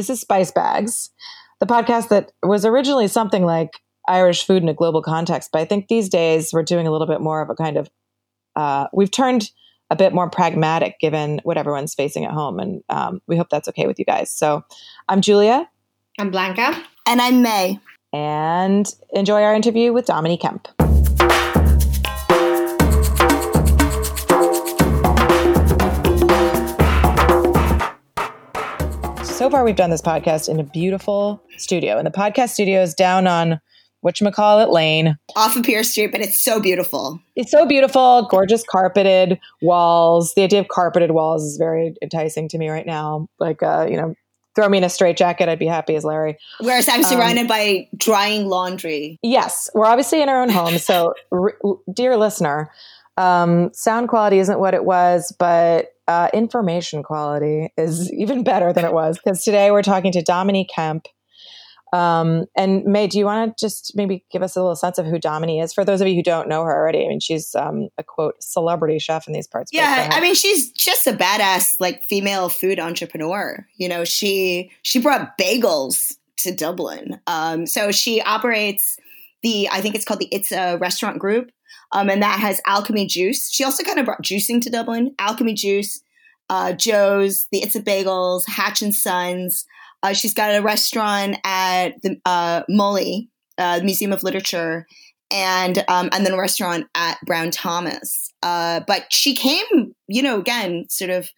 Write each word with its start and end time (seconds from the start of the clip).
This 0.00 0.08
is 0.08 0.22
Spice 0.22 0.50
Bags, 0.50 1.10
the 1.58 1.66
podcast 1.66 2.08
that 2.08 2.32
was 2.42 2.64
originally 2.64 3.06
something 3.06 3.44
like 3.44 3.82
Irish 4.08 4.46
food 4.46 4.62
in 4.62 4.68
a 4.70 4.72
global 4.72 5.02
context, 5.02 5.50
but 5.52 5.60
I 5.60 5.66
think 5.66 5.88
these 5.88 6.08
days 6.08 6.54
we're 6.54 6.62
doing 6.62 6.86
a 6.86 6.90
little 6.90 7.06
bit 7.06 7.20
more 7.20 7.42
of 7.42 7.50
a 7.50 7.54
kind 7.54 7.76
of, 7.76 7.90
uh, 8.56 8.86
we've 8.94 9.10
turned 9.10 9.50
a 9.90 9.96
bit 9.96 10.14
more 10.14 10.30
pragmatic 10.30 10.98
given 11.00 11.38
what 11.42 11.58
everyone's 11.58 11.92
facing 11.92 12.24
at 12.24 12.30
home. 12.30 12.58
And 12.58 12.82
um, 12.88 13.20
we 13.26 13.36
hope 13.36 13.50
that's 13.50 13.68
okay 13.68 13.86
with 13.86 13.98
you 13.98 14.06
guys. 14.06 14.32
So 14.32 14.64
I'm 15.06 15.20
Julia. 15.20 15.68
I'm 16.18 16.30
Blanca. 16.30 16.82
And 17.06 17.20
I'm 17.20 17.42
May. 17.42 17.78
And 18.14 18.90
enjoy 19.10 19.42
our 19.42 19.54
interview 19.54 19.92
with 19.92 20.06
Domini 20.06 20.38
Kemp. 20.38 20.66
So 29.40 29.48
far 29.48 29.64
we've 29.64 29.74
done 29.74 29.88
this 29.88 30.02
podcast 30.02 30.50
in 30.50 30.60
a 30.60 30.62
beautiful 30.62 31.42
studio 31.56 31.96
and 31.96 32.06
the 32.06 32.10
podcast 32.10 32.50
studio 32.50 32.82
is 32.82 32.92
down 32.92 33.26
on 33.26 33.58
whatchamacallit 34.04 34.70
lane. 34.70 35.16
Off 35.34 35.56
of 35.56 35.64
Pearse 35.64 35.92
street 35.92 36.12
but 36.12 36.20
it's 36.20 36.38
so 36.38 36.60
beautiful. 36.60 37.18
It's 37.36 37.50
so 37.50 37.64
beautiful 37.64 38.28
gorgeous 38.30 38.62
carpeted 38.70 39.40
walls. 39.62 40.34
The 40.34 40.42
idea 40.42 40.60
of 40.60 40.68
carpeted 40.68 41.12
walls 41.12 41.42
is 41.42 41.56
very 41.56 41.94
enticing 42.02 42.50
to 42.50 42.58
me 42.58 42.68
right 42.68 42.84
now. 42.84 43.28
Like 43.38 43.62
uh, 43.62 43.86
you 43.88 43.96
know 43.96 44.14
throw 44.56 44.68
me 44.68 44.76
in 44.76 44.84
a 44.84 44.90
straight 44.90 45.16
jacket 45.16 45.48
i'd 45.48 45.58
be 45.58 45.64
happy 45.64 45.94
as 45.94 46.04
larry. 46.04 46.36
Whereas 46.58 46.86
i'm 46.86 47.02
surrounded 47.02 47.42
um, 47.42 47.46
by 47.46 47.88
drying 47.96 48.46
laundry. 48.46 49.18
Yes 49.22 49.70
we're 49.74 49.86
obviously 49.86 50.20
in 50.20 50.28
our 50.28 50.42
own 50.42 50.50
home 50.50 50.76
so 50.76 51.14
r- 51.32 51.56
dear 51.90 52.18
listener 52.18 52.70
um, 53.16 53.70
sound 53.72 54.08
quality 54.08 54.38
isn't 54.38 54.58
what 54.58 54.74
it 54.74 54.84
was 54.84 55.34
but 55.38 55.92
uh, 56.10 56.28
information 56.34 57.04
quality 57.04 57.72
is 57.76 58.12
even 58.18 58.42
better 58.42 58.72
than 58.72 58.84
it 58.84 58.92
was 58.92 59.18
because 59.18 59.44
today 59.44 59.70
we're 59.70 59.82
talking 59.82 60.12
to 60.12 60.22
Domini 60.22 60.66
Kemp. 60.66 61.06
Um, 61.92 62.44
and 62.56 62.84
May, 62.84 63.08
do 63.08 63.18
you 63.18 63.24
want 63.24 63.56
to 63.56 63.64
just 63.64 63.92
maybe 63.96 64.24
give 64.30 64.42
us 64.42 64.54
a 64.54 64.60
little 64.60 64.76
sense 64.76 64.98
of 64.98 65.06
who 65.06 65.18
Domini 65.18 65.60
is 65.60 65.72
for 65.72 65.84
those 65.84 66.00
of 66.00 66.06
you 66.06 66.14
who 66.14 66.22
don't 66.22 66.48
know 66.48 66.62
her 66.62 66.72
already? 66.72 67.04
I 67.04 67.08
mean, 67.08 67.18
she's 67.18 67.54
um, 67.56 67.88
a 67.98 68.04
quote 68.04 68.34
celebrity 68.40 68.98
chef 69.00 69.26
in 69.26 69.32
these 69.32 69.48
parts. 69.48 69.70
Yeah, 69.72 70.08
I 70.12 70.20
mean, 70.20 70.36
she's 70.36 70.70
just 70.70 71.08
a 71.08 71.12
badass 71.12 71.74
like 71.80 72.04
female 72.04 72.48
food 72.48 72.78
entrepreneur. 72.78 73.66
You 73.76 73.88
know, 73.88 74.04
she 74.04 74.70
she 74.82 75.00
brought 75.00 75.36
bagels 75.36 76.14
to 76.38 76.54
Dublin. 76.54 77.20
Um, 77.26 77.66
so 77.66 77.90
she 77.90 78.22
operates 78.22 78.96
the 79.42 79.68
I 79.70 79.80
think 79.80 79.94
it's 79.94 80.04
called 80.04 80.20
the 80.20 80.28
It's 80.32 80.52
a 80.52 80.76
Restaurant 80.76 81.18
Group. 81.18 81.50
Um, 81.92 82.08
and 82.08 82.22
that 82.22 82.38
has 82.38 82.60
Alchemy 82.66 83.06
Juice. 83.06 83.50
She 83.50 83.64
also 83.64 83.82
kind 83.82 83.98
of 83.98 84.04
brought 84.04 84.22
juicing 84.22 84.60
to 84.62 84.70
Dublin. 84.70 85.14
Alchemy 85.18 85.54
Juice, 85.54 86.00
uh, 86.48 86.72
Joe's, 86.72 87.46
the 87.50 87.62
It's 87.62 87.74
a 87.74 87.82
Bagels, 87.82 88.48
Hatch 88.48 88.82
and 88.82 88.94
Sons. 88.94 89.64
Uh, 90.02 90.12
she's 90.12 90.34
got 90.34 90.54
a 90.54 90.62
restaurant 90.62 91.36
at 91.44 92.00
the 92.02 92.20
uh, 92.24 92.62
MoLI, 92.70 93.28
uh, 93.58 93.80
Museum 93.82 94.12
of 94.12 94.22
Literature, 94.22 94.86
and 95.30 95.84
um, 95.88 96.08
and 96.12 96.24
then 96.24 96.32
a 96.32 96.38
restaurant 96.38 96.86
at 96.94 97.18
Brown 97.26 97.50
Thomas. 97.50 98.32
Uh, 98.42 98.80
but 98.86 99.12
she 99.12 99.34
came, 99.34 99.94
you 100.08 100.22
know, 100.22 100.38
again, 100.38 100.86
sort 100.88 101.10
of 101.10 101.28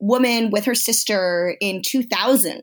woman 0.00 0.50
with 0.50 0.64
her 0.64 0.74
sister 0.74 1.56
in 1.60 1.82
2000 1.82 2.62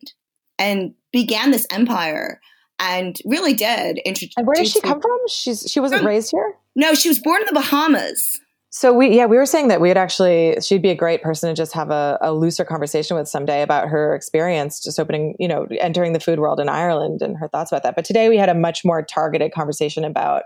and 0.59 0.93
began 1.11 1.51
this 1.51 1.67
empire 1.71 2.39
and 2.79 3.17
really 3.25 3.53
did 3.53 3.99
introduce. 3.99 4.33
And 4.37 4.47
where 4.47 4.55
did 4.55 4.67
she 4.67 4.81
come 4.81 5.01
from? 5.01 5.17
She's 5.29 5.69
she 5.69 5.79
wasn't 5.79 5.99
from, 5.99 6.07
raised 6.07 6.31
here. 6.31 6.55
No, 6.75 6.93
she 6.93 7.09
was 7.09 7.19
born 7.19 7.41
in 7.41 7.47
the 7.47 7.53
Bahamas. 7.53 8.39
So 8.69 8.93
we 8.93 9.15
yeah 9.15 9.25
we 9.25 9.37
were 9.37 9.45
saying 9.45 9.69
that 9.69 9.81
we'd 9.81 9.97
actually 9.97 10.57
she'd 10.61 10.81
be 10.81 10.89
a 10.89 10.95
great 10.95 11.21
person 11.23 11.49
to 11.49 11.55
just 11.55 11.73
have 11.73 11.89
a, 11.89 12.17
a, 12.21 12.33
looser 12.33 12.63
conversation 12.63 13.17
with 13.17 13.27
someday 13.27 13.61
about 13.61 13.87
her 13.87 14.13
experience 14.13 14.83
just 14.83 14.99
opening 14.99 15.35
you 15.39 15.47
know 15.47 15.65
entering 15.79 16.13
the 16.13 16.19
food 16.19 16.39
world 16.39 16.59
in 16.59 16.69
Ireland 16.69 17.21
and 17.21 17.37
her 17.37 17.47
thoughts 17.47 17.71
about 17.71 17.83
that. 17.83 17.95
But 17.95 18.05
today 18.05 18.29
we 18.29 18.37
had 18.37 18.49
a 18.49 18.53
much 18.53 18.85
more 18.85 19.01
targeted 19.01 19.53
conversation 19.53 20.03
about 20.03 20.43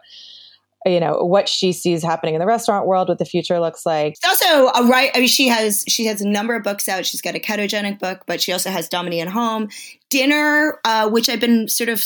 you 0.86 1.00
know 1.00 1.24
what 1.24 1.48
she 1.48 1.74
sees 1.74 2.04
happening 2.04 2.34
in 2.34 2.40
the 2.40 2.46
restaurant 2.46 2.88
world 2.88 3.09
what 3.09 3.20
the 3.20 3.25
future 3.25 3.59
looks 3.59 3.86
like 3.86 4.16
also 4.25 4.68
a 4.70 4.88
right 4.88 5.12
i 5.14 5.20
mean 5.20 5.28
she 5.28 5.47
has 5.47 5.84
she 5.88 6.06
has 6.06 6.22
a 6.22 6.28
number 6.28 6.56
of 6.56 6.64
books 6.64 6.90
out 6.90 7.06
she's 7.06 7.22
got 7.22 7.36
a 7.36 7.40
ketogenic 7.40 8.00
book 8.00 8.24
but 8.25 8.41
she 8.41 8.52
also 8.52 8.72
has 8.72 8.90
Domini 8.90 9.22
at 9.22 9.28
home 9.28 9.70
dinner 10.11 10.79
uh, 10.85 11.09
which 11.09 11.27
i've 11.29 11.39
been 11.39 11.67
sort 11.67 11.89
of 11.89 12.03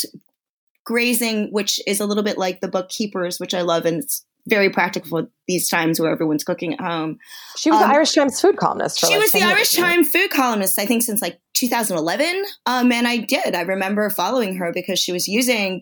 grazing 0.86 1.52
which 1.52 1.82
is 1.86 2.00
a 2.00 2.06
little 2.06 2.24
bit 2.24 2.38
like 2.38 2.62
the 2.62 2.68
bookkeepers, 2.68 3.40
which 3.40 3.54
i 3.54 3.62
love 3.62 3.86
and 3.86 4.04
it's 4.04 4.26
very 4.48 4.70
practical 4.70 5.10
for 5.10 5.28
these 5.48 5.68
times 5.68 6.00
where 6.00 6.12
everyone's 6.12 6.44
cooking 6.44 6.74
at 6.74 6.80
home. 6.80 7.18
She 7.58 7.72
was 7.72 7.82
um, 7.82 7.90
the 7.90 7.96
irish 7.96 8.14
times 8.14 8.40
food 8.40 8.58
columnist 8.58 9.00
she 9.00 9.08
like 9.08 9.20
was 9.20 9.32
the 9.32 9.42
irish 9.42 9.72
times 9.72 10.12
food 10.12 10.30
columnist 10.30 10.80
i 10.80 10.86
think 10.86 11.02
since 11.02 11.22
like 11.22 11.40
2011 11.56 12.44
um, 12.68 12.92
and 12.92 13.08
i 13.08 13.18
did. 13.18 13.56
I 13.56 13.62
remember 13.62 14.10
following 14.10 14.56
her 14.58 14.72
because 14.72 15.00
she 15.00 15.12
was 15.12 15.28
using 15.28 15.82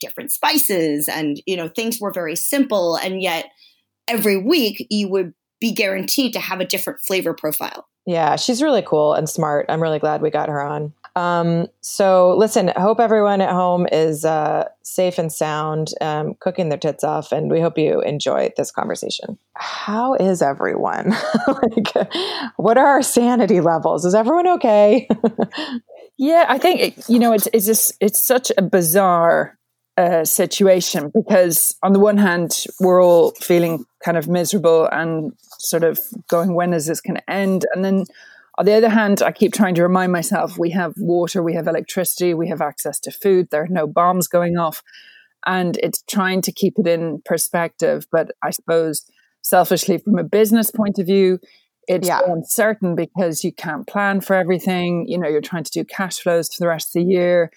different 0.00 0.32
spices 0.32 1.08
and 1.08 1.40
you 1.46 1.56
know 1.56 1.68
things 1.68 2.00
were 2.00 2.12
very 2.12 2.36
simple 2.36 2.96
and 2.96 3.22
yet 3.22 3.46
every 4.08 4.36
week 4.36 4.86
you 4.90 5.08
would 5.08 5.32
be 5.60 5.72
guaranteed 5.72 6.32
to 6.32 6.40
have 6.40 6.60
a 6.60 6.66
different 6.66 7.00
flavor 7.00 7.32
profile. 7.32 7.86
Yeah 8.06 8.34
she's 8.34 8.60
really 8.60 8.82
cool 8.82 9.14
and 9.14 9.28
smart. 9.28 9.66
I'm 9.68 9.80
really 9.80 10.00
glad 10.00 10.20
we 10.20 10.30
got 10.30 10.48
her 10.48 10.60
on 10.60 10.92
um, 11.16 11.66
so 11.80 12.36
listen 12.36 12.70
I 12.70 12.80
hope 12.80 13.00
everyone 13.00 13.40
at 13.40 13.50
home 13.50 13.86
is 13.90 14.24
uh, 14.24 14.68
safe 14.82 15.18
and 15.18 15.32
sound 15.32 15.92
um, 16.00 16.34
cooking 16.40 16.68
their 16.68 16.78
tits 16.78 17.04
off 17.04 17.32
and 17.32 17.50
we 17.50 17.60
hope 17.60 17.78
you 17.78 18.00
enjoy 18.00 18.52
this 18.56 18.70
conversation. 18.70 19.38
How 19.54 20.14
is 20.14 20.42
everyone? 20.42 21.14
Like 21.46 22.08
what 22.56 22.78
are 22.78 22.86
our 22.86 23.02
sanity 23.02 23.60
levels? 23.60 24.04
Is 24.04 24.14
everyone 24.14 24.48
okay? 24.48 25.08
Yeah 26.16 26.46
i 26.48 26.58
think 26.58 26.80
it, 26.80 27.08
you 27.08 27.18
know 27.18 27.32
it's 27.32 27.48
it's 27.52 27.66
just 27.66 27.92
it's 28.00 28.24
such 28.24 28.52
a 28.56 28.62
bizarre 28.62 29.58
uh, 29.96 30.24
situation 30.24 31.10
because 31.12 31.76
on 31.82 31.92
the 31.92 31.98
one 31.98 32.16
hand 32.16 32.64
we're 32.78 33.02
all 33.02 33.32
feeling 33.40 33.84
kind 34.04 34.16
of 34.16 34.28
miserable 34.28 34.88
and 34.92 35.32
sort 35.64 35.84
of 35.84 35.98
going 36.28 36.54
when 36.54 36.72
is 36.72 36.86
this 36.86 37.00
going 37.00 37.16
to 37.16 37.30
end? 37.30 37.64
And 37.74 37.84
then 37.84 38.04
on 38.58 38.64
the 38.64 38.74
other 38.74 38.88
hand 38.88 39.22
i 39.22 39.32
keep 39.32 39.52
trying 39.52 39.74
to 39.74 39.82
remind 39.82 40.12
myself 40.12 40.58
we 40.58 40.70
have 40.70 40.94
water 40.96 41.42
we 41.42 41.54
have 41.54 41.66
electricity 41.66 42.34
we 42.34 42.48
have 42.48 42.60
access 42.60 42.98
to 43.00 43.10
food. 43.10 43.48
There 43.50 43.62
are 43.62 43.68
no 43.68 43.86
bombs 43.86 44.28
going 44.28 44.56
off. 44.56 44.82
And 45.46 45.76
it's 45.82 46.02
trying 46.08 46.40
to 46.42 46.52
keep 46.52 46.78
it 46.78 46.86
in 46.86 47.20
perspective. 47.24 48.06
But 48.10 48.32
i 48.42 48.50
suppose 48.50 49.04
selfishly 49.42 49.98
from 49.98 50.18
a 50.18 50.24
business 50.24 50.70
point 50.70 50.98
of 50.98 51.06
view 51.06 51.38
it's 51.86 52.08
yeah. 52.08 52.20
uncertain 52.26 52.94
because 52.94 53.44
you 53.44 53.52
can't 53.52 53.86
plan 53.86 54.20
for 54.20 54.34
everything. 54.34 55.06
You 55.06 55.18
know 55.18 55.28
you're 55.28 55.40
trying 55.40 55.64
to 55.64 55.70
do 55.70 55.84
cash 55.84 56.18
flows 56.18 56.48
for 56.48 56.64
the 56.64 56.68
rest 56.68 56.96
of 56.96 57.02
the 57.02 57.10
year. 57.10 57.50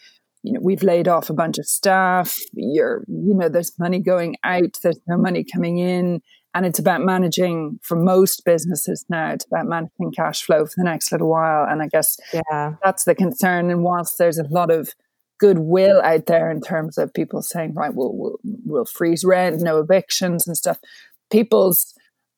You 0.44 0.54
know 0.54 0.60
we've 0.62 0.84
laid 0.84 1.08
off 1.08 1.30
a 1.30 1.34
bunch 1.34 1.58
of 1.58 1.66
staff. 1.66 2.38
You're 2.54 3.04
you 3.08 3.34
know 3.34 3.50
there's 3.50 3.78
money 3.80 4.00
going 4.00 4.36
out. 4.44 4.78
There's 4.84 5.00
no 5.08 5.18
money 5.18 5.44
coming 5.44 5.78
in 5.78 6.22
and 6.58 6.66
it's 6.66 6.80
about 6.80 7.02
managing 7.02 7.80
for 7.82 7.96
most 7.96 8.44
businesses 8.46 9.06
now 9.10 9.32
it's 9.32 9.46
about 9.46 9.66
managing 9.66 10.12
cash 10.12 10.44
flow 10.44 10.66
for 10.66 10.74
the 10.78 10.84
next 10.84 11.12
little 11.12 11.30
while 11.30 11.66
and 11.70 11.82
i 11.82 11.88
guess 11.88 12.20
yeah 12.34 12.74
that's 12.84 13.04
the 13.04 13.16
concern 13.16 13.70
and 13.70 13.84
whilst 13.84 14.18
there's 14.18 14.40
a 14.40 14.48
lot 14.50 14.72
of 14.72 14.90
goodwill 15.40 16.02
out 16.02 16.26
there 16.26 16.50
in 16.50 16.60
terms 16.60 16.98
of 16.98 17.14
people 17.14 17.42
saying 17.42 17.74
right 17.74 17.94
we'll, 17.94 18.14
we'll, 18.14 18.40
we'll 18.66 18.86
freeze 18.86 19.24
rent 19.24 19.62
no 19.62 19.80
evictions 19.80 20.48
and 20.48 20.58
stuff 20.58 20.80
people's 21.32 21.94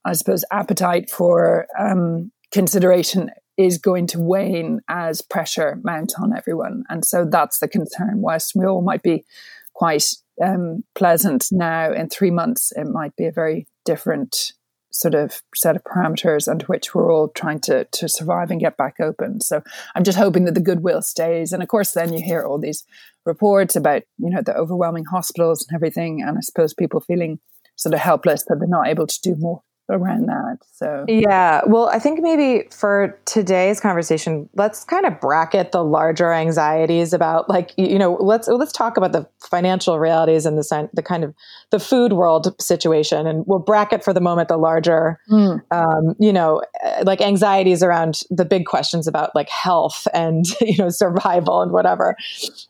i 0.06 0.13
suppose 0.13 0.44
appetite 0.51 1.09
for 1.09 1.66
um, 1.80 2.31
consideration 2.51 3.31
is 3.59 3.78
going 3.78 4.07
to 4.07 4.19
wane 4.22 4.80
as 4.88 5.22
pressure 5.22 5.80
mounts 5.84 6.16
on 6.16 6.36
everyone. 6.36 6.86
And 6.88 7.03
so 7.03 7.25
that's 7.25 7.59
the 7.59 7.68
concern. 7.68 8.22
Whilst 8.22 8.56
we 8.56 8.66
all 8.66 8.81
might 8.81 9.03
be 9.03 9.25
quite 9.74 10.13
um, 10.41 10.86
pleasant 10.96 11.47
now, 11.51 11.91
in 11.91 12.07
three 12.07 12.31
months, 12.31 12.72
it 12.78 12.86
might 12.86 13.13
be 13.18 13.25
a 13.25 13.34
very 13.34 13.68
different 13.89 14.53
sort 14.91 15.16
of 15.16 15.41
set 15.55 15.75
of 15.75 15.83
parameters 15.83 16.47
under 16.47 16.66
which 16.66 16.94
we're 16.94 17.11
all 17.11 17.29
trying 17.29 17.59
to 17.59 17.85
to 17.85 18.07
survive 18.07 18.51
and 18.51 18.59
get 18.59 18.77
back 18.77 18.95
open. 19.00 19.41
So 19.41 19.63
I'm 19.95 20.03
just 20.03 20.17
hoping 20.17 20.45
that 20.45 20.53
the 20.53 20.67
goodwill 20.69 21.01
stays. 21.01 21.53
And 21.53 21.63
of 21.63 21.69
course, 21.69 21.94
then 21.94 22.13
you 22.13 22.22
hear 22.23 22.44
all 22.44 22.59
these 22.59 22.83
reports 23.25 23.75
about 23.75 24.03
you 24.18 24.30
know 24.30 24.41
the 24.41 24.56
overwhelming 24.56 25.06
hospitals 25.06 25.65
and 25.65 25.75
everything, 25.75 26.21
and 26.21 26.38
I 26.38 26.41
suppose 26.41 26.74
people 26.74 27.01
feeling 27.01 27.39
sort 27.75 27.95
of 27.95 28.00
helpless 28.00 28.44
that 28.44 28.57
they're 28.59 28.77
not 28.77 28.88
able 28.88 29.07
to 29.07 29.21
do 29.21 29.36
more 29.39 29.62
around 29.89 30.27
that. 30.27 30.59
So 30.71 31.06
yeah, 31.07 31.62
well, 31.65 31.89
I 31.89 32.00
think 32.00 32.21
maybe 32.21 32.68
for 32.71 33.19
today's 33.25 33.80
conversation, 33.80 34.50
let's 34.56 34.83
kind 34.83 35.06
of 35.06 35.19
bracket 35.19 35.71
the 35.71 35.83
larger 35.83 36.31
anxieties 36.31 37.13
about 37.13 37.50
like 37.50 37.71
you 37.77 37.97
know 37.97 38.15
let's 38.19 38.47
let's 38.47 38.71
talk 38.71 38.97
about 38.97 39.12
the 39.12 39.27
financial 39.41 40.00
realities 40.00 40.45
and 40.45 40.57
the 40.57 40.89
the 40.94 41.03
kind 41.03 41.24
of 41.24 41.33
the 41.71 41.80
food 41.80 42.13
world 42.13 42.56
situation, 42.62 43.27
and 43.27 43.45
we'll 43.47 43.59
bracket 43.59 44.03
for 44.03 44.13
the 44.13 44.21
moment 44.21 44.47
the 44.47 44.57
larger 44.57 45.19
mm. 45.30 45.59
um, 45.71 46.15
you 46.19 46.31
know 46.31 46.62
eh, 46.83 47.03
like 47.06 47.21
anxieties 47.21 47.83
around 47.83 48.21
the 48.30 48.45
big 48.45 48.65
questions 48.65 49.07
about 49.07 49.36
like 49.36 49.50
health 49.50 50.07
and 50.13 50.45
you 50.62 50.77
know 50.77 50.89
survival 50.89 51.62
and 51.62 51.71
whatever. 51.71 52.15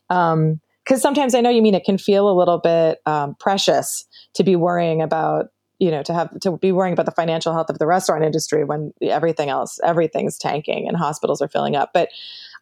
Um, 0.08 0.60
because 0.84 1.02
sometimes 1.02 1.34
I 1.34 1.40
know 1.40 1.50
you 1.50 1.62
mean 1.62 1.74
it 1.74 1.84
can 1.84 1.98
feel 1.98 2.28
a 2.28 2.34
little 2.36 2.58
bit 2.58 2.98
um, 3.06 3.36
precious 3.38 4.06
to 4.34 4.42
be 4.42 4.56
worrying 4.56 5.02
about 5.02 5.50
you 5.80 5.90
know 5.90 6.02
to 6.04 6.14
have 6.14 6.38
to 6.40 6.56
be 6.58 6.70
worrying 6.70 6.92
about 6.92 7.06
the 7.06 7.12
financial 7.12 7.52
health 7.52 7.70
of 7.70 7.78
the 7.78 7.86
restaurant 7.86 8.24
industry 8.24 8.64
when 8.64 8.92
everything 9.02 9.48
else 9.48 9.80
everything's 9.82 10.38
tanking 10.38 10.86
and 10.86 10.96
hospitals 10.96 11.42
are 11.42 11.48
filling 11.48 11.74
up 11.74 11.90
but 11.92 12.10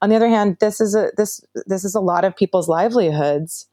on 0.01 0.11
the 0.11 0.17
other 0.17 0.29
hand, 0.29 0.59
this 0.61 0.81
is 0.81 0.95
a 0.95 1.11
this 1.17 1.45
this 1.67 1.85
is 1.85 1.95
a 1.95 2.01
lot 2.01 2.25
of 2.25 2.37
people's 2.37 2.69
livelihoods. 2.69 3.67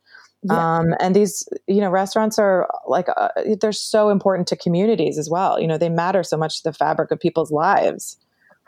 Yeah. 0.43 0.77
Um, 0.77 0.93
and 0.99 1.15
these, 1.15 1.47
you 1.67 1.81
know, 1.81 1.89
restaurants 1.89 2.37
are 2.37 2.69
like 2.87 3.07
uh, 3.15 3.29
they're 3.59 3.71
so 3.71 4.09
important 4.09 4.47
to 4.49 4.55
communities 4.55 5.17
as 5.17 5.29
well. 5.29 5.59
You 5.59 5.67
know, 5.67 5.77
they 5.77 5.89
matter 5.89 6.23
so 6.23 6.37
much 6.37 6.57
to 6.57 6.63
the 6.69 6.73
fabric 6.73 7.11
of 7.11 7.19
people's 7.19 7.51
lives. 7.51 8.17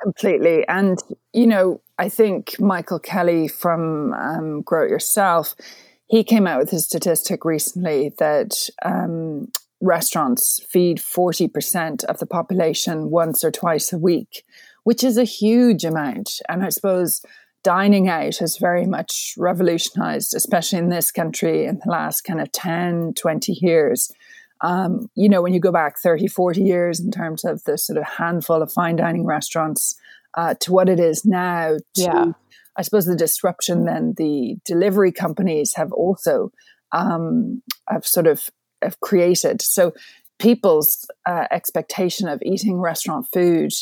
Completely, 0.01 0.67
and 0.67 0.99
you 1.33 1.47
know, 1.47 1.81
I 1.97 2.09
think 2.09 2.59
Michael 2.59 2.99
Kelly 2.99 3.47
from 3.47 4.13
um, 4.13 4.61
Grow 4.61 4.85
It 4.85 4.91
Yourself, 4.91 5.55
he 6.05 6.23
came 6.23 6.45
out 6.45 6.59
with 6.59 6.71
a 6.73 6.79
statistic 6.79 7.43
recently 7.43 8.13
that 8.19 8.69
um, 8.85 9.51
restaurants 9.81 10.59
feed 10.69 10.97
40% 10.97 12.03
of 12.05 12.19
the 12.19 12.25
population 12.25 13.09
once 13.09 13.43
or 13.43 13.51
twice 13.51 13.93
a 13.93 13.97
week, 13.97 14.43
which 14.83 15.03
is 15.03 15.17
a 15.17 15.23
huge 15.23 15.83
amount. 15.83 16.39
And 16.49 16.63
I 16.63 16.69
suppose 16.69 17.21
dining 17.63 18.07
out 18.07 18.37
has 18.37 18.57
very 18.57 18.85
much 18.85 19.33
revolutionized, 19.37 20.33
especially 20.35 20.79
in 20.79 20.89
this 20.89 21.11
country 21.11 21.65
in 21.65 21.79
the 21.83 21.91
last 21.91 22.21
kind 22.21 22.41
of 22.41 22.51
10, 22.51 23.13
20 23.15 23.53
years. 23.61 24.11
Um, 24.61 25.09
you 25.15 25.29
know, 25.29 25.41
when 25.41 25.53
you 25.53 25.59
go 25.59 25.71
back 25.71 25.99
30, 25.99 26.27
40 26.27 26.61
years 26.61 26.99
in 26.99 27.11
terms 27.11 27.43
of 27.43 27.63
the 27.65 27.77
sort 27.77 27.97
of 27.97 28.05
handful 28.05 28.61
of 28.61 28.71
fine 28.71 28.95
dining 28.95 29.25
restaurants 29.25 29.99
uh, 30.35 30.55
to 30.61 30.71
what 30.71 30.89
it 30.89 30.99
is 30.99 31.25
now, 31.25 31.77
to, 31.95 32.01
yeah. 32.01 32.25
I 32.75 32.81
suppose 32.81 33.05
the 33.05 33.15
disruption 33.15 33.85
then 33.85 34.13
the 34.17 34.55
delivery 34.65 35.11
companies 35.11 35.73
have 35.75 35.91
also 35.91 36.51
um, 36.91 37.61
have 37.89 38.05
sort 38.05 38.27
of 38.27 38.49
have 38.81 38.99
created. 38.99 39.61
So 39.61 39.93
people's 40.39 41.09
uh, 41.25 41.45
expectation 41.51 42.27
of 42.27 42.41
eating 42.43 42.79
restaurant 42.79 43.27
food 43.33 43.73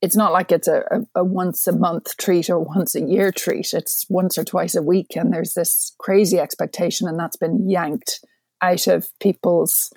it's 0.00 0.16
not 0.16 0.32
like 0.32 0.52
it's 0.52 0.68
a, 0.68 0.84
a, 0.90 1.20
a, 1.20 1.24
once 1.24 1.66
a 1.66 1.76
month 1.76 2.16
treat 2.16 2.48
or 2.48 2.60
once 2.60 2.94
a 2.94 3.00
year 3.00 3.32
treat. 3.32 3.72
It's 3.72 4.06
once 4.08 4.38
or 4.38 4.44
twice 4.44 4.74
a 4.74 4.82
week. 4.82 5.16
And 5.16 5.32
there's 5.32 5.54
this 5.54 5.94
crazy 5.98 6.38
expectation, 6.38 7.08
and 7.08 7.18
that's 7.18 7.36
been 7.36 7.68
yanked 7.68 8.24
out 8.62 8.86
of 8.86 9.08
people's 9.20 9.92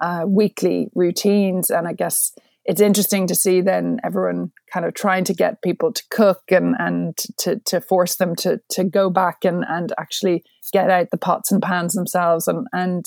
uh, 0.00 0.24
weekly 0.26 0.88
routines. 0.94 1.70
And 1.70 1.86
I 1.86 1.92
guess 1.92 2.32
it's 2.64 2.80
interesting 2.80 3.26
to 3.28 3.34
see 3.34 3.60
then 3.60 4.00
everyone 4.02 4.50
kind 4.72 4.86
of 4.86 4.94
trying 4.94 5.24
to 5.24 5.34
get 5.34 5.62
people 5.62 5.92
to 5.92 6.02
cook 6.10 6.42
and, 6.50 6.74
and 6.78 7.16
to, 7.38 7.60
to 7.66 7.80
force 7.80 8.16
them 8.16 8.34
to, 8.36 8.60
to 8.70 8.84
go 8.84 9.08
back 9.08 9.44
and, 9.44 9.64
and 9.68 9.92
actually 9.98 10.42
get 10.72 10.90
out 10.90 11.10
the 11.10 11.16
pots 11.16 11.52
and 11.52 11.62
pans 11.62 11.94
themselves. 11.94 12.48
And, 12.48 12.66
and, 12.72 13.06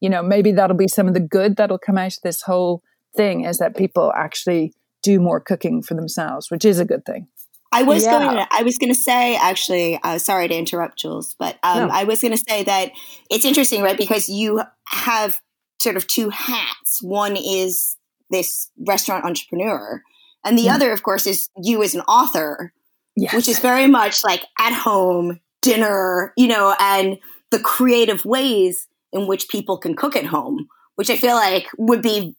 you 0.00 0.08
know, 0.08 0.22
maybe 0.22 0.52
that'll 0.52 0.76
be 0.76 0.88
some 0.88 1.08
of 1.08 1.14
the 1.14 1.20
good 1.20 1.56
that'll 1.56 1.78
come 1.78 1.98
out 1.98 2.12
of 2.12 2.22
this 2.22 2.42
whole 2.42 2.82
thing 3.16 3.44
is 3.44 3.58
that 3.58 3.76
people 3.76 4.12
actually 4.16 4.72
do 5.02 5.20
more 5.20 5.40
cooking 5.40 5.82
for 5.82 5.94
themselves, 5.94 6.50
which 6.50 6.64
is 6.64 6.78
a 6.78 6.84
good 6.84 7.04
thing. 7.04 7.28
I 7.70 7.82
was 7.82 8.04
yeah. 8.04 8.18
going 8.18 8.36
to, 8.36 8.48
I 8.50 8.62
was 8.62 8.78
going 8.78 8.92
to 8.92 8.98
say 8.98 9.36
actually, 9.36 10.00
uh, 10.02 10.18
sorry 10.18 10.48
to 10.48 10.54
interrupt 10.54 10.98
Jules, 10.98 11.34
but 11.38 11.58
um, 11.62 11.88
no. 11.88 11.94
I 11.94 12.04
was 12.04 12.22
going 12.22 12.32
to 12.32 12.42
say 12.48 12.64
that 12.64 12.92
it's 13.30 13.44
interesting, 13.44 13.82
right? 13.82 13.96
Because 13.96 14.28
you 14.28 14.62
have 14.86 15.40
sort 15.80 15.96
of 15.96 16.06
two 16.06 16.30
hats. 16.30 17.02
One 17.02 17.36
is 17.36 17.96
this 18.30 18.70
restaurant 18.86 19.24
entrepreneur, 19.24 20.02
and 20.44 20.58
the 20.58 20.66
mm. 20.66 20.74
other, 20.74 20.92
of 20.92 21.02
course, 21.02 21.26
is 21.26 21.50
you 21.62 21.82
as 21.82 21.94
an 21.94 22.00
author, 22.02 22.72
yes. 23.16 23.34
which 23.34 23.48
is 23.48 23.58
very 23.58 23.86
much 23.86 24.24
like 24.24 24.44
at 24.58 24.72
home 24.72 25.40
dinner, 25.60 26.32
you 26.36 26.48
know, 26.48 26.74
and 26.80 27.18
the 27.50 27.60
creative 27.60 28.24
ways 28.24 28.87
in 29.12 29.26
which 29.26 29.48
people 29.48 29.78
can 29.78 29.94
cook 29.94 30.16
at 30.16 30.26
home, 30.26 30.68
which 30.94 31.10
I 31.10 31.16
feel 31.16 31.36
like 31.36 31.68
would 31.78 32.02
be 32.02 32.36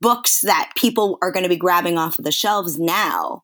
books 0.00 0.40
that 0.40 0.72
people 0.76 1.18
are 1.22 1.30
going 1.30 1.42
to 1.42 1.48
be 1.48 1.56
grabbing 1.56 1.98
off 1.98 2.18
of 2.18 2.24
the 2.24 2.32
shelves 2.32 2.78
now. 2.78 3.42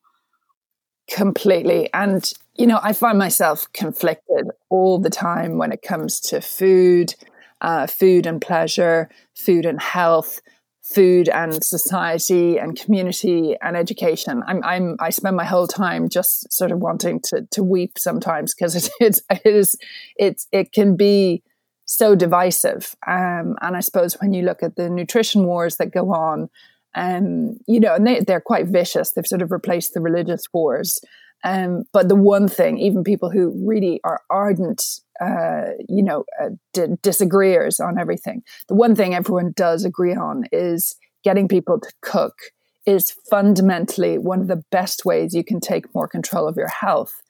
Completely. 1.09 1.89
And, 1.93 2.29
you 2.55 2.67
know, 2.67 2.79
I 2.83 2.93
find 2.93 3.17
myself 3.17 3.71
conflicted 3.73 4.49
all 4.69 4.99
the 4.99 5.09
time 5.09 5.57
when 5.57 5.71
it 5.71 5.81
comes 5.81 6.19
to 6.21 6.41
food, 6.41 7.15
uh, 7.61 7.87
food 7.87 8.25
and 8.25 8.41
pleasure, 8.41 9.09
food 9.33 9.65
and 9.65 9.81
health, 9.81 10.41
food 10.81 11.27
and 11.29 11.63
society 11.63 12.57
and 12.57 12.79
community 12.79 13.55
and 13.61 13.75
education. 13.75 14.41
I'm, 14.47 14.63
I'm, 14.63 14.95
I 14.99 15.09
spend 15.09 15.35
my 15.35 15.43
whole 15.43 15.67
time 15.67 16.09
just 16.09 16.51
sort 16.51 16.71
of 16.71 16.79
wanting 16.79 17.19
to, 17.25 17.47
to 17.51 17.63
weep 17.63 17.97
sometimes 17.97 18.53
because 18.53 18.75
it, 18.75 18.89
it's, 18.99 19.21
it 19.29 19.41
is, 19.45 19.75
it's, 20.17 20.47
it 20.51 20.71
can 20.71 20.95
be 20.95 21.43
so 21.87 22.15
divisive. 22.15 22.95
Um, 23.07 23.55
and 23.61 23.75
I 23.75 23.79
suppose 23.79 24.19
when 24.19 24.33
you 24.33 24.43
look 24.43 24.61
at 24.61 24.75
the 24.75 24.89
nutrition 24.89 25.45
wars 25.45 25.77
that 25.77 25.91
go 25.91 26.13
on, 26.13 26.49
um, 26.95 27.57
you 27.65 27.79
know, 27.79 27.95
and 27.95 28.05
they, 28.05 28.19
they're 28.19 28.41
quite 28.41 28.67
vicious. 28.67 29.11
They've 29.11 29.25
sort 29.25 29.41
of 29.41 29.51
replaced 29.51 29.93
the 29.93 30.01
religious 30.01 30.45
wars. 30.53 30.99
Um, 31.43 31.83
but 31.93 32.09
the 32.09 32.15
one 32.15 32.47
thing, 32.47 32.77
even 32.77 33.03
people 33.03 33.29
who 33.29 33.53
really 33.65 34.01
are 34.03 34.21
ardent, 34.29 34.99
uh, 35.21 35.73
you 35.87 36.03
know, 36.03 36.25
uh, 36.41 36.49
d- 36.73 36.97
disagreeers 37.01 37.79
on 37.79 37.97
everything, 37.97 38.43
the 38.67 38.75
one 38.75 38.95
thing 38.95 39.15
everyone 39.15 39.53
does 39.55 39.85
agree 39.85 40.15
on 40.15 40.45
is 40.51 40.95
getting 41.23 41.47
people 41.47 41.79
to 41.79 41.91
cook 42.01 42.35
is 42.85 43.11
fundamentally 43.29 44.17
one 44.17 44.41
of 44.41 44.47
the 44.47 44.63
best 44.71 45.05
ways 45.05 45.33
you 45.33 45.43
can 45.43 45.59
take 45.59 45.93
more 45.93 46.07
control 46.07 46.47
of 46.47 46.57
your 46.57 46.69
health. 46.69 47.21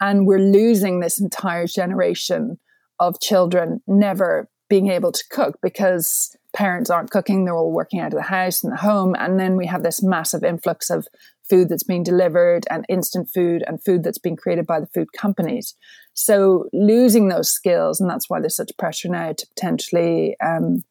And 0.00 0.26
we're 0.26 0.38
losing 0.38 1.00
this 1.00 1.20
entire 1.20 1.66
generation 1.66 2.58
of 2.98 3.20
children 3.20 3.82
never 3.86 4.48
being 4.68 4.88
able 4.88 5.12
to 5.12 5.24
cook 5.30 5.58
because 5.62 6.36
parents 6.54 6.90
aren't 6.90 7.10
cooking, 7.10 7.44
they're 7.44 7.54
all 7.54 7.72
working 7.72 8.00
out 8.00 8.12
of 8.12 8.18
the 8.18 8.22
house 8.22 8.62
and 8.62 8.72
the 8.72 8.76
home. 8.76 9.14
And 9.18 9.38
then 9.38 9.56
we 9.56 9.66
have 9.66 9.82
this 9.82 10.02
massive 10.02 10.42
influx 10.42 10.88
of 10.88 11.06
food 11.48 11.68
that's 11.68 11.82
being 11.82 12.02
delivered 12.02 12.64
and 12.70 12.86
instant 12.88 13.28
food 13.32 13.62
and 13.66 13.82
food 13.82 14.02
that's 14.02 14.18
being 14.18 14.36
created 14.36 14.66
by 14.66 14.80
the 14.80 14.86
food 14.86 15.12
companies. 15.12 15.74
So 16.14 16.68
losing 16.72 17.28
those 17.28 17.50
skills, 17.50 18.00
and 18.00 18.08
that's 18.08 18.30
why 18.30 18.40
there's 18.40 18.56
such 18.56 18.76
pressure 18.78 19.08
now 19.08 19.32
to 19.32 19.46
potentially 19.48 20.36
um, 20.44 20.82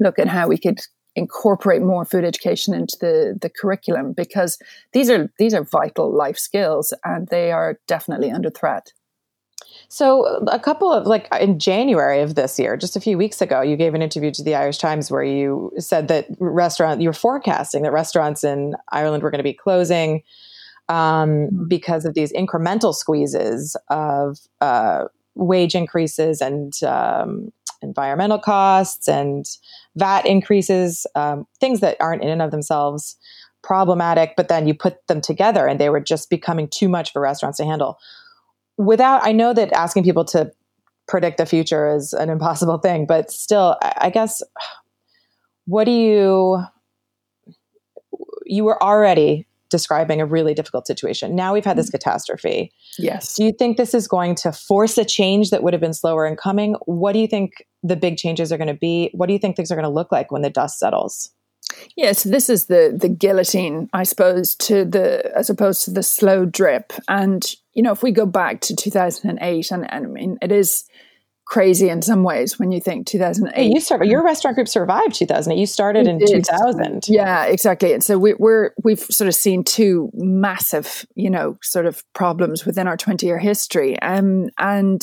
look 0.00 0.18
at 0.18 0.28
how 0.28 0.48
we 0.48 0.58
could 0.58 0.80
incorporate 1.14 1.82
more 1.82 2.04
food 2.04 2.24
education 2.24 2.74
into 2.74 2.96
the, 3.00 3.38
the 3.40 3.50
curriculum 3.50 4.14
because 4.14 4.58
these 4.94 5.10
are 5.10 5.30
these 5.38 5.52
are 5.52 5.62
vital 5.62 6.10
life 6.10 6.38
skills 6.38 6.94
and 7.04 7.28
they 7.28 7.52
are 7.52 7.78
definitely 7.86 8.30
under 8.30 8.48
threat. 8.48 8.92
So, 9.92 10.24
a 10.46 10.58
couple 10.58 10.90
of 10.90 11.06
like 11.06 11.28
in 11.38 11.58
January 11.58 12.22
of 12.22 12.34
this 12.34 12.58
year, 12.58 12.78
just 12.78 12.96
a 12.96 13.00
few 13.00 13.18
weeks 13.18 13.42
ago, 13.42 13.60
you 13.60 13.76
gave 13.76 13.92
an 13.92 14.00
interview 14.00 14.30
to 14.30 14.42
the 14.42 14.54
Irish 14.54 14.78
Times 14.78 15.10
where 15.10 15.22
you 15.22 15.70
said 15.76 16.08
that 16.08 16.28
restaurant 16.38 17.02
you 17.02 17.10
were 17.10 17.12
forecasting 17.12 17.82
that 17.82 17.92
restaurants 17.92 18.42
in 18.42 18.74
Ireland 18.90 19.22
were 19.22 19.30
going 19.30 19.40
to 19.40 19.44
be 19.44 19.52
closing 19.52 20.22
um, 20.88 20.96
mm-hmm. 21.28 21.68
because 21.68 22.06
of 22.06 22.14
these 22.14 22.32
incremental 22.32 22.94
squeezes 22.94 23.76
of 23.90 24.38
uh, 24.62 25.08
wage 25.34 25.74
increases 25.74 26.40
and 26.40 26.72
um, 26.84 27.52
environmental 27.82 28.38
costs 28.38 29.08
and 29.08 29.44
VAT 29.96 30.24
increases, 30.24 31.06
um, 31.16 31.46
things 31.60 31.80
that 31.80 31.98
aren't 32.00 32.22
in 32.22 32.30
and 32.30 32.40
of 32.40 32.50
themselves 32.50 33.18
problematic, 33.60 34.36
but 34.38 34.48
then 34.48 34.66
you 34.66 34.72
put 34.72 35.06
them 35.08 35.20
together 35.20 35.66
and 35.66 35.78
they 35.78 35.90
were 35.90 36.00
just 36.00 36.30
becoming 36.30 36.66
too 36.66 36.88
much 36.88 37.12
for 37.12 37.20
restaurants 37.20 37.58
to 37.58 37.64
handle 37.66 37.98
without, 38.78 39.24
I 39.24 39.32
know 39.32 39.52
that 39.54 39.72
asking 39.72 40.04
people 40.04 40.24
to 40.26 40.50
predict 41.08 41.38
the 41.38 41.46
future 41.46 41.94
is 41.94 42.12
an 42.12 42.30
impossible 42.30 42.78
thing, 42.78 43.06
but 43.06 43.30
still, 43.30 43.76
I, 43.82 44.10
guess, 44.10 44.42
what 45.66 45.84
do 45.84 45.90
you, 45.90 46.62
you 48.46 48.64
were 48.64 48.82
already 48.82 49.46
describing 49.72 50.20
a 50.20 50.26
really 50.26 50.52
difficult 50.52 50.86
situation. 50.86 51.34
Now 51.34 51.54
we've 51.54 51.64
had 51.64 51.78
this 51.78 51.86
mm-hmm. 51.86 51.96
catastrophe. 51.96 52.72
Yes. 52.98 53.34
Do 53.34 53.44
you 53.44 53.52
think 53.58 53.78
this 53.78 53.94
is 53.94 54.06
going 54.06 54.34
to 54.36 54.52
force 54.52 54.98
a 54.98 55.04
change 55.04 55.50
that 55.50 55.62
would 55.62 55.72
have 55.72 55.80
been 55.80 55.94
slower 55.94 56.26
in 56.26 56.36
coming? 56.36 56.76
What 56.84 57.14
do 57.14 57.18
you 57.18 57.26
think 57.26 57.66
the 57.82 57.96
big 57.96 58.18
changes 58.18 58.52
are 58.52 58.58
going 58.58 58.68
to 58.68 58.74
be? 58.74 59.10
What 59.14 59.26
do 59.26 59.32
you 59.32 59.38
think 59.38 59.56
things 59.56 59.72
are 59.72 59.74
going 59.74 59.84
to 59.84 59.88
look 59.88 60.12
like 60.12 60.30
when 60.30 60.42
the 60.42 60.50
dust 60.50 60.78
settles? 60.78 61.30
Yeah, 61.96 62.12
so 62.12 62.28
this 62.28 62.48
is 62.48 62.66
the 62.66 62.96
the 62.98 63.08
guillotine, 63.08 63.88
I 63.92 64.02
suppose, 64.02 64.54
to 64.56 64.84
the 64.84 65.30
as 65.36 65.50
opposed 65.50 65.84
to 65.84 65.90
the 65.90 66.02
slow 66.02 66.44
drip. 66.44 66.92
And 67.08 67.44
you 67.72 67.82
know, 67.82 67.92
if 67.92 68.02
we 68.02 68.12
go 68.12 68.26
back 68.26 68.60
to 68.62 68.76
2008, 68.76 69.70
and, 69.70 69.90
and 69.92 70.06
I 70.06 70.08
mean, 70.08 70.38
it 70.42 70.52
is 70.52 70.84
crazy 71.44 71.88
in 71.88 72.00
some 72.00 72.22
ways 72.22 72.58
when 72.58 72.72
you 72.72 72.80
think 72.80 73.06
2008. 73.06 73.54
Hey, 73.54 73.70
you 73.70 73.80
started, 73.80 74.08
your 74.08 74.24
restaurant 74.24 74.54
group 74.54 74.68
survived 74.68 75.14
2008. 75.14 75.58
You 75.58 75.66
started 75.66 76.06
in 76.06 76.18
2000. 76.18 77.08
Yeah, 77.08 77.44
exactly. 77.44 77.92
And 77.92 78.02
so 78.02 78.18
we, 78.18 78.34
we're 78.38 78.70
we've 78.82 79.00
sort 79.00 79.28
of 79.28 79.34
seen 79.34 79.64
two 79.64 80.10
massive, 80.14 81.04
you 81.14 81.28
know, 81.28 81.58
sort 81.62 81.86
of 81.86 82.02
problems 82.14 82.64
within 82.64 82.86
our 82.86 82.96
20 82.96 83.26
year 83.26 83.38
history. 83.38 84.00
Um, 84.00 84.48
and 84.58 85.02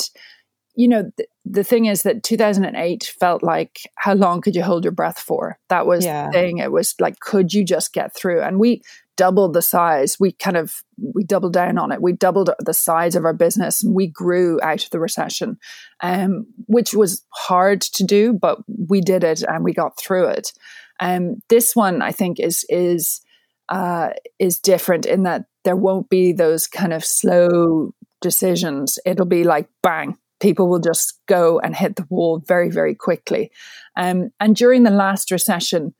you 0.76 0.88
know, 0.88 1.12
th- 1.18 1.30
the 1.52 1.64
thing 1.64 1.86
is 1.86 2.04
that 2.04 2.24
2008 2.24 3.14
felt 3.20 3.42
like 3.42 3.80
how 3.96 4.14
long 4.14 4.42
could 4.42 4.56
you 4.56 4.64
hold 4.64 4.84
your 4.84 4.92
breath 4.92 5.20
for? 5.20 5.58
That 5.70 5.88
was 5.88 6.06
yeah. 6.06 6.28
the 6.28 6.32
thing. 6.32 6.58
It 6.60 6.72
was 6.72 6.94
like, 7.00 7.20
could 7.20 7.54
you 7.54 7.66
just 7.66 7.94
get 7.94 8.16
through? 8.16 8.42
And 8.42 8.60
we 8.60 8.82
doubled 9.18 9.54
the 9.54 9.62
size. 9.62 10.18
We 10.20 10.32
kind 10.34 10.58
of 10.58 10.84
we 10.98 11.24
doubled 11.24 11.54
down 11.54 11.78
on 11.78 11.92
it. 11.92 12.02
We 12.02 12.14
doubled 12.14 12.52
the 12.60 12.74
size 12.74 13.16
of 13.16 13.26
our 13.26 13.34
business, 13.34 13.84
and 13.84 13.96
we 13.96 14.08
grew 14.08 14.60
out 14.62 14.84
of 14.84 14.92
the 14.92 15.00
recession, 15.00 15.58
um, 16.02 16.46
which 16.68 16.94
was 16.94 17.26
hard 17.34 17.82
to 17.82 18.04
do, 18.04 18.32
but 18.34 18.60
we 18.88 19.02
did 19.02 19.24
it 19.24 19.44
and 19.44 19.64
we 19.64 19.74
got 19.74 20.00
through 20.00 20.28
it. 20.28 20.54
Um, 21.00 21.42
this 21.50 21.76
one, 21.76 22.02
I 22.02 22.12
think, 22.12 22.40
is 22.40 22.66
is 22.70 23.22
uh, 23.70 24.12
is 24.38 24.60
different 24.60 25.06
in 25.06 25.24
that 25.24 25.46
there 25.64 25.76
won't 25.76 26.10
be 26.10 26.32
those 26.32 26.68
kind 26.68 26.94
of 26.94 27.04
slow 27.04 27.94
decisions, 28.22 29.00
it'll 29.06 29.26
be 29.26 29.44
like 29.44 29.68
bang. 29.82 30.18
People 30.40 30.70
will 30.70 30.80
just 30.80 31.20
go 31.28 31.60
and 31.60 31.76
hit 31.76 31.96
the 31.96 32.08
wall 32.10 32.44
very, 32.48 32.70
very 32.70 32.96
quickly. 32.96 33.52
Um, 33.96 34.32
and 34.40 34.56
during 34.56 34.84
the 34.84 34.92
last 34.92 35.32
recession, 35.32 35.94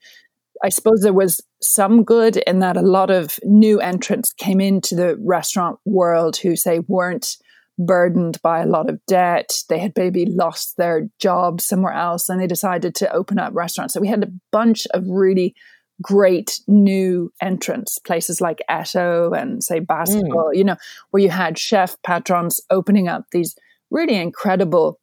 I 0.62 0.68
suppose 0.68 1.00
there 1.00 1.12
was 1.12 1.40
some 1.62 2.04
good 2.04 2.36
in 2.38 2.60
that 2.60 2.76
a 2.76 2.82
lot 2.82 3.10
of 3.10 3.38
new 3.44 3.80
entrants 3.80 4.32
came 4.32 4.60
into 4.60 4.94
the 4.94 5.16
restaurant 5.20 5.78
world 5.84 6.36
who 6.36 6.56
say 6.56 6.80
weren't 6.80 7.36
burdened 7.78 8.40
by 8.42 8.60
a 8.60 8.66
lot 8.66 8.90
of 8.90 9.00
debt. 9.06 9.62
They 9.68 9.78
had 9.78 9.92
maybe 9.96 10.26
lost 10.26 10.76
their 10.76 11.08
job 11.18 11.60
somewhere 11.60 11.94
else 11.94 12.28
and 12.28 12.40
they 12.40 12.46
decided 12.46 12.94
to 12.96 13.12
open 13.12 13.38
up 13.38 13.54
restaurants. 13.54 13.94
So 13.94 14.00
we 14.00 14.08
had 14.08 14.22
a 14.22 14.32
bunch 14.52 14.86
of 14.92 15.04
really 15.08 15.54
great 16.02 16.60
new 16.66 17.32
entrants, 17.42 17.98
places 17.98 18.40
like 18.40 18.62
Etto 18.68 19.32
and 19.32 19.62
say 19.62 19.80
Bastible, 19.80 20.50
mm. 20.52 20.56
you 20.56 20.64
know, 20.64 20.76
where 21.10 21.22
you 21.22 21.30
had 21.30 21.58
chef 21.58 21.96
patrons 22.02 22.60
opening 22.70 23.08
up 23.08 23.24
these 23.32 23.56
really 23.90 24.16
incredible, 24.16 25.00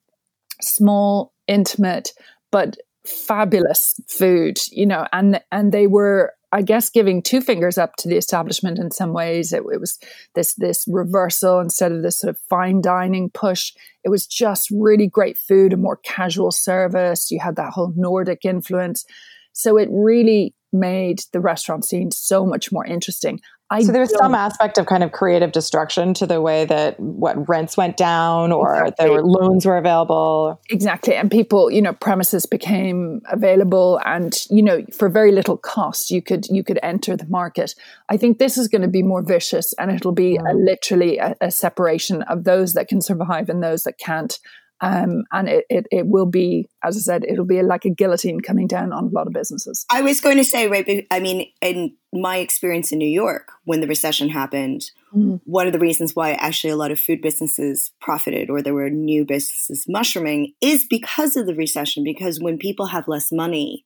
small, 0.62 1.34
intimate, 1.48 2.12
but 2.52 2.78
fabulous 3.06 3.96
food, 4.10 4.58
you 4.72 4.86
know, 4.86 5.08
and 5.14 5.42
and 5.52 5.72
they 5.72 5.88
were 5.88 6.34
I 6.54 6.62
guess 6.62 6.90
giving 6.90 7.22
two 7.22 7.42
fingers 7.42 7.78
up 7.78 7.98
to 7.98 8.08
the 8.08 8.16
establishment 8.16 8.80
in 8.80 8.90
some 8.90 9.12
ways. 9.12 9.52
It, 9.52 9.64
it, 9.72 9.82
was 9.82 10.00
this 10.34 10.54
this 10.56 10.86
reversal 10.88 11.60
instead 11.60 11.92
of 11.92 12.04
this 12.04 12.20
sort 12.20 12.34
of 12.34 12.42
fine 12.50 12.82
dining 12.82 13.30
push. 13.30 13.74
It 14.04 14.10
was 14.10 14.26
just 14.26 14.70
really 14.72 15.08
great 15.08 15.38
food, 15.38 15.74
a 15.74 15.78
more 15.78 15.98
casual 15.98 16.52
service. 16.52 17.32
You 17.32 17.40
had 17.40 17.58
that 17.58 17.74
whole 17.74 17.94
Nordic 17.96 18.46
influence, 18.46 19.06
so 19.52 19.78
it 19.78 19.90
really 19.92 20.54
made 20.72 21.20
the 21.34 21.40
restaurant 21.40 21.86
scene 21.86 22.12
so 22.12 22.46
much 22.46 22.72
more 22.72 22.86
interesting. 22.86 23.40
I 23.70 23.84
so 23.84 23.92
there 23.92 24.02
was 24.02 24.16
some 24.18 24.34
aspect 24.34 24.78
of 24.78 24.86
kind 24.86 25.04
of 25.04 25.12
creative 25.12 25.52
destruction 25.52 26.14
to 26.16 26.26
the 26.26 26.42
way 26.42 26.64
that 26.66 26.98
what 27.00 27.50
rents 27.50 27.76
went 27.76 27.98
down 27.98 28.54
or 28.54 28.74
exactly. 28.76 29.06
there 29.06 29.14
were 29.14 29.24
loans 29.24 29.66
were 29.66 29.78
available. 29.78 30.62
Exactly. 30.70 31.16
And 31.16 31.30
people, 31.30 31.70
you 31.70 31.82
know, 31.82 31.92
premises 31.92 32.46
became 32.46 33.22
available 33.30 34.00
and, 34.06 34.34
you 34.50 34.64
know, 34.64 34.86
for 34.94 35.10
very 35.10 35.34
little 35.34 35.58
cost 35.58 36.12
you 36.12 36.22
could 36.22 36.48
you 36.48 36.64
could 36.64 36.80
enter 36.82 37.18
the 37.18 37.28
market. 37.28 37.76
I 38.08 38.16
think 38.16 38.40
this 38.40 38.58
is 38.58 38.70
going 38.70 38.84
to 38.84 38.88
be 38.88 39.04
more 39.04 39.22
vicious 39.22 39.74
and 39.74 39.92
it'll 39.92 40.14
be 40.14 40.36
yeah. 40.36 40.50
a, 40.50 40.54
literally 40.54 41.18
a, 41.18 41.36
a 41.42 41.52
separation 41.52 42.22
of 42.24 42.46
those 42.46 42.74
that 42.74 42.88
can 42.88 43.02
survive 43.02 43.50
and 43.50 43.62
those 43.62 43.84
that 43.84 43.98
can't. 43.98 44.40
Um, 44.80 45.24
and 45.32 45.50
it, 45.50 45.66
it, 45.70 45.88
it, 45.92 46.08
will 46.08 46.28
be, 46.28 46.70
as 46.84 46.96
I 46.96 47.00
said, 47.00 47.26
it'll 47.28 47.46
be 47.46 47.62
like 47.64 47.86
a 47.86 47.90
guillotine 47.90 48.42
coming 48.42 48.68
down 48.68 48.94
on 48.94 49.06
a 49.06 49.10
lot 49.10 49.26
of 49.26 49.34
businesses. 49.34 49.86
I 49.90 50.02
was 50.02 50.22
going 50.22 50.38
to 50.38 50.44
say, 50.44 50.68
right, 50.68 51.08
I 51.10 51.20
mean, 51.20 51.52
in 51.62 51.96
my 52.14 52.38
experience 52.38 52.92
in 52.92 53.00
New 53.00 53.10
York, 53.10 53.50
when 53.64 53.82
the 53.82 53.88
recession 53.88 54.30
happened, 54.30 54.92
mm. 55.16 55.40
one 55.46 55.66
of 55.66 55.74
the 55.74 55.80
reasons 55.80 56.16
why 56.16 56.34
actually 56.34 56.70
a 56.70 56.76
lot 56.76 56.92
of 56.92 57.00
food 57.00 57.22
businesses 57.22 57.92
profited 58.00 58.52
or 58.52 58.62
there 58.62 58.76
were 58.76 58.90
new 58.92 59.26
businesses 59.26 59.86
mushrooming 59.88 60.54
is 60.62 60.86
because 60.88 61.36
of 61.36 61.48
the 61.48 61.56
recession. 61.56 62.04
Because 62.04 62.40
when 62.40 62.60
people 62.60 62.88
have 62.88 63.08
less 63.08 63.32
money, 63.32 63.84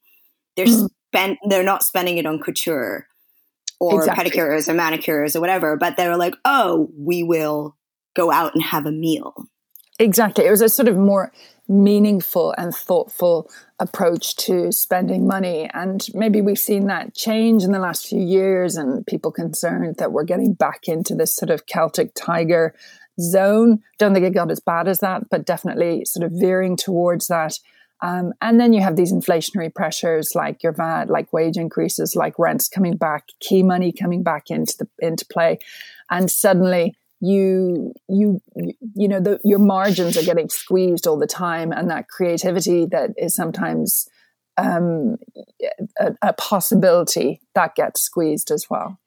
they're 0.57 0.65
mm. 0.65 0.89
spent, 1.07 1.39
they're 1.48 1.63
not 1.63 1.83
spending 1.83 2.17
it 2.17 2.25
on 2.25 2.39
couture 2.39 3.07
or 3.79 4.01
exactly. 4.01 4.29
pedicures 4.29 4.67
or 4.67 4.74
manicures 4.74 5.38
or 5.38 5.39
whatever, 5.39 5.77
but 5.77 5.95
they're 5.95 6.17
like, 6.17 6.36
oh, 6.43 6.89
we 6.98 7.24
will 7.24 7.77
go 8.13 8.29
out 8.29 8.53
and 8.53 8.62
have 8.62 8.86
a 8.86 8.91
meal 8.91 9.33
Exactly. 10.01 10.48
It 10.48 10.50
was 10.50 10.62
a 10.62 10.70
sort 10.70 10.88
of 10.88 10.98
more 10.98 11.31
meaningful 11.67 12.55
and 12.58 12.74
thoughtful 12.74 13.48
approach 13.79 14.36
to 14.36 14.72
spending 14.72 15.27
money. 15.27 15.70
And 15.75 16.03
maybe 16.15 16.41
we've 16.41 16.58
seen 16.58 16.88
that 16.88 17.13
change 17.13 17.63
in 17.63 17.72
the 17.72 17.77
last 17.77 18.08
few 18.08 18.20
years, 18.20 18.75
and 18.77 19.05
people 19.05 19.31
concerned 19.31 19.98
that 20.00 20.12
we're 20.12 20.24
getting 20.24 20.53
back 20.53 20.88
into 20.88 21.13
this 21.13 21.36
sort 21.36 21.51
of 21.51 21.67
Celtic 21.67 22.13
tiger 22.15 22.74
zone. 23.20 23.84
Don't 24.00 24.15
think 24.15 24.25
it 24.25 24.34
got 24.34 24.50
as 24.50 24.60
bad 24.60 24.88
as 24.88 25.01
that, 25.01 25.29
but 25.29 25.46
definitely 25.46 26.03
sort 26.05 26.25
of 26.25 26.31
veering 26.34 26.77
towards 26.77 27.27
that. 27.27 27.60
Um, 28.01 28.34
and 28.41 28.60
then 28.60 28.74
you 28.74 28.81
have 28.81 28.96
these 28.96 29.13
inflationary 29.13 29.72
pressures 29.74 30.31
like 30.34 30.63
your 30.63 30.72
VAT, 30.72 31.12
like 31.12 31.31
wage 31.31 31.58
increases, 31.58 32.15
like 32.15 32.39
rents 32.39 32.67
coming 32.67 32.98
back, 32.98 33.25
key 33.39 33.62
money 33.62 33.91
coming 33.91 34.24
back 34.24 34.50
into 34.50 34.75
the 34.79 34.88
into 34.98 35.27
play, 35.31 35.60
and 36.10 36.31
suddenly 36.31 36.96
you 37.22 37.94
you 38.10 38.42
you 38.96 39.08
know 39.08 39.20
the, 39.20 39.40
your 39.44 39.60
margins 39.60 40.18
are 40.18 40.24
getting 40.24 40.50
squeezed 40.50 41.06
all 41.06 41.18
the 41.18 41.28
time 41.28 41.72
and 41.72 41.90
that 41.90 42.08
creativity 42.08 42.86
that 42.88 43.12
is 43.16 43.36
sometimes 43.36 44.10
um, 44.58 45.18
a, 46.00 46.13
a, 46.22 46.34
possibility 46.34 47.42
that 47.56 47.74
gets 47.75 48.01
squeezed 48.01 48.51
as 48.51 48.70
well. 48.70 49.00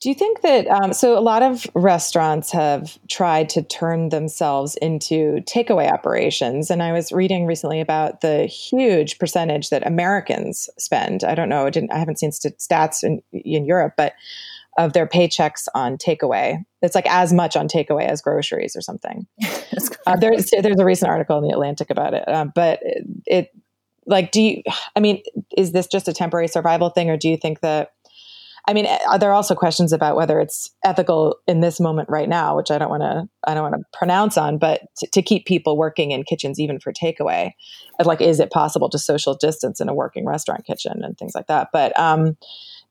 Do 0.00 0.08
you 0.08 0.14
think 0.14 0.42
that 0.42 0.66
um, 0.68 0.92
so 0.92 1.18
a 1.18 1.20
lot 1.20 1.42
of 1.42 1.66
restaurants 1.74 2.50
have 2.52 2.98
tried 3.08 3.48
to 3.50 3.62
turn 3.62 4.08
themselves 4.08 4.76
into 4.76 5.40
takeaway 5.42 5.90
operations 5.90 6.70
and 6.70 6.82
i 6.82 6.92
was 6.92 7.12
reading 7.12 7.46
recently 7.46 7.80
about 7.80 8.20
the 8.20 8.46
huge 8.46 9.18
percentage 9.18 9.70
that 9.70 9.86
americans 9.86 10.70
spend. 10.78 11.24
I 11.24 11.34
don't 11.34 11.48
know 11.48 11.66
I, 11.66 11.70
didn't, 11.70 11.92
I 11.92 11.98
haven't 11.98 12.18
seen 12.18 12.32
st- 12.32 12.58
stats 12.58 13.02
in, 13.02 13.22
in 13.32 13.64
europe 13.64 13.94
but 13.96 14.14
of 14.78 14.92
their 14.92 15.06
paychecks 15.06 15.66
on 15.74 15.98
takeaway. 15.98 16.64
It's 16.80 16.94
like 16.94 17.10
as 17.10 17.32
much 17.32 17.56
on 17.56 17.68
takeaway 17.68 18.06
as 18.06 18.22
groceries 18.22 18.76
or 18.76 18.80
something. 18.80 19.26
uh, 20.06 20.16
there's 20.16 20.50
there's 20.50 20.78
a 20.78 20.84
recent 20.84 21.10
article 21.10 21.36
in 21.36 21.42
the 21.42 21.52
Atlantic 21.52 21.90
about 21.90 22.14
it, 22.14 22.26
um, 22.28 22.52
but 22.54 22.78
it, 22.82 23.04
it 23.26 23.50
like 24.06 24.30
do 24.30 24.40
you? 24.40 24.62
I 24.96 25.00
mean, 25.00 25.22
is 25.56 25.72
this 25.72 25.88
just 25.88 26.08
a 26.08 26.12
temporary 26.12 26.48
survival 26.48 26.90
thing, 26.90 27.10
or 27.10 27.16
do 27.16 27.28
you 27.28 27.36
think 27.36 27.60
that? 27.60 27.92
I 28.66 28.74
mean, 28.74 28.84
there 28.84 29.30
are 29.30 29.32
uh, 29.32 29.36
also 29.36 29.54
questions 29.54 29.94
about 29.94 30.14
whether 30.14 30.38
it's 30.40 30.70
ethical 30.84 31.38
in 31.46 31.60
this 31.60 31.80
moment 31.80 32.10
right 32.10 32.28
now, 32.28 32.54
which 32.54 32.70
I 32.70 32.76
don't 32.76 32.90
want 32.90 33.02
to 33.02 33.28
I 33.46 33.54
don't 33.54 33.68
want 33.68 33.74
to 33.74 33.98
pronounce 33.98 34.38
on, 34.38 34.58
but 34.58 34.82
to, 34.98 35.08
to 35.10 35.22
keep 35.22 35.46
people 35.46 35.76
working 35.76 36.12
in 36.12 36.22
kitchens 36.22 36.60
even 36.60 36.78
for 36.78 36.92
takeaway, 36.92 37.52
like 38.04 38.20
is 38.20 38.38
it 38.38 38.52
possible 38.52 38.88
to 38.90 38.98
social 38.98 39.34
distance 39.34 39.80
in 39.80 39.88
a 39.88 39.94
working 39.94 40.24
restaurant 40.24 40.64
kitchen 40.64 41.02
and 41.02 41.18
things 41.18 41.34
like 41.34 41.48
that? 41.48 41.68
But 41.72 41.98
um, 41.98 42.36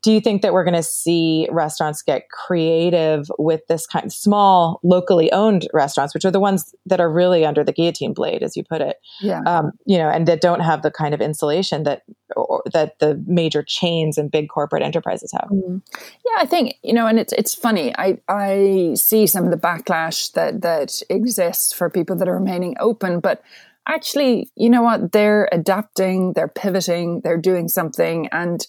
do 0.03 0.11
you 0.11 0.21
think 0.21 0.41
that 0.41 0.53
we're 0.53 0.63
going 0.63 0.73
to 0.73 0.83
see 0.83 1.47
restaurants 1.51 2.01
get 2.01 2.29
creative 2.29 3.29
with 3.39 3.61
this 3.67 3.85
kind 3.85 4.05
of 4.05 4.13
small 4.13 4.79
locally 4.83 5.31
owned 5.31 5.67
restaurants 5.73 6.13
which 6.13 6.25
are 6.25 6.31
the 6.31 6.39
ones 6.39 6.75
that 6.85 6.99
are 6.99 7.11
really 7.11 7.45
under 7.45 7.63
the 7.63 7.71
guillotine 7.71 8.13
blade 8.13 8.43
as 8.43 8.55
you 8.55 8.63
put 8.63 8.81
it 8.81 8.97
yeah. 9.21 9.41
um, 9.45 9.71
you 9.85 9.97
know 9.97 10.09
and 10.09 10.27
that 10.27 10.41
don't 10.41 10.61
have 10.61 10.81
the 10.81 10.91
kind 10.91 11.13
of 11.13 11.21
insulation 11.21 11.83
that 11.83 12.03
or, 12.35 12.61
that 12.73 12.99
the 12.99 13.21
major 13.25 13.63
chains 13.63 14.17
and 14.17 14.29
big 14.29 14.49
corporate 14.49 14.83
enterprises 14.83 15.31
have? 15.31 15.49
Mm. 15.49 15.81
yeah 15.93 16.41
i 16.41 16.45
think 16.45 16.75
you 16.83 16.93
know 16.93 17.07
and 17.07 17.19
it's 17.19 17.33
it's 17.33 17.55
funny. 17.55 17.93
I 17.97 18.17
i 18.27 18.93
see 18.95 19.27
some 19.27 19.45
of 19.45 19.51
the 19.51 19.57
backlash 19.57 20.31
that 20.33 20.61
that 20.61 21.01
exists 21.09 21.73
for 21.73 21.89
people 21.89 22.15
that 22.17 22.27
are 22.27 22.35
remaining 22.35 22.75
open 22.79 23.19
but 23.19 23.41
actually 23.87 24.49
you 24.55 24.69
know 24.69 24.81
what? 24.81 25.11
They're 25.11 25.49
adapting 25.51 26.33
they're 26.33 26.47
pivoting 26.47 27.21
they're 27.21 27.37
doing 27.37 27.67
something 27.67 28.27
and 28.31 28.65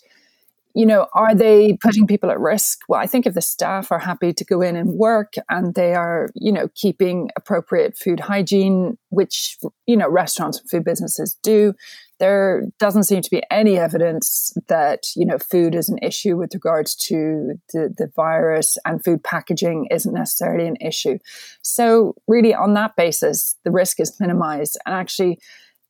you 0.79 0.87
know, 0.87 1.09
are 1.13 1.35
they 1.35 1.77
putting 1.81 2.07
people 2.07 2.31
at 2.31 2.39
risk? 2.39 2.83
Well, 2.89 3.01
I 3.01 3.09
think 3.09 3.27
if 3.27 3.35
the 3.35 3.41
staff 3.41 3.91
are 3.91 3.99
happy 3.99 4.33
to 4.33 4.45
go 4.45 4.61
in 4.63 4.77
and 4.77 4.93
work 4.93 5.35
and 5.49 5.75
they 5.75 5.97
are, 5.97 6.29
you 6.37 6.53
know, 6.53 6.69
keeping 6.77 7.31
appropriate 7.35 7.99
food 7.99 8.21
hygiene, 8.21 8.97
which, 9.09 9.59
you 9.87 9.97
know, 9.97 10.09
restaurants 10.09 10.61
and 10.61 10.71
food 10.71 10.85
businesses 10.85 11.37
do, 11.43 11.75
there 12.21 12.63
doesn't 12.79 13.05
seem 13.05 13.23
to 13.23 13.31
be 13.31 13.43
any 13.51 13.77
evidence 13.77 14.57
that, 14.69 15.09
you 15.17 15.27
know, 15.27 15.39
food 15.39 15.75
is 15.75 15.89
an 15.89 15.99
issue 16.01 16.37
with 16.37 16.55
regards 16.55 16.95
to 16.95 17.55
the, 17.73 17.93
the 17.99 18.09
virus 18.15 18.79
and 18.87 19.03
food 19.03 19.25
packaging 19.25 19.89
isn't 19.91 20.15
necessarily 20.15 20.69
an 20.69 20.77
issue. 20.81 21.19
So 21.61 22.15
really 22.29 22.55
on 22.55 22.75
that 22.75 22.95
basis, 22.95 23.57
the 23.65 23.73
risk 23.73 23.99
is 23.99 24.17
minimized 24.21 24.79
and 24.87 24.95
actually 24.95 25.41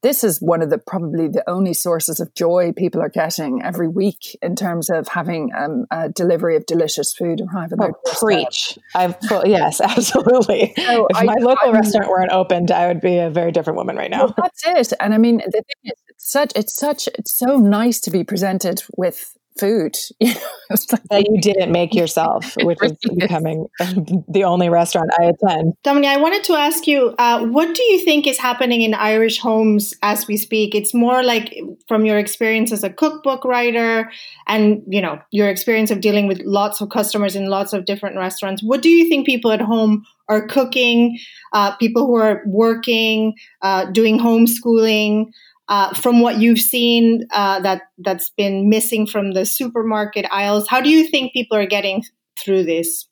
this 0.02 0.23
is 0.23 0.40
one 0.40 0.62
of 0.62 0.71
the 0.71 0.78
probably 0.78 1.28
the 1.28 1.49
only 1.49 1.75
sources 1.75 2.21
of 2.21 2.33
joy 2.35 2.73
people 2.76 3.00
are 3.00 3.09
getting 3.09 3.62
every 3.62 3.88
week 3.88 4.38
in 4.43 4.55
terms 4.55 4.90
of 4.90 5.09
having 5.09 5.50
um, 5.57 5.87
a 5.90 6.09
delivery 6.09 6.57
of 6.57 6.67
delicious 6.67 7.12
food 7.12 7.40
arrive 7.40 7.73
at 7.73 7.78
their 7.78 7.90
oh, 7.90 8.14
preach. 8.21 8.78
i've 8.95 9.17
yes 9.45 9.81
absolutely. 9.81 10.73
So 10.76 11.07
if 11.11 11.17
I, 11.17 11.25
my 11.25 11.37
local 11.40 11.71
I, 11.71 11.73
restaurant 11.73 12.09
weren't 12.09 12.33
opened 12.33 12.71
i 12.71 12.87
would 12.87 13.00
be 13.00 13.19
a 13.19 13.31
very 13.31 13.52
different 13.52 13.76
woman 13.76 13.97
right 13.97 14.11
now. 14.11 14.26
Well, 14.26 14.35
that's 14.37 14.93
it. 14.93 14.97
And 15.00 15.14
i 15.14 15.19
mean 15.19 15.38
the 15.38 15.52
thing 15.52 15.62
is 15.85 15.93
it's 16.09 16.31
such 16.31 16.52
it's 16.55 16.75
such 16.75 17.09
it's 17.09 17.33
so 17.33 17.57
nice 17.57 18.00
to 18.00 18.11
be 18.11 18.25
presented 18.25 18.83
with 18.97 19.37
food 19.59 19.97
you 20.21 20.35
know, 20.35 20.77
that 21.11 21.27
you 21.29 21.41
didn't 21.41 21.73
make 21.73 21.95
yourself, 21.95 22.55
which 22.62 22.79
is 22.83 22.97
becoming 23.17 23.67
the 24.29 24.45
only 24.45 24.69
restaurant 24.69 25.11
I 25.19 25.25
attend. 25.25 25.75
Domini, 25.83 26.09
I 26.09 26.17
wanted 26.17 26.45
to 26.45 26.55
ask 26.55 26.87
you, 26.87 27.15
uh, 27.19 27.45
what 27.47 27.75
do 27.75 27.83
you 27.83 28.05
think 28.05 28.27
is 28.27 28.38
happening 28.38 28.83
in 28.83 28.95
Irish 28.95 29.38
homes 29.38 29.95
as 30.03 30.27
we 30.27 30.37
speak? 30.37 30.75
It's 30.75 30.95
more 30.95 31.23
like 31.23 31.55
from 31.87 32.05
your 32.05 32.19
experience 32.19 32.73
as 32.73 32.85
a 32.85 32.91
cookbook 32.91 33.45
writer, 33.45 34.11
and 34.47 34.83
you 34.87 35.00
know 35.00 35.21
your 35.31 35.49
experience 35.49 35.91
of 35.91 36.00
dealing 36.00 36.27
with 36.27 36.41
lots 36.45 36.81
of 36.81 36.91
customers 36.91 37.37
in 37.37 37.47
lots 37.47 37.73
of 37.73 37.85
different 37.85 38.17
restaurants. 38.17 38.62
What 38.62 38.83
do 38.83 38.88
you 38.88 39.09
think 39.09 39.27
people 39.27 39.53
at 39.53 39.61
home 39.61 40.05
are 40.29 40.47
cooking? 40.47 41.19
Uh, 41.53 41.75
people 41.77 42.07
who 42.07 42.17
are 42.17 42.43
working, 42.47 43.35
uh, 43.62 43.87
doing 43.87 44.19
homeschooling 44.19 45.27
uh, 45.69 45.93
from 45.95 46.21
what 46.21 46.39
you've 46.39 46.61
seen 46.61 47.27
uh, 47.33 47.61
that 47.61 47.83
that's 47.99 48.31
been 48.31 48.69
missing 48.69 49.07
from 49.07 49.33
the 49.33 49.45
supermarket 49.45 50.27
aisles 50.31 50.69
how 50.69 50.81
do 50.81 50.89
you 50.89 51.07
think 51.07 51.33
people 51.33 51.57
are 51.57 51.67
getting 51.67 52.03
through 52.39 52.65
this 52.65 53.09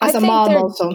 as 0.00 0.14
I 0.14 0.18
a 0.18 0.20
mom 0.20 0.56
also. 0.56 0.92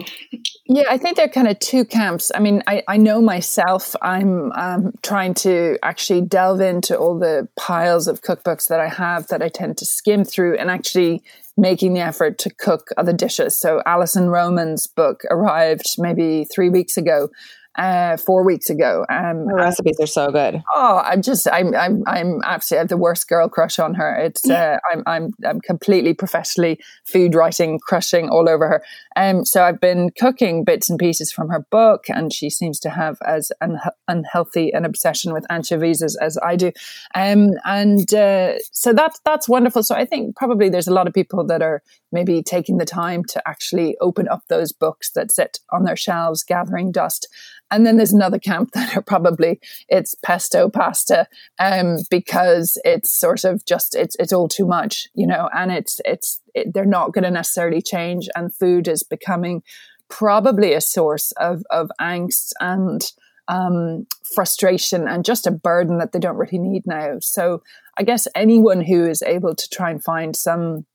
Yeah, 0.66 0.84
I 0.88 0.96
think 0.96 1.16
there 1.16 1.26
are 1.26 1.30
kind 1.30 1.48
of 1.48 1.58
two 1.58 1.84
camps. 1.84 2.32
I 2.34 2.40
mean, 2.40 2.62
I, 2.66 2.82
I 2.88 2.96
know 2.96 3.20
myself, 3.20 3.94
I'm 4.00 4.50
um, 4.52 4.92
trying 5.02 5.34
to 5.34 5.78
actually 5.82 6.22
delve 6.22 6.60
into 6.60 6.96
all 6.98 7.18
the 7.18 7.46
piles 7.56 8.08
of 8.08 8.22
cookbooks 8.22 8.68
that 8.68 8.80
I 8.80 8.88
have 8.88 9.26
that 9.28 9.42
I 9.42 9.48
tend 9.48 9.76
to 9.78 9.84
skim 9.84 10.24
through 10.24 10.56
and 10.56 10.70
actually 10.70 11.22
making 11.56 11.94
the 11.94 12.00
effort 12.00 12.38
to 12.38 12.50
cook 12.50 12.88
other 12.96 13.12
dishes. 13.12 13.58
So 13.58 13.82
Alison 13.86 14.28
Roman's 14.28 14.86
book 14.86 15.22
arrived 15.30 15.86
maybe 15.98 16.44
three 16.44 16.70
weeks 16.70 16.96
ago 16.96 17.28
uh, 17.76 18.16
four 18.16 18.44
weeks 18.44 18.70
ago. 18.70 19.04
Um, 19.08 19.46
the 19.46 19.54
recipes 19.54 19.98
are 20.00 20.06
so 20.06 20.30
good. 20.30 20.62
Oh, 20.74 21.02
I'm 21.04 21.22
just, 21.22 21.48
I'm, 21.50 21.74
I'm, 21.74 22.02
I'm 22.06 22.40
absolutely 22.44 22.78
I 22.78 22.82
have 22.82 22.88
the 22.88 22.96
worst 22.96 23.28
girl 23.28 23.48
crush 23.48 23.78
on 23.78 23.94
her. 23.94 24.16
It's, 24.16 24.48
uh, 24.48 24.78
I'm, 24.92 25.02
I'm, 25.06 25.30
I'm 25.46 25.60
completely 25.60 26.14
professionally 26.14 26.80
food 27.04 27.34
writing, 27.34 27.78
crushing 27.78 28.28
all 28.28 28.48
over 28.48 28.68
her. 28.68 28.82
Um, 29.16 29.44
so 29.44 29.62
I've 29.62 29.80
been 29.80 30.10
cooking 30.18 30.64
bits 30.64 30.90
and 30.90 30.98
pieces 30.98 31.32
from 31.32 31.48
her 31.48 31.66
book, 31.70 32.04
and 32.08 32.32
she 32.32 32.50
seems 32.50 32.80
to 32.80 32.90
have 32.90 33.18
as 33.26 33.52
un- 33.60 33.80
unhealthy 34.08 34.72
an 34.72 34.84
obsession 34.84 35.32
with 35.32 35.46
anchovies 35.50 36.02
as, 36.02 36.16
as 36.16 36.38
I 36.42 36.56
do. 36.56 36.72
Um, 37.14 37.50
and 37.64 38.12
uh, 38.12 38.54
so 38.72 38.92
that's 38.92 39.20
that's 39.24 39.48
wonderful. 39.48 39.82
So 39.82 39.94
I 39.94 40.04
think 40.04 40.36
probably 40.36 40.68
there's 40.68 40.88
a 40.88 40.92
lot 40.92 41.06
of 41.06 41.14
people 41.14 41.44
that 41.46 41.62
are 41.62 41.82
maybe 42.12 42.42
taking 42.42 42.78
the 42.78 42.84
time 42.84 43.24
to 43.24 43.48
actually 43.48 43.96
open 44.00 44.28
up 44.28 44.42
those 44.48 44.72
books 44.72 45.10
that 45.12 45.32
sit 45.32 45.60
on 45.72 45.84
their 45.84 45.96
shelves, 45.96 46.42
gathering 46.42 46.92
dust. 46.92 47.28
And 47.70 47.86
then 47.86 47.96
there's 47.96 48.12
another 48.12 48.38
camp 48.38 48.70
that 48.74 48.96
are 48.96 49.02
probably 49.02 49.60
it's 49.88 50.14
pesto 50.24 50.68
pasta 50.68 51.26
um, 51.58 51.96
because 52.10 52.78
it's 52.84 53.12
sort 53.12 53.44
of 53.44 53.64
just 53.64 53.94
it's 53.94 54.16
it's 54.18 54.32
all 54.32 54.48
too 54.48 54.66
much, 54.66 55.08
you 55.14 55.26
know, 55.26 55.48
and 55.54 55.72
it's 55.72 56.00
it's 56.04 56.40
it, 56.54 56.72
they're 56.72 56.84
not 56.84 57.12
going 57.12 57.24
to 57.24 57.30
necessarily 57.30 57.82
change, 57.82 58.28
and 58.36 58.54
food 58.54 58.88
is 58.88 59.02
becoming 59.02 59.62
probably 60.08 60.74
a 60.74 60.80
source 60.80 61.32
of 61.32 61.62
of 61.70 61.90
angst 62.00 62.52
and 62.60 63.12
um, 63.48 64.06
frustration 64.34 65.06
and 65.06 65.24
just 65.24 65.46
a 65.46 65.50
burden 65.50 65.98
that 65.98 66.12
they 66.12 66.18
don't 66.18 66.36
really 66.36 66.58
need 66.58 66.86
now. 66.86 67.16
So 67.20 67.62
I 67.98 68.02
guess 68.02 68.26
anyone 68.34 68.80
who 68.80 69.04
is 69.04 69.22
able 69.22 69.54
to 69.54 69.68
try 69.68 69.90
and 69.90 70.02
find 70.02 70.34
some 70.34 70.86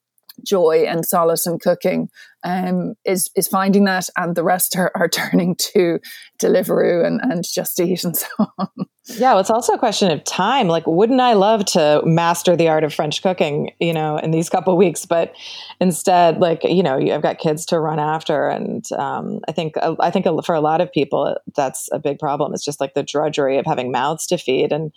joy 0.45 0.85
and 0.87 1.05
solace 1.05 1.45
in 1.45 1.59
cooking 1.59 2.09
um, 2.43 2.93
is 3.05 3.29
is 3.35 3.47
finding 3.47 3.85
that, 3.85 4.09
and 4.17 4.35
the 4.35 4.43
rest 4.43 4.75
are, 4.77 4.91
are 4.95 5.07
turning 5.09 5.55
to 5.55 5.99
Deliveroo 6.41 7.05
and, 7.05 7.19
and 7.21 7.43
Just 7.45 7.79
Eat 7.79 8.03
and 8.03 8.15
so 8.17 8.27
on. 8.57 8.67
Yeah, 9.05 9.31
well, 9.31 9.39
it's 9.39 9.49
also 9.49 9.73
a 9.73 9.79
question 9.79 10.11
of 10.11 10.23
time. 10.23 10.67
Like, 10.67 10.85
wouldn't 10.85 11.19
I 11.19 11.33
love 11.33 11.65
to 11.65 12.01
master 12.05 12.55
the 12.55 12.69
art 12.69 12.83
of 12.83 12.93
French 12.93 13.23
cooking, 13.23 13.71
you 13.79 13.91
know, 13.91 14.17
in 14.17 14.31
these 14.31 14.49
couple 14.49 14.77
weeks? 14.77 15.05
But 15.05 15.33
instead, 15.81 16.37
like, 16.37 16.63
you 16.63 16.83
know, 16.83 16.97
I've 16.97 17.23
got 17.23 17.39
kids 17.39 17.65
to 17.67 17.79
run 17.79 17.99
after, 17.99 18.47
and 18.47 18.89
um, 18.93 19.39
I 19.47 19.51
think 19.51 19.73
I 19.99 20.11
think 20.11 20.25
for 20.45 20.55
a 20.55 20.61
lot 20.61 20.81
of 20.81 20.91
people, 20.91 21.35
that's 21.55 21.89
a 21.91 21.99
big 21.99 22.19
problem. 22.19 22.53
It's 22.53 22.63
just 22.63 22.79
like 22.79 22.93
the 22.93 23.03
drudgery 23.03 23.57
of 23.57 23.65
having 23.65 23.91
mouths 23.91 24.27
to 24.27 24.37
feed 24.37 24.71
and 24.71 24.91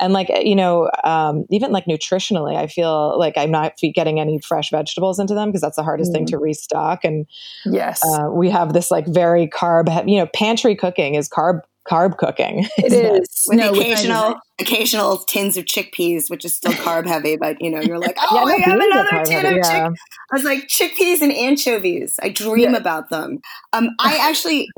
and 0.00 0.12
like 0.12 0.28
you 0.42 0.56
know 0.56 0.90
um, 1.04 1.44
even 1.50 1.72
like 1.72 1.86
nutritionally 1.86 2.56
i 2.56 2.66
feel 2.66 3.18
like 3.18 3.36
i'm 3.36 3.50
not 3.50 3.74
getting 3.94 4.20
any 4.20 4.38
fresh 4.40 4.70
vegetables 4.70 5.18
into 5.18 5.34
them 5.34 5.48
because 5.48 5.60
that's 5.60 5.76
the 5.76 5.82
hardest 5.82 6.10
mm. 6.10 6.14
thing 6.14 6.26
to 6.26 6.38
restock. 6.38 7.04
And 7.04 7.26
yes. 7.64 8.02
uh, 8.04 8.28
we 8.30 8.50
have 8.50 8.72
this 8.72 8.90
like 8.90 9.06
very 9.06 9.46
carb 9.46 9.88
you 10.08 10.18
know 10.18 10.26
pantry 10.34 10.74
cooking 10.74 11.14
is 11.14 11.28
carb 11.28 11.60
carb 11.88 12.16
cooking 12.16 12.66
it 12.78 12.92
is. 12.92 13.44
With 13.46 13.58
no, 13.58 13.72
occasional 13.72 14.36
occasional 14.58 15.18
tins 15.18 15.56
of 15.56 15.66
chickpeas 15.66 16.30
which 16.30 16.44
is 16.44 16.54
still 16.54 16.72
carb 16.72 17.06
heavy 17.06 17.36
but 17.36 17.60
you 17.60 17.70
know 17.70 17.80
you're 17.80 17.98
like 17.98 18.16
oh 18.30 18.48
yeah, 18.48 18.54
i 18.54 18.58
have 18.58 18.80
another 18.80 19.24
tin 19.24 19.44
heavy, 19.44 19.58
of 19.58 19.64
yeah. 19.64 19.88
chick 19.88 19.98
i 20.32 20.36
was 20.36 20.44
like 20.44 20.68
chickpeas 20.68 21.20
and 21.20 21.32
anchovies. 21.32 22.18
I 22.22 22.30
dream 22.30 22.72
yeah. 22.72 22.76
about 22.76 23.10
them. 23.10 23.40
Um, 23.72 23.90
i 24.00 24.16
actually 24.28 24.68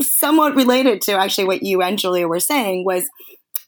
somewhat 0.00 0.56
related 0.56 1.02
to 1.02 1.12
actually 1.12 1.44
what 1.44 1.62
you 1.62 1.82
and 1.82 1.98
julia 1.98 2.26
were 2.26 2.40
saying 2.40 2.86
was 2.86 3.06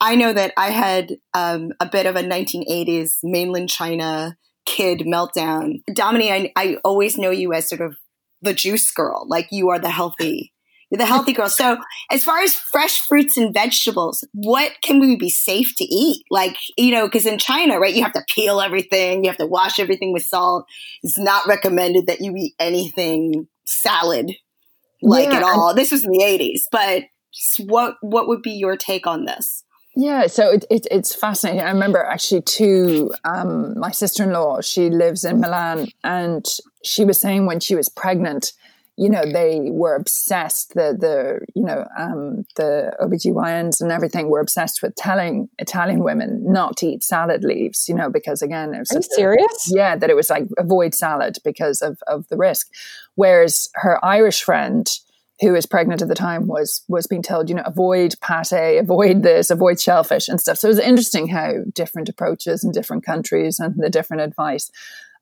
I 0.03 0.17
know 0.17 0.33
that 0.33 0.53
I 0.57 0.71
had 0.71 1.17
um, 1.33 1.71
a 1.79 1.87
bit 1.87 2.07
of 2.07 2.17
a 2.17 2.25
1980s 2.25 3.19
mainland 3.23 3.71
China 3.71 4.37
kid 4.67 5.05
meltdown. 5.07 5.77
Domini, 5.95 6.33
I, 6.33 6.53
I 6.57 6.77
always 6.85 7.17
know 7.17 7.31
you 7.31 7.53
as 7.53 7.69
sort 7.69 7.81
of 7.81 7.97
the 8.43 8.53
juice 8.53 8.91
girl, 8.91 9.25
like 9.29 9.47
you 9.53 9.69
are 9.69 9.79
the 9.79 9.91
healthy. 9.91 10.53
You're 10.91 10.99
the 10.99 11.07
healthy 11.07 11.33
girl. 11.33 11.49
So, 11.49 11.79
as 12.11 12.25
far 12.25 12.41
as 12.41 12.53
fresh 12.53 12.99
fruits 12.99 13.37
and 13.37 13.55
vegetables, 13.55 14.27
what 14.35 14.73
can 14.83 14.99
we 14.99 15.17
be 15.17 15.31
safe 15.31 15.73
to 15.77 15.85
eat? 15.85 16.25
Like, 16.31 16.57
you 16.77 16.91
know, 16.91 17.07
because 17.07 17.25
in 17.25 17.39
China, 17.39 17.79
right, 17.79 17.95
you 17.95 18.03
have 18.03 18.13
to 18.15 18.25
peel 18.29 18.61
everything, 18.61 19.23
you 19.23 19.31
have 19.31 19.39
to 19.39 19.47
wash 19.47 19.79
everything 19.79 20.13
with 20.13 20.25
salt. 20.25 20.67
It's 21.05 21.17
not 21.17 21.47
recommended 21.47 22.09
that 22.09 22.21
you 22.21 22.35
eat 22.37 22.55
anything 22.59 23.47
salad 23.65 24.33
like 25.01 25.29
yeah, 25.29 25.37
at 25.37 25.43
all. 25.45 25.75
This 25.75 25.93
was 25.93 26.05
in 26.05 26.11
the 26.11 26.25
80s, 26.25 26.63
but 26.73 27.05
what 27.61 27.95
what 28.01 28.27
would 28.27 28.43
be 28.43 28.53
your 28.53 28.77
take 28.77 29.07
on 29.07 29.25
this? 29.25 29.62
Yeah, 29.95 30.27
so 30.27 30.51
it, 30.51 30.65
it, 30.71 30.87
it's 30.91 31.15
fascinating. 31.15 31.61
I 31.61 31.71
remember 31.71 32.03
actually 32.03 32.43
too, 32.43 33.13
um, 33.25 33.79
my 33.79 33.91
sister 33.91 34.23
in 34.23 34.33
law, 34.33 34.61
she 34.61 34.89
lives 34.89 35.25
in 35.25 35.41
Milan, 35.41 35.89
and 36.03 36.47
she 36.83 37.05
was 37.05 37.21
saying 37.21 37.45
when 37.47 37.61
she 37.61 37.75
was 37.75 37.89
pregnant, 37.89 38.53
you 38.97 39.09
know, 39.09 39.25
they 39.25 39.61
were 39.71 39.95
obsessed, 39.95 40.75
the, 40.75 40.97
the 40.99 41.41
you 41.55 41.65
know, 41.65 41.87
um, 41.99 42.45
the 42.57 42.95
OBGYNs 43.01 43.81
and 43.81 43.91
everything 43.91 44.29
were 44.29 44.41
obsessed 44.41 44.83
with 44.83 44.95
telling 44.97 45.49
Italian 45.59 46.03
women 46.05 46.43
not 46.51 46.77
to 46.79 46.87
eat 46.87 47.03
salad 47.03 47.43
leaves, 47.43 47.89
you 47.89 47.95
know, 47.95 48.11
because 48.11 48.43
again, 48.43 48.75
it 48.75 48.81
was. 48.81 48.91
Are 48.93 48.97
you 48.97 49.03
serious? 49.03 49.73
Yeah, 49.75 49.97
that 49.97 50.11
it 50.11 50.17
was 50.17 50.31
like 50.31 50.45
avoid 50.59 50.95
salad 50.95 51.39
because 51.45 51.81
of, 51.81 51.99
of 52.07 52.29
the 52.29 52.37
risk. 52.37 52.71
Whereas 53.15 53.69
her 53.75 54.03
Irish 54.05 54.43
friend, 54.43 54.87
who 55.43 55.53
was 55.53 55.67
pregnant 55.67 56.01
at 56.01 56.09
the 56.09 56.15
time 56.15 56.47
was 56.47 56.83
was 56.89 57.07
being 57.07 57.23
told, 57.23 57.49
you 57.49 57.55
know, 57.55 57.63
avoid 57.67 58.15
pate, 58.21 58.79
avoid 58.79 59.23
this, 59.23 59.51
avoid 59.51 59.81
shellfish 59.81 60.29
and 60.29 60.41
stuff. 60.41 60.57
So 60.57 60.69
it 60.69 60.71
was 60.71 60.79
interesting 60.79 61.29
how 61.29 61.65
different 61.75 62.09
approaches 62.09 62.65
in 62.65 62.71
different 62.71 63.05
countries 63.05 63.59
and 63.59 63.75
the 63.77 63.91
different 63.91 64.23
advice. 64.23 64.71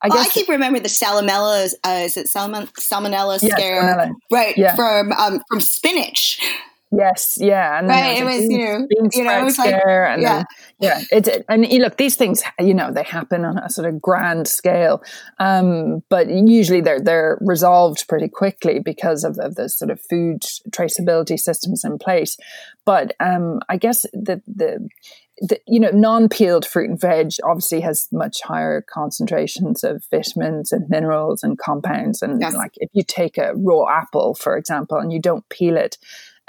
I 0.02 0.08
well, 0.08 0.18
guess 0.18 0.28
I 0.28 0.30
keep 0.30 0.48
remembering 0.48 0.82
the 0.82 0.88
salmonella. 0.88 1.72
Uh, 1.84 2.02
is 2.04 2.16
it 2.16 2.28
salmon, 2.28 2.66
salmonella 2.68 3.38
scare? 3.38 3.82
Salmonella. 3.82 4.12
Right 4.30 4.56
yeah. 4.56 4.76
from 4.76 5.12
um, 5.12 5.42
from 5.48 5.60
spinach. 5.60 6.38
Yes, 6.92 7.38
yeah, 7.40 7.78
and 7.78 7.86
right. 7.86 8.18
It 8.18 8.24
was, 8.24 8.42
you 8.42 8.58
know, 8.58 8.86
you 9.12 9.24
know, 9.24 9.40
it 9.40 9.44
was 9.44 9.58
like, 9.58 9.74
and 9.74 10.20
yeah, 10.20 10.36
then, 10.38 10.46
yeah. 10.80 11.00
It, 11.12 11.28
it, 11.28 11.44
and 11.48 11.70
you 11.70 11.78
look, 11.78 11.96
these 11.96 12.16
things, 12.16 12.42
you 12.58 12.74
know, 12.74 12.90
they 12.92 13.04
happen 13.04 13.44
on 13.44 13.58
a 13.58 13.70
sort 13.70 13.88
of 13.88 14.02
grand 14.02 14.48
scale, 14.48 15.00
um, 15.38 16.02
but 16.08 16.28
usually 16.28 16.80
they're 16.80 17.00
they're 17.00 17.38
resolved 17.42 18.08
pretty 18.08 18.28
quickly 18.28 18.80
because 18.80 19.22
of, 19.22 19.38
of 19.38 19.54
the 19.54 19.68
sort 19.68 19.92
of 19.92 20.00
food 20.00 20.42
traceability 20.70 21.38
systems 21.38 21.84
in 21.84 21.96
place. 21.96 22.36
But 22.84 23.14
um, 23.20 23.60
I 23.68 23.76
guess 23.76 24.02
the 24.12 24.42
the 24.48 24.88
the, 25.40 25.60
you 25.66 25.80
know, 25.80 25.90
non-peeled 25.90 26.66
fruit 26.66 26.90
and 26.90 27.00
veg 27.00 27.30
obviously 27.44 27.80
has 27.80 28.08
much 28.12 28.42
higher 28.42 28.84
concentrations 28.92 29.82
of 29.84 30.04
vitamins 30.10 30.70
and 30.72 30.88
minerals 30.90 31.42
and 31.42 31.58
compounds. 31.58 32.20
And 32.20 32.40
yes. 32.40 32.54
like 32.54 32.72
if 32.76 32.90
you 32.92 33.02
take 33.02 33.38
a 33.38 33.52
raw 33.54 33.88
apple, 33.88 34.34
for 34.34 34.56
example, 34.56 34.98
and 34.98 35.12
you 35.12 35.20
don't 35.20 35.48
peel 35.48 35.76
it, 35.76 35.96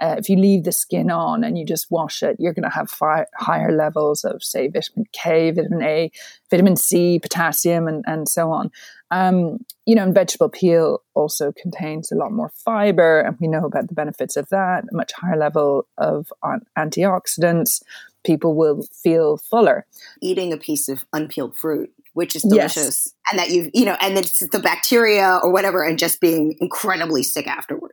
uh, 0.02 0.16
if 0.18 0.28
you 0.30 0.36
leave 0.36 0.64
the 0.64 0.72
skin 0.72 1.12
on 1.12 1.44
and 1.44 1.58
you 1.58 1.66
just 1.66 1.92
wash 1.92 2.24
it, 2.24 2.36
you're 2.40 2.54
going 2.54 2.70
to 2.70 2.76
have 2.76 2.90
fi- 2.90 3.28
higher 3.36 3.72
levels 3.72 4.24
of, 4.24 4.44
say, 4.44 4.68
vitamin 4.68 5.06
K, 5.14 5.52
vitamin 5.52 5.84
A, 5.84 6.12
vitamin 6.50 6.76
C, 6.76 7.20
potassium, 7.20 7.88
and, 7.88 8.04
and 8.08 8.28
so 8.28 8.52
on. 8.52 8.72
Um, 9.12 9.64
you 9.86 9.96
know, 9.96 10.04
and 10.04 10.14
vegetable 10.14 10.50
peel 10.50 11.04
also 11.14 11.52
contains 11.52 12.12
a 12.12 12.16
lot 12.16 12.32
more 12.32 12.50
fiber, 12.50 13.22
and 13.22 13.38
we 13.40 13.48
know 13.48 13.66
about 13.66 13.90
the 13.90 13.94
benefits 13.94 14.36
of 14.36 14.50
that, 14.50 14.86
a 14.92 14.96
much 14.96 15.12
higher 15.14 15.38
level 15.38 15.88
of 15.98 16.32
antioxidants. 16.78 17.84
People 18.24 18.56
will 18.56 18.84
feel 18.84 19.38
fuller. 19.38 19.86
Eating 20.22 20.54
a 20.54 20.58
piece 20.58 20.90
of 20.90 21.06
unpeeled 21.14 21.56
fruit 21.56 21.92
which 22.14 22.36
is 22.36 22.42
delicious. 22.42 22.76
Yes. 22.76 23.14
And 23.32 23.40
that 23.40 23.50
you've, 23.52 23.70
you 23.74 23.86
know, 23.86 23.96
and 24.02 24.18
it's 24.18 24.40
the 24.40 24.60
bacteria 24.60 25.40
or 25.42 25.52
whatever, 25.52 25.84
and 25.84 25.98
just 25.98 26.20
being 26.20 26.58
incredibly 26.60 27.24
sick 27.24 27.48
afterwards. 27.48 27.91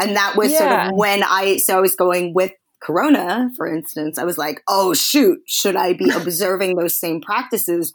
And 0.00 0.16
that 0.16 0.36
was 0.36 0.52
yeah. 0.52 0.58
sort 0.58 0.72
of 0.72 0.96
when 0.96 1.22
I, 1.22 1.56
so 1.58 1.76
I 1.76 1.80
was 1.80 1.94
going 1.94 2.34
with 2.34 2.52
Corona, 2.80 3.50
for 3.56 3.66
instance, 3.66 4.18
I 4.18 4.24
was 4.24 4.38
like, 4.38 4.62
oh, 4.68 4.94
shoot, 4.94 5.40
should 5.46 5.76
I 5.76 5.94
be 5.94 6.10
observing 6.14 6.76
those 6.76 6.98
same 6.98 7.20
practices 7.20 7.92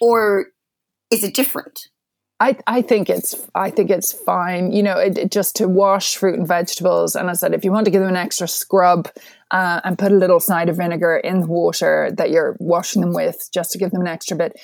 or 0.00 0.46
is 1.10 1.22
it 1.22 1.34
different? 1.34 1.88
I, 2.42 2.56
I 2.66 2.82
think 2.82 3.08
it's 3.08 3.36
I 3.54 3.70
think 3.70 3.88
it's 3.88 4.12
fine. 4.12 4.72
You 4.72 4.82
know, 4.82 4.98
it, 4.98 5.16
it 5.16 5.30
just 5.30 5.54
to 5.56 5.68
wash 5.68 6.16
fruit 6.16 6.36
and 6.36 6.48
vegetables. 6.48 7.14
And 7.14 7.30
I 7.30 7.34
said, 7.34 7.54
if 7.54 7.64
you 7.64 7.70
want 7.70 7.84
to 7.84 7.92
give 7.92 8.00
them 8.00 8.10
an 8.10 8.16
extra 8.16 8.48
scrub 8.48 9.08
uh, 9.52 9.80
and 9.84 9.96
put 9.96 10.10
a 10.10 10.16
little 10.16 10.40
cider 10.40 10.72
vinegar 10.72 11.18
in 11.18 11.42
the 11.42 11.46
water 11.46 12.10
that 12.16 12.30
you're 12.30 12.56
washing 12.58 13.00
them 13.00 13.14
with, 13.14 13.48
just 13.54 13.70
to 13.72 13.78
give 13.78 13.92
them 13.92 14.00
an 14.00 14.08
extra 14.08 14.36
bit, 14.36 14.58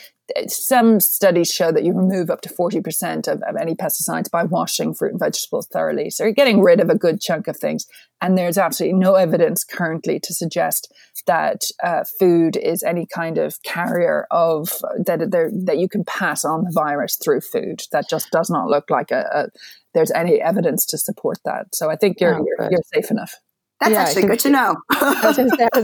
some 0.49 1.01
studies 1.01 1.51
show 1.51 1.73
that 1.73 1.85
you 1.85 1.93
remove 1.93 2.31
up 2.31 2.41
to 2.43 2.49
40% 2.49 3.29
of, 3.29 3.43
of, 3.43 3.57
any 3.57 3.75
pesticides 3.75 4.31
by 4.31 4.45
washing 4.45 4.95
fruit 4.95 5.13
and 5.13 5.21
vegetables 5.21 5.67
thoroughly. 5.67 6.11
So 6.11 6.25
you're 6.25 6.33
getting 6.33 6.61
rid 6.61 6.81
of 6.81 6.91
a 6.91 6.99
good 6.99 7.21
chunk 7.21 7.49
of 7.49 7.57
things. 7.57 7.87
And 8.21 8.37
there's 8.37 8.59
absolutely 8.59 8.99
no 8.99 9.15
evidence 9.15 9.65
currently 9.65 10.21
to 10.21 10.35
suggest 10.35 10.93
that 11.27 11.63
uh, 11.83 12.05
food 12.19 12.57
is 12.57 12.83
any 12.83 13.07
kind 13.07 13.39
of 13.39 13.63
carrier 13.63 14.27
of 14.31 14.69
that, 15.07 15.31
that 15.67 15.79
you 15.79 15.89
can 15.89 16.05
pass 16.05 16.45
on 16.45 16.65
the 16.65 16.73
virus 16.73 17.17
through 17.17 17.41
food. 17.41 17.83
That 17.93 18.09
just 18.09 18.31
does 18.31 18.51
not 18.51 18.69
look 18.69 18.91
like 18.91 19.11
a, 19.11 19.25
a 19.33 19.47
there's 19.95 20.11
any 20.13 20.41
evidence 20.41 20.85
to 20.87 20.99
support 20.99 21.39
that. 21.45 21.75
So 21.75 21.91
I 21.91 21.97
think 21.97 22.21
you're, 22.21 22.35
oh, 22.35 22.45
you're, 22.47 22.71
you're 22.71 22.83
safe 22.93 23.11
enough. 23.11 23.35
That's 23.81 23.93
yeah, 23.93 24.03
actually 24.03 24.27
good 24.27 24.41
to 24.41 24.51
know. 24.51 24.77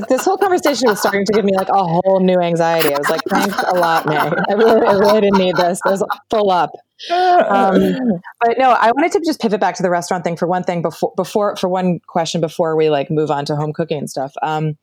this 0.09 0.25
whole 0.25 0.37
conversation 0.37 0.89
was 0.89 0.99
starting 0.99 1.25
to 1.27 1.33
give 1.33 1.45
me 1.45 1.53
like 1.57 1.69
a 1.69 1.85
whole 1.85 2.19
new 2.21 2.41
anxiety. 2.41 2.93
I 2.93 2.99
was 2.99 3.09
like, 3.09 3.23
thanks 3.29 3.57
a 3.69 3.77
lot, 3.77 4.07
May. 4.07 4.17
I 4.17 4.53
really, 4.55 4.85
I 4.85 4.93
really 4.95 5.21
didn't 5.21 5.39
need 5.39 5.55
this. 5.57 5.81
It 5.85 5.91
was 5.91 6.05
full 6.29 6.51
up. 6.51 6.73
Um, 7.11 8.21
but 8.41 8.59
no, 8.59 8.71
I 8.71 8.91
wanted 8.93 9.13
to 9.13 9.21
just 9.25 9.41
pivot 9.41 9.61
back 9.61 9.77
to 9.77 9.83
the 9.83 9.91
restaurant 9.91 10.25
thing 10.25 10.37
for 10.37 10.49
one 10.49 10.65
thing 10.65 10.83
before, 10.83 11.13
before 11.17 11.55
for 11.57 11.69
one 11.69 12.01
question 12.07 12.41
before 12.41 12.77
we 12.77 12.91
like 12.91 13.11
move 13.11 13.31
on 13.31 13.45
to 13.45 13.57
home 13.57 13.73
cooking 13.73 13.99
and 13.99 14.11
stuff. 14.11 14.33
Um, 14.43 14.77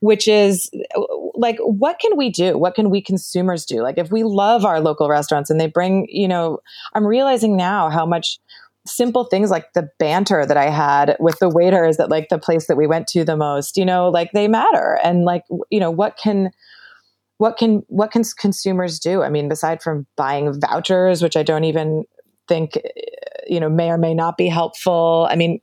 which 0.00 0.28
is 0.28 0.70
like, 1.34 1.56
what 1.60 1.98
can 1.98 2.16
we 2.16 2.30
do? 2.30 2.56
What 2.56 2.74
can 2.74 2.90
we 2.90 3.00
consumers 3.00 3.64
do? 3.64 3.82
Like, 3.82 3.98
if 3.98 4.10
we 4.10 4.22
love 4.22 4.64
our 4.64 4.80
local 4.80 5.08
restaurants 5.08 5.50
and 5.50 5.60
they 5.60 5.66
bring, 5.66 6.06
you 6.08 6.28
know, 6.28 6.58
I'm 6.94 7.06
realizing 7.06 7.56
now 7.56 7.88
how 7.90 8.06
much 8.06 8.38
simple 8.88 9.24
things 9.24 9.50
like 9.50 9.72
the 9.74 9.88
banter 9.98 10.44
that 10.46 10.56
I 10.56 10.70
had 10.70 11.16
with 11.20 11.38
the 11.38 11.48
waiters 11.48 11.98
at 11.98 12.10
like 12.10 12.28
the 12.28 12.38
place 12.38 12.66
that 12.66 12.76
we 12.76 12.86
went 12.86 13.06
to 13.08 13.24
the 13.24 13.36
most, 13.36 13.76
you 13.76 13.84
know, 13.84 14.08
like 14.08 14.32
they 14.32 14.48
matter. 14.48 14.98
And 15.02 15.24
like, 15.24 15.42
you 15.70 15.80
know, 15.80 15.90
what 15.90 16.16
can, 16.16 16.50
what 17.38 17.56
can, 17.56 17.82
what 17.88 18.10
can 18.10 18.24
consumers 18.38 18.98
do? 18.98 19.22
I 19.22 19.28
mean, 19.28 19.50
aside 19.52 19.82
from 19.82 20.06
buying 20.16 20.60
vouchers, 20.60 21.22
which 21.22 21.36
I 21.36 21.42
don't 21.42 21.64
even 21.64 22.04
think, 22.48 22.76
eh, 22.76 22.80
you 23.46 23.60
know, 23.60 23.68
may 23.68 23.90
or 23.90 23.98
may 23.98 24.14
not 24.14 24.36
be 24.36 24.48
helpful. 24.48 25.26
I 25.30 25.36
mean, 25.36 25.60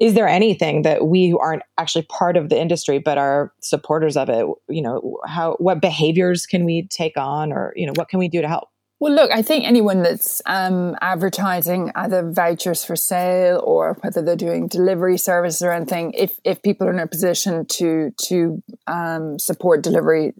is 0.00 0.14
there 0.14 0.26
anything 0.26 0.82
that 0.82 1.06
we 1.06 1.28
who 1.28 1.38
aren't 1.38 1.62
actually 1.78 2.02
part 2.02 2.36
of 2.36 2.48
the 2.48 2.60
industry 2.60 2.98
but 2.98 3.18
are 3.18 3.52
supporters 3.60 4.16
of 4.16 4.28
it 4.28 4.44
you 4.68 4.82
know 4.82 5.18
how 5.26 5.54
what 5.60 5.80
behaviors 5.80 6.44
can 6.44 6.64
we 6.64 6.88
take 6.88 7.16
on 7.16 7.52
or 7.52 7.72
you 7.76 7.86
know 7.86 7.92
what 7.94 8.08
can 8.08 8.18
we 8.18 8.28
do 8.28 8.42
to 8.42 8.48
help 8.48 8.68
well, 9.02 9.14
look, 9.14 9.32
I 9.32 9.42
think 9.42 9.64
anyone 9.64 10.04
that's 10.04 10.40
um, 10.46 10.94
advertising 11.00 11.90
either 11.96 12.22
vouchers 12.30 12.84
for 12.84 12.94
sale 12.94 13.60
or 13.64 13.94
whether 14.00 14.22
they're 14.22 14.36
doing 14.36 14.68
delivery 14.68 15.18
services 15.18 15.60
or 15.60 15.72
anything, 15.72 16.12
if 16.12 16.38
if 16.44 16.62
people 16.62 16.86
are 16.86 16.92
in 16.92 17.00
a 17.00 17.08
position 17.08 17.66
to 17.66 18.12
to 18.26 18.62
um, 18.86 19.40
support 19.40 19.82
delivery 19.82 20.34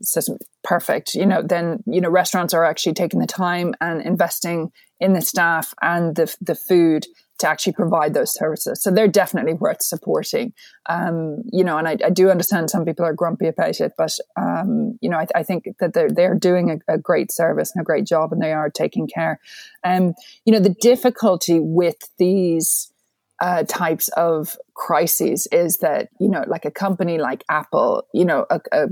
perfect. 0.62 1.16
You 1.16 1.26
know, 1.26 1.42
then 1.42 1.82
you 1.86 2.00
know 2.00 2.08
restaurants 2.08 2.54
are 2.54 2.64
actually 2.64 2.94
taking 2.94 3.18
the 3.18 3.26
time 3.26 3.74
and 3.80 4.00
investing 4.00 4.70
in 5.00 5.12
the 5.12 5.22
staff 5.22 5.74
and 5.82 6.14
the 6.14 6.32
the 6.40 6.54
food 6.54 7.08
to 7.42 7.48
actually 7.48 7.72
provide 7.72 8.14
those 8.14 8.32
services. 8.32 8.80
So 8.80 8.90
they're 8.90 9.08
definitely 9.08 9.54
worth 9.54 9.82
supporting. 9.82 10.52
Um, 10.86 11.42
you 11.52 11.64
know, 11.64 11.76
and 11.76 11.88
I, 11.88 11.96
I, 12.04 12.10
do 12.10 12.30
understand 12.30 12.70
some 12.70 12.84
people 12.84 13.04
are 13.04 13.12
grumpy 13.12 13.48
about 13.48 13.80
it, 13.80 13.92
but 13.98 14.16
um, 14.36 14.96
you 15.00 15.10
know, 15.10 15.18
I, 15.18 15.26
I, 15.34 15.42
think 15.42 15.64
that 15.80 15.92
they're 15.92 16.10
they're 16.10 16.36
doing 16.36 16.70
a, 16.70 16.94
a, 16.94 16.98
great 16.98 17.32
service 17.32 17.72
and 17.74 17.82
a 17.82 17.84
great 17.84 18.06
job, 18.06 18.32
and 18.32 18.40
they 18.40 18.52
are 18.52 18.70
taking 18.70 19.08
care. 19.08 19.40
Um, 19.84 20.14
you 20.44 20.52
know, 20.52 20.60
the 20.60 20.74
difficulty 20.80 21.58
with 21.60 21.96
these 22.18 22.92
uh, 23.40 23.64
types 23.64 24.08
of 24.10 24.56
crises 24.74 25.48
is 25.50 25.78
that 25.78 26.08
you 26.20 26.28
know, 26.28 26.44
like 26.46 26.64
a 26.64 26.70
company 26.70 27.18
like 27.18 27.44
Apple, 27.48 28.04
you 28.14 28.24
know, 28.24 28.46
a, 28.50 28.60
a 28.72 28.88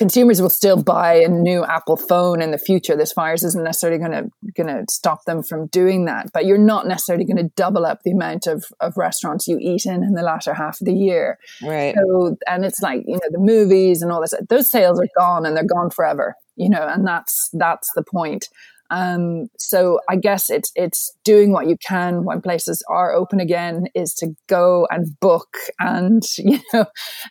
consumers 0.00 0.40
will 0.40 0.48
still 0.48 0.82
buy 0.82 1.12
a 1.16 1.28
new 1.28 1.62
Apple 1.62 1.98
phone 1.98 2.40
in 2.40 2.52
the 2.52 2.58
future. 2.58 2.96
This 2.96 3.12
virus 3.12 3.44
isn't 3.44 3.62
necessarily 3.62 3.98
going 3.98 4.12
to 4.12 4.52
going 4.56 4.66
to 4.66 4.90
stop 4.90 5.26
them 5.26 5.42
from 5.42 5.66
doing 5.66 6.06
that, 6.06 6.32
but 6.32 6.46
you're 6.46 6.56
not 6.56 6.86
necessarily 6.86 7.26
going 7.26 7.36
to 7.36 7.52
double 7.54 7.84
up 7.84 8.00
the 8.02 8.12
amount 8.12 8.46
of, 8.46 8.64
of 8.80 8.96
restaurants 8.96 9.46
you 9.46 9.58
eat 9.60 9.84
in 9.84 10.02
in 10.02 10.14
the 10.14 10.22
latter 10.22 10.54
half 10.54 10.80
of 10.80 10.86
the 10.86 10.94
year. 10.94 11.38
Right. 11.62 11.94
So, 11.94 12.38
and 12.48 12.64
it's 12.64 12.80
like 12.80 13.04
you 13.06 13.16
know 13.16 13.28
the 13.30 13.38
movies 13.38 14.00
and 14.00 14.10
all 14.10 14.22
this; 14.22 14.32
those 14.48 14.70
sales 14.70 14.98
are 14.98 15.08
gone 15.18 15.44
and 15.44 15.54
they're 15.54 15.64
gone 15.64 15.90
forever. 15.90 16.34
You 16.56 16.70
know, 16.70 16.88
and 16.88 17.06
that's 17.06 17.50
that's 17.52 17.90
the 17.94 18.02
point. 18.02 18.48
Um, 18.90 19.48
so 19.58 20.00
I 20.08 20.16
guess 20.16 20.50
it's 20.50 20.72
it's 20.74 21.12
doing 21.24 21.52
what 21.52 21.68
you 21.68 21.76
can 21.86 22.24
when 22.24 22.40
places 22.40 22.82
are 22.88 23.12
open 23.12 23.40
again 23.40 23.86
is 23.94 24.14
to 24.14 24.34
go 24.48 24.86
and 24.90 25.18
book 25.20 25.56
and 25.78 26.22
you 26.38 26.60
know, 26.72 26.86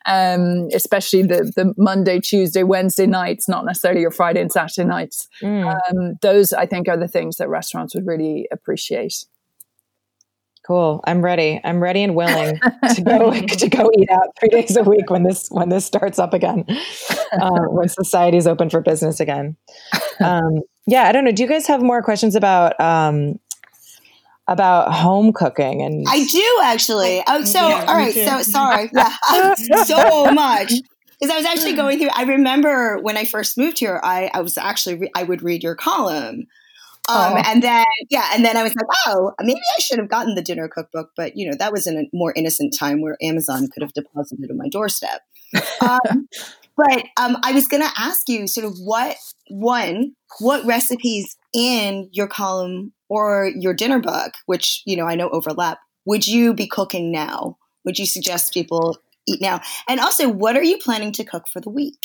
um, 0.06 0.68
especially 0.74 1.24
the 1.24 1.52
the 1.56 1.74
Monday, 1.78 2.20
Tuesday, 2.20 2.64
Wednesday 2.64 3.08
nights, 3.08 3.50
not 3.50 3.66
necessarily 3.66 4.02
your 4.02 4.12
Friday 4.12 4.42
and 4.42 4.52
Saturday 4.52 4.88
nights. 4.88 5.28
Mm. 5.42 5.76
Um, 5.90 6.14
those 6.22 6.54
I 6.54 6.66
think 6.66 6.88
are 6.88 6.98
the 6.98 7.08
things 7.08 7.38
that 7.38 7.50
restaurants 7.50 7.94
would 7.96 8.08
really 8.08 8.48
appreciate. 8.52 9.26
Cool. 10.70 11.02
I'm 11.06 11.24
ready. 11.24 11.60
I'm 11.64 11.82
ready 11.82 12.04
and 12.04 12.14
willing 12.14 12.60
to 12.96 13.02
go 13.02 13.32
to 13.32 13.70
go 13.70 13.90
eat 13.98 14.08
out 14.12 14.28
three 14.40 14.50
days 14.50 14.78
a 14.78 14.84
week 14.84 15.10
when 15.10 15.24
this 15.24 15.48
when 15.50 15.70
this 15.70 15.84
starts 15.84 16.20
up 16.20 16.32
again, 16.32 16.64
uh, 17.32 17.62
when 17.70 17.90
society 17.90 18.38
is 18.38 18.46
open 18.46 18.70
for 18.70 18.80
business 18.80 19.20
again. 19.20 19.58
Um, 20.26 20.62
yeah, 20.86 21.04
I 21.04 21.12
don't 21.12 21.24
know. 21.24 21.32
Do 21.32 21.44
you 21.44 21.50
guys 21.50 21.68
have 21.68 21.82
more 21.82 22.02
questions 22.02 22.36
about 22.36 22.80
um, 22.80 23.40
about 24.48 24.92
home 24.92 25.32
cooking? 25.32 25.82
And 25.82 26.06
I 26.10 26.26
do 26.26 26.60
actually. 26.64 27.24
Oh, 27.28 27.44
so 27.46 27.68
yeah, 27.68 27.86
all 27.88 27.96
right. 27.96 28.14
So 28.14 28.42
sorry. 28.42 28.92
Yeah, 28.96 29.54
so 29.86 30.32
much. 30.32 30.74
Because 31.20 31.34
I 31.34 31.38
was 31.38 31.46
actually 31.46 31.76
going 31.76 32.00
through. 32.00 32.10
I 32.16 32.24
remember 32.24 33.00
when 33.00 33.18
I 33.18 33.26
first 33.26 33.58
moved 33.58 33.80
here. 33.80 34.00
I 34.04 34.30
I 34.34 34.42
was 34.42 34.58
actually 34.58 34.96
re- 34.96 35.12
I 35.16 35.24
would 35.24 35.42
read 35.42 35.64
your 35.64 35.76
column 35.76 36.48
um, 37.10 37.34
oh. 37.34 37.42
And 37.44 37.64
then, 37.64 37.86
yeah, 38.12 38.30
and 38.34 38.46
then 38.46 38.56
I 38.56 38.62
was 38.62 38.76
like, 38.76 38.86
oh, 39.08 39.32
maybe 39.42 39.60
I 39.60 39.82
should 39.82 39.98
have 39.98 40.10
gotten 40.10 40.36
the 40.36 40.44
dinner 40.44 40.68
cookbook, 40.68 41.12
but 41.18 41.36
you 41.36 41.50
know, 41.50 41.58
that 41.58 41.72
was 41.72 41.88
in 41.88 41.98
a 41.98 42.04
more 42.14 42.34
innocent 42.36 42.76
time 42.78 43.02
where 43.02 43.18
Amazon 43.22 43.68
could 43.68 43.82
have 43.82 43.94
deposited 43.94 44.52
on 44.52 44.58
my 44.58 44.70
doorstep. 44.70 45.22
Um, 45.82 46.28
but 46.80 47.04
um, 47.18 47.38
I 47.44 47.52
was 47.52 47.68
going 47.68 47.84
to 47.84 47.92
ask 47.98 48.30
you, 48.30 48.48
sort 48.48 48.66
of, 48.66 48.78
what 48.78 49.18
one, 49.50 50.14
what 50.40 50.66
recipes 50.66 51.36
in 51.54 52.10
your 52.12 52.28
column 52.28 52.94
or 53.10 53.52
your 53.56 53.74
dinner 53.74 54.00
book, 54.00 54.34
which 54.46 54.82
you 54.86 54.96
know 54.96 55.06
I 55.06 55.16
know 55.16 55.30
overlap, 55.30 55.80
would 56.06 56.26
you 56.26 56.54
be 56.54 56.68
cooking 56.68 57.12
now? 57.12 57.58
Would 57.84 58.00
you 58.00 58.06
suggest 58.06 58.54
people 58.54 58.98
eat 59.28 59.42
now? 59.42 59.62
And 59.88 60.00
also, 60.00 60.30
what 60.30 60.56
are 60.56 60.64
you 60.64 60.78
planning 60.78 61.12
to 61.14 61.26
cook 61.26 61.48
for 61.52 61.60
the 61.60 61.70
week? 61.70 62.00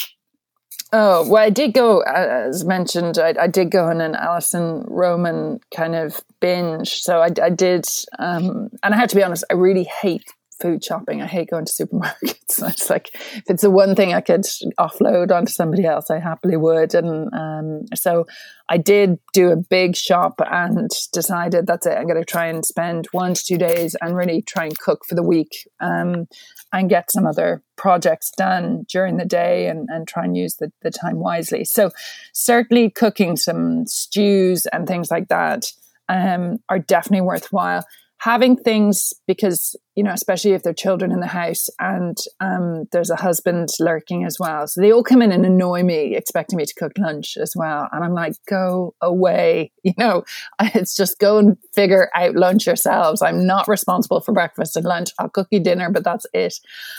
Oh, 0.92 1.28
well, 1.28 1.42
I 1.42 1.50
did 1.50 1.72
go, 1.72 2.00
as 2.00 2.64
mentioned, 2.64 3.18
I, 3.18 3.34
I, 3.40 3.46
did 3.48 3.70
go 3.70 3.86
on 3.86 4.00
an 4.00 4.14
Alison 4.14 4.84
Roman 4.86 5.58
kind 5.74 5.96
of 5.96 6.20
binge. 6.40 7.00
So 7.00 7.20
I, 7.20 7.30
I 7.42 7.50
did, 7.50 7.84
um, 8.20 8.68
and 8.82 8.94
I 8.94 8.96
have 8.96 9.08
to 9.08 9.16
be 9.16 9.22
honest, 9.24 9.44
I 9.50 9.54
really 9.54 9.84
hate 9.84 10.24
food 10.64 10.82
shopping. 10.82 11.20
I 11.20 11.26
hate 11.26 11.50
going 11.50 11.66
to 11.66 11.72
supermarkets. 11.72 12.58
it's 12.58 12.88
like, 12.88 13.10
if 13.14 13.42
it's 13.48 13.62
the 13.62 13.70
one 13.70 13.94
thing 13.94 14.14
I 14.14 14.22
could 14.22 14.46
offload 14.80 15.30
onto 15.30 15.52
somebody 15.52 15.84
else, 15.84 16.10
I 16.10 16.20
happily 16.20 16.56
would. 16.56 16.94
And 16.94 17.30
um, 17.34 17.82
so 17.94 18.24
I 18.70 18.78
did 18.78 19.18
do 19.34 19.50
a 19.50 19.56
big 19.56 19.94
shop 19.94 20.40
and 20.40 20.88
decided 21.12 21.66
that's 21.66 21.86
it. 21.86 21.98
I'm 21.98 22.06
going 22.06 22.18
to 22.18 22.24
try 22.24 22.46
and 22.46 22.64
spend 22.64 23.08
one 23.12 23.34
to 23.34 23.44
two 23.44 23.58
days 23.58 23.94
and 24.00 24.16
really 24.16 24.40
try 24.40 24.64
and 24.64 24.78
cook 24.78 25.04
for 25.06 25.14
the 25.14 25.22
week. 25.22 25.68
Um, 25.80 26.28
and 26.72 26.90
get 26.90 27.08
some 27.12 27.24
other 27.24 27.62
projects 27.76 28.32
done 28.36 28.84
during 28.88 29.16
the 29.16 29.24
day 29.24 29.68
and, 29.68 29.88
and 29.92 30.08
try 30.08 30.24
and 30.24 30.36
use 30.36 30.56
the, 30.56 30.72
the 30.82 30.90
time 30.90 31.20
wisely. 31.20 31.64
So, 31.64 31.92
certainly 32.32 32.90
cooking 32.90 33.36
some 33.36 33.86
stews 33.86 34.66
and 34.72 34.84
things 34.84 35.08
like 35.08 35.28
that 35.28 35.66
um, 36.08 36.58
are 36.68 36.80
definitely 36.80 37.20
worthwhile 37.20 37.84
having 38.24 38.56
things 38.56 39.12
because 39.26 39.76
you 39.96 40.02
know 40.02 40.10
especially 40.10 40.52
if 40.52 40.62
there 40.62 40.70
are 40.70 40.74
children 40.74 41.12
in 41.12 41.20
the 41.20 41.26
house 41.26 41.68
and 41.78 42.16
um, 42.40 42.84
there's 42.90 43.10
a 43.10 43.16
husband 43.16 43.68
lurking 43.78 44.24
as 44.24 44.38
well. 44.40 44.66
So 44.66 44.80
they 44.80 44.90
all 44.90 45.04
come 45.04 45.20
in 45.20 45.30
and 45.30 45.44
annoy 45.44 45.82
me 45.82 46.16
expecting 46.16 46.56
me 46.56 46.64
to 46.64 46.74
cook 46.74 46.92
lunch 46.96 47.36
as 47.36 47.52
well. 47.54 47.86
And 47.92 48.02
i'm 48.02 48.14
like 48.14 48.32
go 48.48 48.94
away 49.02 49.72
you 49.84 49.92
know? 49.98 50.24
It's 50.74 50.96
just 50.96 51.18
go 51.18 51.36
and 51.36 51.58
figure 51.74 52.08
out 52.14 52.34
lunch 52.34 52.66
yourselves. 52.66 53.20
I'm 53.20 53.46
not 53.46 53.68
responsible 53.68 54.22
for 54.22 54.32
breakfast 54.32 54.74
and 54.74 54.86
lunch. 54.86 55.10
I'll 55.18 55.28
cook 55.28 55.48
you 55.50 55.60
dinner 55.60 55.90
but 55.90 56.04
that's 56.04 56.26
it. 56.32 56.54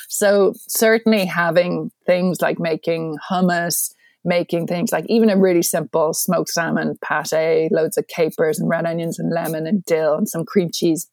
So 0.08 0.54
certainly 0.68 1.26
having 1.26 1.92
things 2.06 2.40
like 2.40 2.60
making 2.60 3.18
hummus 3.32 3.96
making 4.28 4.66
things 4.66 4.92
like 4.92 5.06
even 5.08 5.30
a 5.30 5.38
really 5.38 5.62
simple 5.62 6.12
smoked 6.12 6.50
salmon 6.50 6.98
pate, 7.04 7.72
loads 7.72 7.96
of 7.96 8.08
capers 8.08 8.60
and 8.60 8.68
red 8.68 8.86
onions 8.86 9.20
and 9.20 9.32
lemon 9.32 9.68
and 9.68 9.86
dill 9.86 10.16
and 10.16 10.28
some 10.28 10.44
cream 10.44 10.70
cheese 10.74 11.08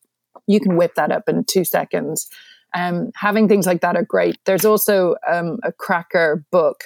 you 0.47 0.61
can 0.61 0.77
whip 0.77 0.95
that 0.97 1.13
up 1.13 1.29
in 1.29 1.45
two 1.45 1.65
seconds. 1.65 2.29
Um, 2.75 3.11
having 3.15 3.49
things 3.49 3.67
like 3.67 3.81
that 3.83 3.97
are 3.97 4.05
great. 4.05 4.39
There's 4.45 4.65
also 4.65 5.17
um, 5.29 5.59
a 5.63 5.73
cracker 5.73 6.45
book. 6.51 6.85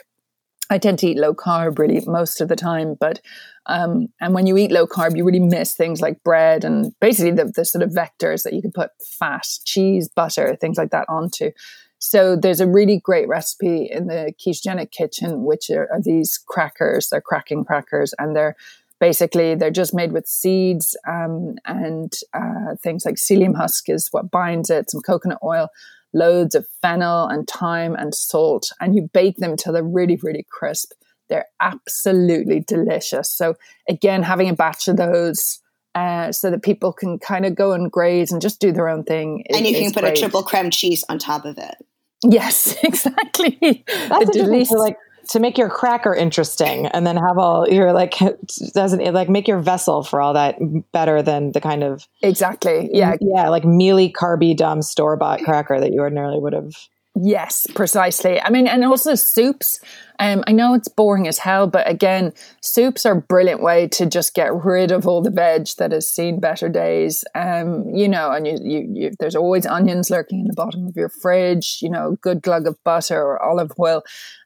I 0.69 0.79
tend 0.79 0.99
to 0.99 1.07
eat 1.07 1.17
low 1.17 1.33
carb 1.33 1.79
really 1.79 2.03
most 2.07 2.41
of 2.41 2.49
the 2.49 2.57
time, 2.57 2.97
but 2.99 3.21
um, 3.67 4.09
and 4.21 4.35
when 4.35 4.47
you 4.47 4.57
eat 4.57 4.73
low 4.73 4.87
carb, 4.87 5.17
you 5.17 5.25
really 5.25 5.41
miss 5.41 5.75
things 5.75 6.01
like 6.01 6.23
bread 6.25 6.65
and 6.65 6.93
basically 7.01 7.33
the, 7.33 7.53
the 7.55 7.65
sort 7.65 7.83
of 7.83 7.91
vectors 7.91 8.43
that 8.43 8.53
you 8.53 8.63
can 8.63 8.73
put 8.73 8.91
fat, 9.19 9.47
cheese, 9.65 10.09
butter, 10.09 10.57
things 10.57 10.77
like 10.77 10.91
that 10.91 11.09
onto. 11.09 11.53
So 11.99 12.37
there's 12.37 12.61
a 12.61 12.67
really 12.67 13.01
great 13.01 13.27
recipe 13.27 13.89
in 13.91 14.07
the 14.07 14.33
ketogenic 14.39 14.91
kitchen, 14.91 15.45
which 15.45 15.71
are, 15.71 15.89
are 15.93 16.01
these 16.01 16.39
crackers. 16.47 17.09
They're 17.09 17.21
cracking 17.21 17.65
crackers, 17.65 18.15
and 18.19 18.37
they're 18.37 18.57
basically 19.01 19.55
they're 19.55 19.71
just 19.71 19.95
made 19.95 20.13
with 20.13 20.27
seeds 20.27 20.97
um, 21.07 21.57
and 21.65 22.13
uh, 22.35 22.75
things 22.83 23.05
like 23.05 23.17
psyllium 23.17 23.57
husk 23.57 23.89
is 23.89 24.09
what 24.11 24.31
binds 24.31 24.71
it 24.71 24.91
some 24.91 25.01
coconut 25.01 25.39
oil 25.45 25.69
loads 26.15 26.55
of 26.55 26.67
fennel 26.81 27.27
and 27.27 27.47
thyme 27.49 27.95
and 27.95 28.15
salt 28.15 28.71
and 28.81 28.95
you 28.95 29.09
bake 29.13 29.37
them 29.37 29.57
till 29.57 29.73
they're 29.73 29.83
really 29.83 30.17
really 30.23 30.47
crisp 30.51 30.93
they're 31.29 31.47
absolutely 31.61 32.61
delicious 32.61 33.31
so 33.31 33.55
again 33.89 34.23
having 34.23 34.49
a 34.49 34.55
batch 34.55 34.89
of 34.89 34.97
those 34.97 35.61
uh, 35.97 36.31
so 36.31 36.51
that 36.51 36.63
people 36.63 36.93
can 36.93 37.19
kind 37.19 37.47
of 37.47 37.55
go 37.55 37.73
and 37.73 37.91
graze 37.91 38.31
and 38.31 38.43
just 38.43 38.61
do 38.61 38.71
their 38.71 38.87
own 38.87 39.03
thing. 39.03 39.43
and 39.49 39.67
you 39.67 39.73
can 39.75 39.91
put 39.93 40.03
great. 40.03 40.17
a 40.17 40.21
triple 40.21 40.43
creme 40.43 40.71
cheese 40.71 41.03
on 41.09 41.19
top 41.19 41.47
of 41.47 41.57
it. 41.57 41.75
Yes, 42.23 42.77
exactly. 42.83 43.83
That's 43.87 44.37
interesting. 44.37 44.77
To 44.77 44.83
like 44.83 44.99
to 45.31 45.41
make 45.41 45.59
your 45.59 45.69
cracker 45.69 46.15
interesting, 46.15 46.87
and 46.87 47.07
then 47.07 47.17
have 47.17 47.39
all 47.39 47.69
your 47.69 47.93
like 47.93 48.15
doesn't 48.75 49.01
it 49.01 49.13
like 49.13 49.29
make 49.29 49.49
your 49.49 49.61
vessel 49.61 50.03
for 50.03 50.21
all 50.21 50.35
that 50.35 50.57
better 50.93 51.23
than 51.23 51.53
the 51.53 51.61
kind 51.61 51.83
of 51.83 52.07
exactly 52.23 52.89
yeah 52.93 53.17
yeah 53.21 53.49
like 53.49 53.65
mealy 53.65 54.13
carby 54.13 54.57
dumb 54.57 54.83
store 54.83 55.17
bought 55.17 55.41
cracker 55.41 55.81
that 55.81 55.93
you 55.93 56.01
ordinarily 56.01 56.39
would 56.39 56.53
have. 56.53 56.73
Yes, 57.19 57.67
precisely. 57.75 58.41
I 58.41 58.51
mean, 58.51 58.67
and 58.67 58.85
also 58.85 59.15
soups. 59.15 59.81
Um, 60.19 60.45
I 60.47 60.53
know 60.53 60.75
it's 60.75 60.89
boring 60.89 61.29
as 61.29 61.39
hell, 61.39 61.67
but 61.67 61.89
again, 61.89 62.33
soups 62.61 63.05
are 63.07 63.19
a 63.19 63.21
brilliant 63.21 63.63
way 63.63 63.89
to 63.89 64.07
just 64.07 64.35
get 64.35 64.55
rid 64.55 64.91
of 64.93 65.07
all 65.07 65.23
the 65.23 65.31
veg 65.31 65.69
that 65.79 65.93
has 65.93 66.09
seen 66.09 66.41
better 66.41 66.69
days. 66.69 67.25
Um, 67.35 67.89
you 67.95 68.09
know, 68.09 68.31
and 68.31 68.47
you, 68.47 68.59
you, 68.63 68.89
you, 68.93 69.11
there's 69.19 69.37
always 69.37 69.67
onions 69.67 70.11
lurking 70.11 70.41
in 70.41 70.47
the 70.47 70.55
bottom 70.55 70.87
of 70.87 70.97
your 70.97 71.09
fridge. 71.09 71.79
You 71.83 71.91
know, 71.91 72.19
good 72.21 72.43
glug 72.43 72.67
of 72.67 72.83
butter 72.85 73.21
or 73.21 73.43
olive 73.43 73.73
oil, 73.79 74.03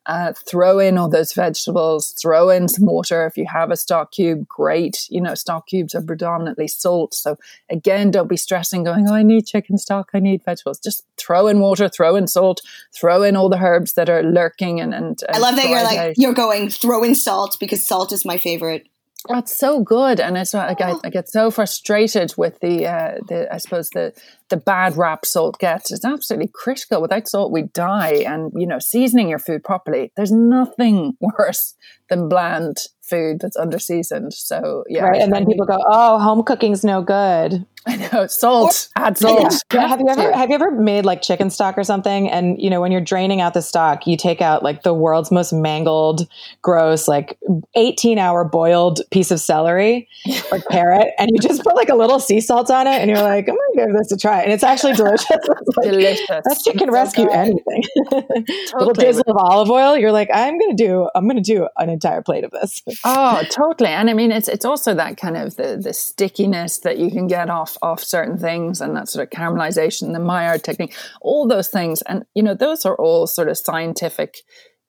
uh, 0.07 0.33
throw 0.33 0.79
in 0.79 0.99
all 0.99 1.09
those 1.09 1.33
vegetables, 1.33 2.15
throw 2.21 2.49
in 2.49 2.69
some 2.69 2.87
water. 2.87 3.27
If 3.27 3.37
you 3.37 3.47
have 3.47 3.71
a 3.71 3.77
stock 3.77 4.13
cube, 4.13 4.49
great. 4.49 5.07
You 5.11 5.21
know, 5.21 5.35
stock 5.35 5.69
cubes 5.69 5.95
are 5.95 6.03
predominantly 6.03 6.69
salt. 6.69 7.15
So 7.15 7.37
again, 7.69 8.11
don't 8.11 8.29
be 8.29 8.37
stressing 8.37 8.85
going, 8.85 9.09
oh, 9.09 9.15
I 9.15 9.23
need 9.23 9.47
chicken 9.47 9.79
stock, 9.79 10.11
I 10.15 10.21
need 10.21 10.43
vegetables. 10.45 10.81
Just 10.81 11.05
throw 11.17 11.47
in 11.47 11.61
water, 11.61 11.89
throw 11.89 12.17
in 12.17 12.27
salt, 12.27 12.61
throw 12.95 13.23
in 13.23 13.37
all 13.37 13.49
the 13.49 13.63
herbs 13.63 13.93
that 13.93 14.09
are 14.09 14.23
lurking 14.23 14.81
and, 14.81 14.95
and, 14.95 15.23
and 15.29 15.37
I 15.37 15.39
love 15.39 15.57
that 15.61 15.71
you're 15.71 15.83
like, 15.83 15.99
out. 15.99 16.15
you're 16.17 16.35
going, 16.35 16.69
throw 16.69 17.03
in 17.03 17.15
salt 17.15 17.57
because 17.61 17.87
salt 17.87 18.13
is 18.13 18.25
my 18.25 18.39
favorite. 18.39 18.87
That's 19.29 19.55
so 19.55 19.81
good, 19.81 20.19
and 20.19 20.39
it's 20.39 20.55
like 20.55 20.81
I, 20.81 20.95
I, 21.05 21.11
get 21.11 21.29
so 21.29 21.51
frustrated 21.51 22.33
with 22.39 22.59
the, 22.61 22.87
uh, 22.87 23.19
the 23.29 23.53
I 23.53 23.59
suppose 23.59 23.91
the 23.91 24.15
the 24.51 24.57
bad 24.57 24.97
rap 24.97 25.25
salt 25.25 25.59
gets. 25.59 25.91
It's 25.91 26.05
absolutely 26.05 26.51
critical. 26.53 27.01
Without 27.01 27.29
salt, 27.29 27.53
we 27.53 27.63
die. 27.63 28.25
And 28.27 28.53
you 28.55 28.67
know, 28.67 28.79
seasoning 28.79 29.29
your 29.29 29.39
food 29.39 29.65
properly. 29.65 30.13
There's 30.17 30.33
nothing 30.33 31.17
worse 31.39 31.75
than 32.09 32.29
bland 32.29 32.79
food 33.01 33.41
that's 33.41 33.57
under 33.57 33.79
seasoned. 33.79 34.35
So 34.35 34.85
yeah, 34.89 35.05
right. 35.05 35.21
And 35.21 35.33
then 35.33 35.47
people 35.47 35.67
go, 35.67 35.83
"Oh, 35.87 36.19
home 36.19 36.43
cooking's 36.43 36.85
no 36.85 37.03
good." 37.03 37.67
I 37.87 37.97
know 37.97 38.27
salt. 38.27 38.91
Add 38.97 39.17
salt. 39.17 39.55
Yeah. 39.73 39.89
Have 39.89 40.01
you 40.01 40.09
ever 40.09 40.33
have 40.33 40.51
you 40.51 40.55
ever 40.55 40.71
made 40.71 41.07
like 41.07 41.23
chicken 41.23 41.49
stock 41.49 41.79
or 41.79 41.85
something? 41.85 42.29
And 42.29 42.61
you 42.61 42.69
know 42.69 42.79
when 42.81 42.93
you're 42.93 43.01
draining 43.01 43.41
out 43.41 43.55
the 43.55 43.63
stock, 43.63 44.07
you 44.07 44.19
take 44.19 44.43
out 44.43 44.63
like 44.63 44.83
the 44.83 44.93
world's 44.93 45.31
most 45.31 45.51
mangled, 45.51 46.29
gross, 46.61 47.09
like 47.09 47.39
18 47.75 48.19
hour 48.19 48.45
boiled 48.45 49.01
piece 49.11 49.31
of 49.31 49.41
celery 49.41 50.09
or 50.53 50.59
carrot, 50.71 51.09
and 51.19 51.31
you 51.33 51.41
just 51.41 51.65
put 51.65 51.75
like 51.75 51.89
a 51.89 51.95
little 51.95 52.21
sea 52.21 52.41
salt 52.41 52.71
on 52.71 52.87
it, 52.87 53.01
and 53.01 53.11
you're 53.11 53.23
like, 53.23 53.49
I'm 53.49 53.57
gonna 53.57 53.87
give 53.87 53.97
this 53.97 54.13
a 54.13 54.19
try, 54.19 54.40
and 54.45 54.53
it's 54.53 54.65
actually 54.65 54.95
delicious. 54.95 55.29
like, 55.77 55.91
delicious. 55.91 56.27
That 56.29 56.61
chicken 56.65 56.89
so 56.89 56.93
rescue 56.93 57.25
good. 57.27 57.35
anything. 57.35 57.83
totally. 58.11 58.45
little 58.75 58.93
drizzle 58.93 59.25
of 59.27 59.37
olive 59.37 59.71
oil. 59.71 59.97
You're 59.97 60.13
like, 60.13 60.29
I'm 60.33 60.59
gonna 60.59 60.75
do. 60.75 61.09
I'm 61.15 61.27
gonna 61.29 61.41
do 61.41 61.69
an 61.77 61.91
entire 61.91 62.23
plate 62.23 62.45
of 62.45 62.51
this. 62.51 62.83
oh, 63.05 63.43
totally. 63.51 63.91
And 63.91 64.11
I 64.11 64.15
mean, 64.15 64.33
it's 64.33 64.49
it's 64.49 64.65
also 64.65 64.95
that 64.95 65.17
kind 65.17 65.37
of 65.37 65.57
the 65.57 65.77
the 65.83 65.93
stickiness 65.93 66.79
that 66.79 66.99
you 66.99 67.11
can 67.11 67.27
get 67.27 67.51
off 67.51 67.77
off 67.83 68.03
certain 68.03 68.39
things 68.39 68.81
and 68.81 68.97
that 68.97 69.09
sort 69.09 69.25
of 69.25 69.31
caramelization, 69.31 70.13
the 70.13 70.21
Maillard 70.21 70.65
technique, 70.65 70.95
all 71.21 71.47
those 71.47 71.69
things. 71.69 72.03
And, 72.03 72.25
you 72.35 72.43
know, 72.43 72.55
those 72.55 72.85
are 72.85 72.97
all 72.97 73.27
sort 73.27 73.49
of 73.49 73.57
scientific 73.57 74.39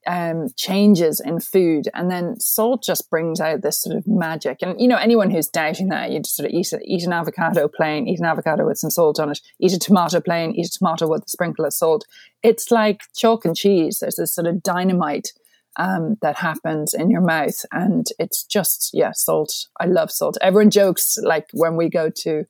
um, 0.07 0.47
changes 0.57 1.19
in 1.19 1.39
food. 1.39 1.89
And 1.93 2.09
then 2.09 2.39
salt 2.39 2.83
just 2.83 3.09
brings 3.09 3.39
out 3.39 3.61
this 3.61 3.81
sort 3.81 3.95
of 3.95 4.07
magic. 4.07 4.59
And, 4.61 4.79
you 4.79 4.87
know, 4.87 4.97
anyone 4.97 5.29
who's 5.29 5.47
doubting 5.47 5.89
that, 5.89 6.11
you 6.11 6.19
just 6.19 6.35
sort 6.35 6.49
of 6.49 6.53
eat, 6.53 6.71
eat 6.83 7.03
an 7.03 7.13
avocado 7.13 7.67
plain, 7.67 8.07
eat 8.07 8.19
an 8.19 8.25
avocado 8.25 8.65
with 8.65 8.77
some 8.77 8.89
salt 8.89 9.19
on 9.19 9.31
it, 9.31 9.39
eat 9.59 9.73
a 9.73 9.79
tomato 9.79 10.19
plain, 10.19 10.53
eat 10.55 10.67
a 10.67 10.77
tomato 10.77 11.07
with 11.07 11.23
a 11.25 11.29
sprinkle 11.29 11.65
of 11.65 11.73
salt. 11.73 12.05
It's 12.43 12.71
like 12.71 13.01
chalk 13.15 13.45
and 13.45 13.55
cheese. 13.55 13.99
There's 13.99 14.15
this 14.15 14.33
sort 14.33 14.47
of 14.47 14.63
dynamite 14.63 15.33
um, 15.77 16.17
that 16.21 16.37
happens 16.37 16.93
in 16.93 17.09
your 17.09 17.21
mouth. 17.21 17.63
And 17.71 18.07
it's 18.19 18.43
just, 18.43 18.89
yeah, 18.93 19.11
salt. 19.13 19.67
I 19.79 19.85
love 19.85 20.11
salt. 20.11 20.37
Everyone 20.41 20.71
jokes 20.71 21.17
like 21.21 21.47
when 21.53 21.75
we 21.75 21.89
go 21.89 22.09
to 22.09 22.45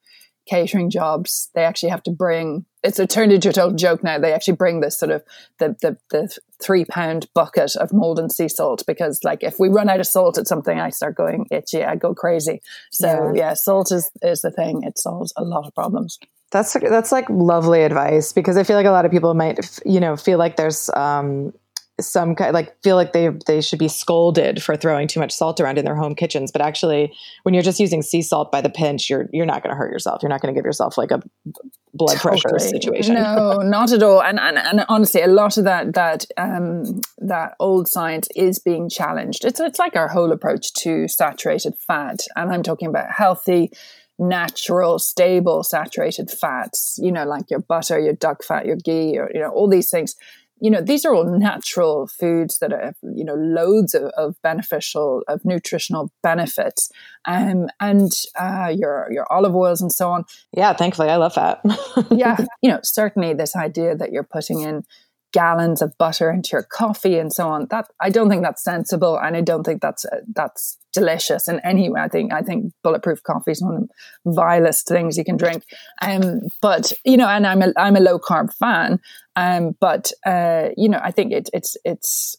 catering 0.52 0.90
jobs, 0.90 1.50
they 1.56 1.64
actually 1.64 1.90
have 1.90 2.04
to 2.04 2.12
bring 2.12 2.66
it's 2.84 2.98
a 2.98 3.06
turned 3.06 3.32
into 3.32 3.50
a 3.50 3.54
total 3.54 3.78
joke 3.78 4.04
now. 4.04 4.18
They 4.18 4.34
actually 4.34 4.56
bring 4.56 4.82
this 4.82 4.98
sort 4.98 5.12
of 5.12 5.24
the 5.60 5.76
the, 5.82 5.98
the 6.10 6.38
three 6.62 6.84
pound 6.84 7.28
bucket 7.34 7.76
of 7.76 7.94
Maldon 7.94 8.30
sea 8.30 8.50
salt 8.50 8.84
because 8.88 9.24
like 9.24 9.44
if 9.44 9.60
we 9.60 9.70
run 9.70 9.90
out 9.90 10.00
of 10.00 10.08
salt 10.08 10.38
at 10.38 10.48
something, 10.48 10.80
I 10.80 10.90
start 10.90 11.16
going 11.16 11.46
itchy. 11.52 11.84
I 11.84 11.96
go 11.96 12.14
crazy. 12.14 12.62
So 12.92 13.08
yeah, 13.36 13.50
yeah 13.50 13.54
salt 13.54 13.92
is 13.92 14.12
is 14.22 14.42
the 14.42 14.52
thing. 14.52 14.84
It 14.84 14.98
solves 14.98 15.32
a 15.38 15.44
lot 15.44 15.68
of 15.68 15.76
problems. 15.76 16.20
That's 16.52 16.74
that's 16.74 17.12
like 17.12 17.30
lovely 17.30 17.84
advice 17.84 18.34
because 18.34 18.58
I 18.58 18.64
feel 18.64 18.76
like 18.76 18.88
a 18.88 18.92
lot 18.92 19.06
of 19.06 19.12
people 19.12 19.34
might 19.34 19.80
you 19.86 20.00
know 20.00 20.18
feel 20.18 20.38
like 20.38 20.58
there's 20.58 20.90
um, 20.96 21.54
some 22.02 22.36
kind 22.36 22.54
like 22.54 22.76
feel 22.84 22.96
like 22.96 23.14
they 23.14 23.30
they 23.48 23.62
should 23.62 23.80
be 23.80 23.88
scolded 23.88 24.62
for 24.62 24.76
throwing 24.76 25.08
too 25.08 25.20
much 25.20 25.32
salt 25.32 25.60
around 25.60 25.78
in 25.78 25.86
their 25.86 25.96
home 25.96 26.16
kitchens 26.16 26.52
but 26.52 26.62
actually 26.62 27.14
when 27.44 27.54
you're 27.54 27.64
just 27.64 27.80
using 27.80 28.02
sea 28.02 28.22
salt 28.22 28.52
by 28.52 28.62
the 28.62 28.70
pinch 28.70 29.10
you're 29.10 29.28
you're 29.32 29.46
not 29.46 29.64
going 29.64 29.74
to 29.74 29.78
hurt 29.78 29.92
yourself. 29.92 30.22
You're 30.22 30.30
not 30.30 30.42
going 30.42 30.54
to 30.54 30.58
give 30.58 30.66
yourself 30.66 30.98
like 30.98 31.12
a 31.12 31.22
blood 31.94 32.18
totally. 32.18 32.42
pressure 32.42 32.60
situation. 32.60 33.16
No 33.16 33.58
not 33.58 33.92
at 33.92 34.04
all. 34.04 34.22
And, 34.22 34.40
and 34.40 34.58
and 34.58 34.86
honestly 34.90 35.22
a 35.22 35.28
lot 35.28 35.58
of 35.58 35.66
that 35.66 35.94
that 35.94 36.26
um 36.38 37.02
that 37.20 37.56
old 37.60 37.88
science 37.88 38.28
is 38.36 38.60
being 38.60 38.90
challenged. 38.90 39.46
It's 39.46 39.60
it's 39.60 39.80
like 39.80 39.96
our 39.96 40.08
whole 40.08 40.32
approach 40.32 40.74
to 40.74 41.08
saturated 41.08 41.74
fat 41.88 42.20
and 42.36 42.52
i'm 42.52 42.64
talking 42.64 42.88
about 42.88 43.12
healthy 43.12 43.72
natural, 44.22 45.00
stable, 45.00 45.64
saturated 45.64 46.30
fats, 46.30 47.00
you 47.02 47.12
know, 47.12 47.26
like 47.26 47.50
your 47.50 47.60
butter, 47.60 48.00
your 48.00 48.14
duck 48.14 48.44
fat, 48.44 48.68
your 48.68 48.76
ghee, 48.76 49.18
or, 49.18 49.32
you 49.34 49.40
know, 49.40 49.50
all 49.50 49.68
these 49.68 49.90
things 49.90 50.16
you 50.62 50.70
know, 50.70 50.80
these 50.80 51.04
are 51.06 51.14
all 51.14 51.26
natural 51.26 52.08
foods 52.08 52.60
that 52.60 52.72
have, 52.72 52.96
you 53.02 53.26
know, 53.26 53.34
loads 53.34 53.96
of, 53.96 54.04
of 54.16 54.36
beneficial, 54.44 55.24
of 55.28 55.44
nutritional 55.44 56.12
benefits. 56.22 56.92
Um, 57.26 57.68
and 57.80 58.12
uh, 58.40 58.72
your, 58.74 59.08
your 59.12 59.32
olive 59.34 59.56
oils 59.56 59.82
and 59.82 59.92
so 59.92 60.10
on. 60.12 60.24
Yeah, 60.56 60.74
thankfully, 60.74 61.10
I 61.10 61.16
love 61.16 61.34
that. 61.34 61.62
yeah. 62.12 62.38
You 62.62 62.70
know, 62.70 62.80
certainly 62.84 63.34
this 63.34 63.56
idea 63.56 63.96
that 63.96 64.12
you're 64.12 64.24
putting 64.24 64.62
in 64.62 64.84
gallons 65.32 65.82
of 65.82 65.98
butter 65.98 66.30
into 66.30 66.50
your 66.54 66.64
coffee 66.64 67.18
and 67.18 67.32
so 67.32 67.48
on. 67.48 67.68
That 67.70 67.88
I 68.00 68.10
don't 68.10 68.30
think 68.30 68.44
that's 68.44 68.64
sensible, 68.64 69.18
and 69.18 69.36
I 69.36 69.42
don't 69.42 69.64
think 69.64 69.82
that's 69.82 70.06
uh, 70.06 70.18
that's 70.34 70.78
delicious 70.94 71.48
in 71.48 71.60
any 71.62 71.90
way. 71.90 72.02
I 72.02 72.08
think 72.08 72.34
I 72.34 72.42
think 72.42 72.74
bulletproof 72.84 73.24
coffee 73.24 73.52
is 73.52 73.62
one 73.62 73.76
of 73.76 73.82
the 74.26 74.32
vilest 74.34 74.88
things 74.88 75.18
you 75.18 75.24
can 75.24 75.38
drink. 75.38 75.64
Um, 76.02 76.42
but 76.62 76.92
you 77.06 77.18
know, 77.18 77.28
and 77.28 77.48
I'm 77.48 77.62
a 77.62 77.74
I'm 77.78 77.96
a 77.96 78.02
low 78.02 78.20
carb 78.20 78.54
fan. 78.54 79.00
Um, 79.36 79.76
but 79.80 80.12
uh, 80.26 80.70
you 80.76 80.90
know, 80.90 81.00
I 81.02 81.12
think 81.12 81.32
it, 81.32 81.50
it's 81.54 81.78
it's 81.86 82.38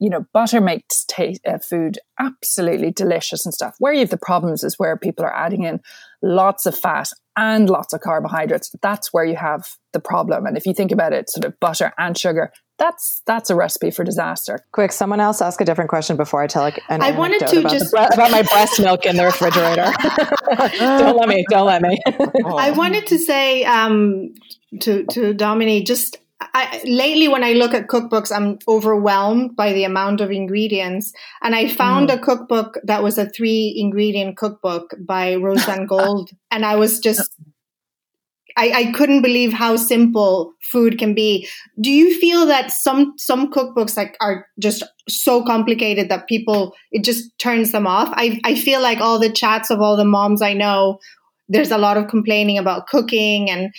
you 0.00 0.10
know, 0.10 0.26
butter 0.32 0.60
makes 0.60 1.04
taste, 1.04 1.40
uh, 1.46 1.58
food 1.58 1.98
absolutely 2.18 2.90
delicious 2.90 3.44
and 3.44 3.54
stuff. 3.54 3.76
Where 3.78 3.92
you 3.92 4.00
have 4.00 4.10
the 4.10 4.16
problems 4.16 4.64
is 4.64 4.78
where 4.78 4.96
people 4.96 5.24
are 5.24 5.34
adding 5.34 5.64
in 5.64 5.80
lots 6.22 6.66
of 6.66 6.76
fat 6.76 7.08
and 7.36 7.68
lots 7.68 7.92
of 7.92 8.00
carbohydrates. 8.00 8.74
That's 8.82 9.12
where 9.12 9.24
you 9.24 9.36
have 9.36 9.66
the 9.92 10.00
problem. 10.00 10.46
And 10.46 10.56
if 10.56 10.66
you 10.66 10.74
think 10.74 10.92
about 10.92 11.12
it, 11.12 11.30
sort 11.30 11.44
of 11.44 11.58
butter 11.60 11.92
and 11.98 12.16
sugar, 12.16 12.52
that's 12.78 13.22
that's 13.26 13.50
a 13.50 13.54
recipe 13.54 13.90
for 13.90 14.04
disaster. 14.04 14.64
Quick, 14.72 14.92
someone 14.92 15.20
else 15.20 15.40
ask 15.40 15.60
a 15.60 15.64
different 15.64 15.90
question 15.90 16.16
before 16.16 16.42
I 16.42 16.46
tell 16.46 16.62
like 16.62 16.80
an 16.88 17.02
I 17.02 17.12
wanted 17.12 17.46
to 17.46 17.60
about, 17.60 17.72
just 17.72 17.90
the, 17.92 18.10
about 18.12 18.30
my 18.30 18.42
breast 18.42 18.80
milk 18.80 19.06
in 19.06 19.16
the 19.16 19.24
refrigerator. 19.24 19.92
don't 20.78 21.16
let 21.16 21.28
me. 21.28 21.44
Don't 21.48 21.66
let 21.66 21.82
me. 21.82 21.98
I 22.44 22.72
wanted 22.72 23.06
to 23.08 23.18
say 23.18 23.64
um, 23.64 24.34
to 24.80 25.04
to 25.06 25.34
Domini 25.34 25.82
just. 25.84 26.18
I, 26.56 26.80
lately, 26.84 27.26
when 27.26 27.42
I 27.42 27.52
look 27.54 27.74
at 27.74 27.88
cookbooks, 27.88 28.30
I'm 28.30 28.58
overwhelmed 28.68 29.56
by 29.56 29.72
the 29.72 29.82
amount 29.82 30.20
of 30.20 30.30
ingredients. 30.30 31.12
And 31.42 31.54
I 31.54 31.68
found 31.68 32.10
mm. 32.10 32.14
a 32.14 32.18
cookbook 32.18 32.78
that 32.84 33.02
was 33.02 33.18
a 33.18 33.28
three 33.28 33.74
ingredient 33.76 34.36
cookbook 34.36 34.94
by 35.00 35.34
Rozanne 35.34 35.88
Gold. 35.88 36.30
and 36.52 36.64
I 36.64 36.76
was 36.76 37.00
just 37.00 37.30
I, 38.56 38.70
I 38.70 38.92
couldn't 38.92 39.22
believe 39.22 39.52
how 39.52 39.76
simple 39.76 40.52
food 40.62 40.98
can 40.98 41.14
be. 41.14 41.48
Do 41.80 41.90
you 41.90 42.18
feel 42.18 42.46
that 42.46 42.70
some 42.70 43.14
some 43.16 43.50
cookbooks 43.50 43.96
like 43.96 44.16
are 44.20 44.46
just 44.60 44.84
so 45.08 45.42
complicated 45.44 46.08
that 46.08 46.28
people 46.28 46.74
it 46.92 47.02
just 47.02 47.36
turns 47.38 47.72
them 47.72 47.86
off? 47.86 48.12
I 48.12 48.40
I 48.44 48.54
feel 48.54 48.80
like 48.80 48.98
all 48.98 49.18
the 49.18 49.32
chats 49.32 49.70
of 49.70 49.80
all 49.80 49.96
the 49.96 50.04
moms 50.04 50.40
I 50.40 50.52
know, 50.52 51.00
there's 51.48 51.70
a 51.70 51.78
lot 51.78 51.96
of 51.96 52.08
complaining 52.08 52.58
about 52.58 52.86
cooking 52.86 53.50
and 53.50 53.74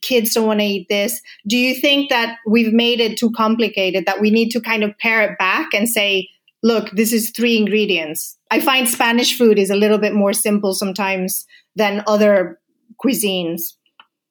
kids 0.00 0.34
don't 0.34 0.46
want 0.46 0.60
to 0.60 0.66
eat 0.66 0.88
this. 0.88 1.20
Do 1.46 1.56
you 1.56 1.74
think 1.74 2.10
that 2.10 2.38
we've 2.46 2.72
made 2.72 3.00
it 3.00 3.18
too 3.18 3.30
complicated 3.32 4.06
that 4.06 4.20
we 4.20 4.30
need 4.30 4.50
to 4.50 4.60
kind 4.60 4.82
of 4.82 4.96
pare 4.98 5.22
it 5.22 5.38
back 5.38 5.72
and 5.74 5.88
say, 5.88 6.28
look, 6.62 6.90
this 6.92 7.12
is 7.12 7.30
three 7.30 7.56
ingredients. 7.56 8.36
I 8.50 8.60
find 8.60 8.88
Spanish 8.88 9.36
food 9.36 9.58
is 9.58 9.70
a 9.70 9.76
little 9.76 9.98
bit 9.98 10.14
more 10.14 10.32
simple 10.32 10.74
sometimes 10.74 11.46
than 11.76 12.02
other 12.06 12.58
cuisines. 13.04 13.74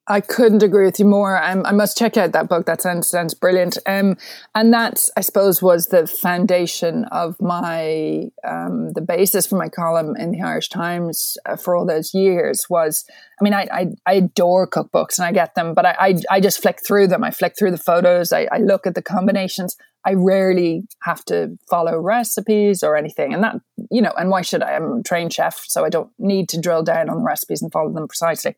I 0.06 0.20
couldn't 0.20 0.62
agree 0.62 0.84
with 0.84 0.98
you 0.98 1.06
more. 1.06 1.42
Um, 1.42 1.64
I 1.64 1.72
must 1.72 1.96
check 1.96 2.18
out 2.18 2.32
that 2.32 2.48
book. 2.48 2.66
That 2.66 2.82
sounds 2.82 3.08
sounds 3.08 3.32
brilliant. 3.32 3.78
Um, 3.86 4.16
and 4.54 4.72
that 4.72 5.08
I 5.16 5.22
suppose 5.22 5.62
was 5.62 5.86
the 5.86 6.06
foundation 6.06 7.04
of 7.06 7.40
my 7.40 8.28
um, 8.46 8.92
the 8.92 9.00
basis 9.00 9.46
for 9.46 9.56
my 9.56 9.70
column 9.70 10.14
in 10.16 10.32
the 10.32 10.42
Irish 10.42 10.68
Times 10.68 11.38
uh, 11.46 11.56
for 11.56 11.74
all 11.74 11.86
those 11.86 12.12
years. 12.12 12.66
Was 12.68 13.06
I 13.40 13.44
mean 13.44 13.54
I, 13.54 13.68
I, 13.72 13.86
I 14.06 14.12
adore 14.14 14.68
cookbooks 14.68 15.18
and 15.18 15.26
I 15.26 15.32
get 15.32 15.54
them, 15.54 15.74
but 15.74 15.86
I, 15.86 15.96
I, 15.98 16.14
I 16.30 16.40
just 16.40 16.60
flick 16.62 16.84
through 16.84 17.08
them. 17.08 17.24
I 17.24 17.30
flick 17.30 17.56
through 17.58 17.70
the 17.72 17.78
photos. 17.78 18.32
I, 18.32 18.48
I 18.52 18.58
look 18.58 18.86
at 18.86 18.94
the 18.94 19.02
combinations. 19.02 19.76
I 20.06 20.14
rarely 20.14 20.86
have 21.02 21.24
to 21.26 21.56
follow 21.68 21.98
recipes 21.98 22.82
or 22.82 22.94
anything. 22.94 23.32
And 23.32 23.42
that, 23.42 23.56
you 23.90 24.02
know, 24.02 24.12
and 24.18 24.28
why 24.28 24.42
should 24.42 24.62
I? 24.62 24.74
I'm 24.74 24.98
a 24.98 25.02
trained 25.02 25.32
chef, 25.32 25.64
so 25.66 25.84
I 25.84 25.88
don't 25.88 26.10
need 26.18 26.48
to 26.50 26.60
drill 26.60 26.82
down 26.82 27.08
on 27.08 27.18
the 27.18 27.24
recipes 27.24 27.62
and 27.62 27.72
follow 27.72 27.90
them 27.90 28.06
precisely. 28.06 28.54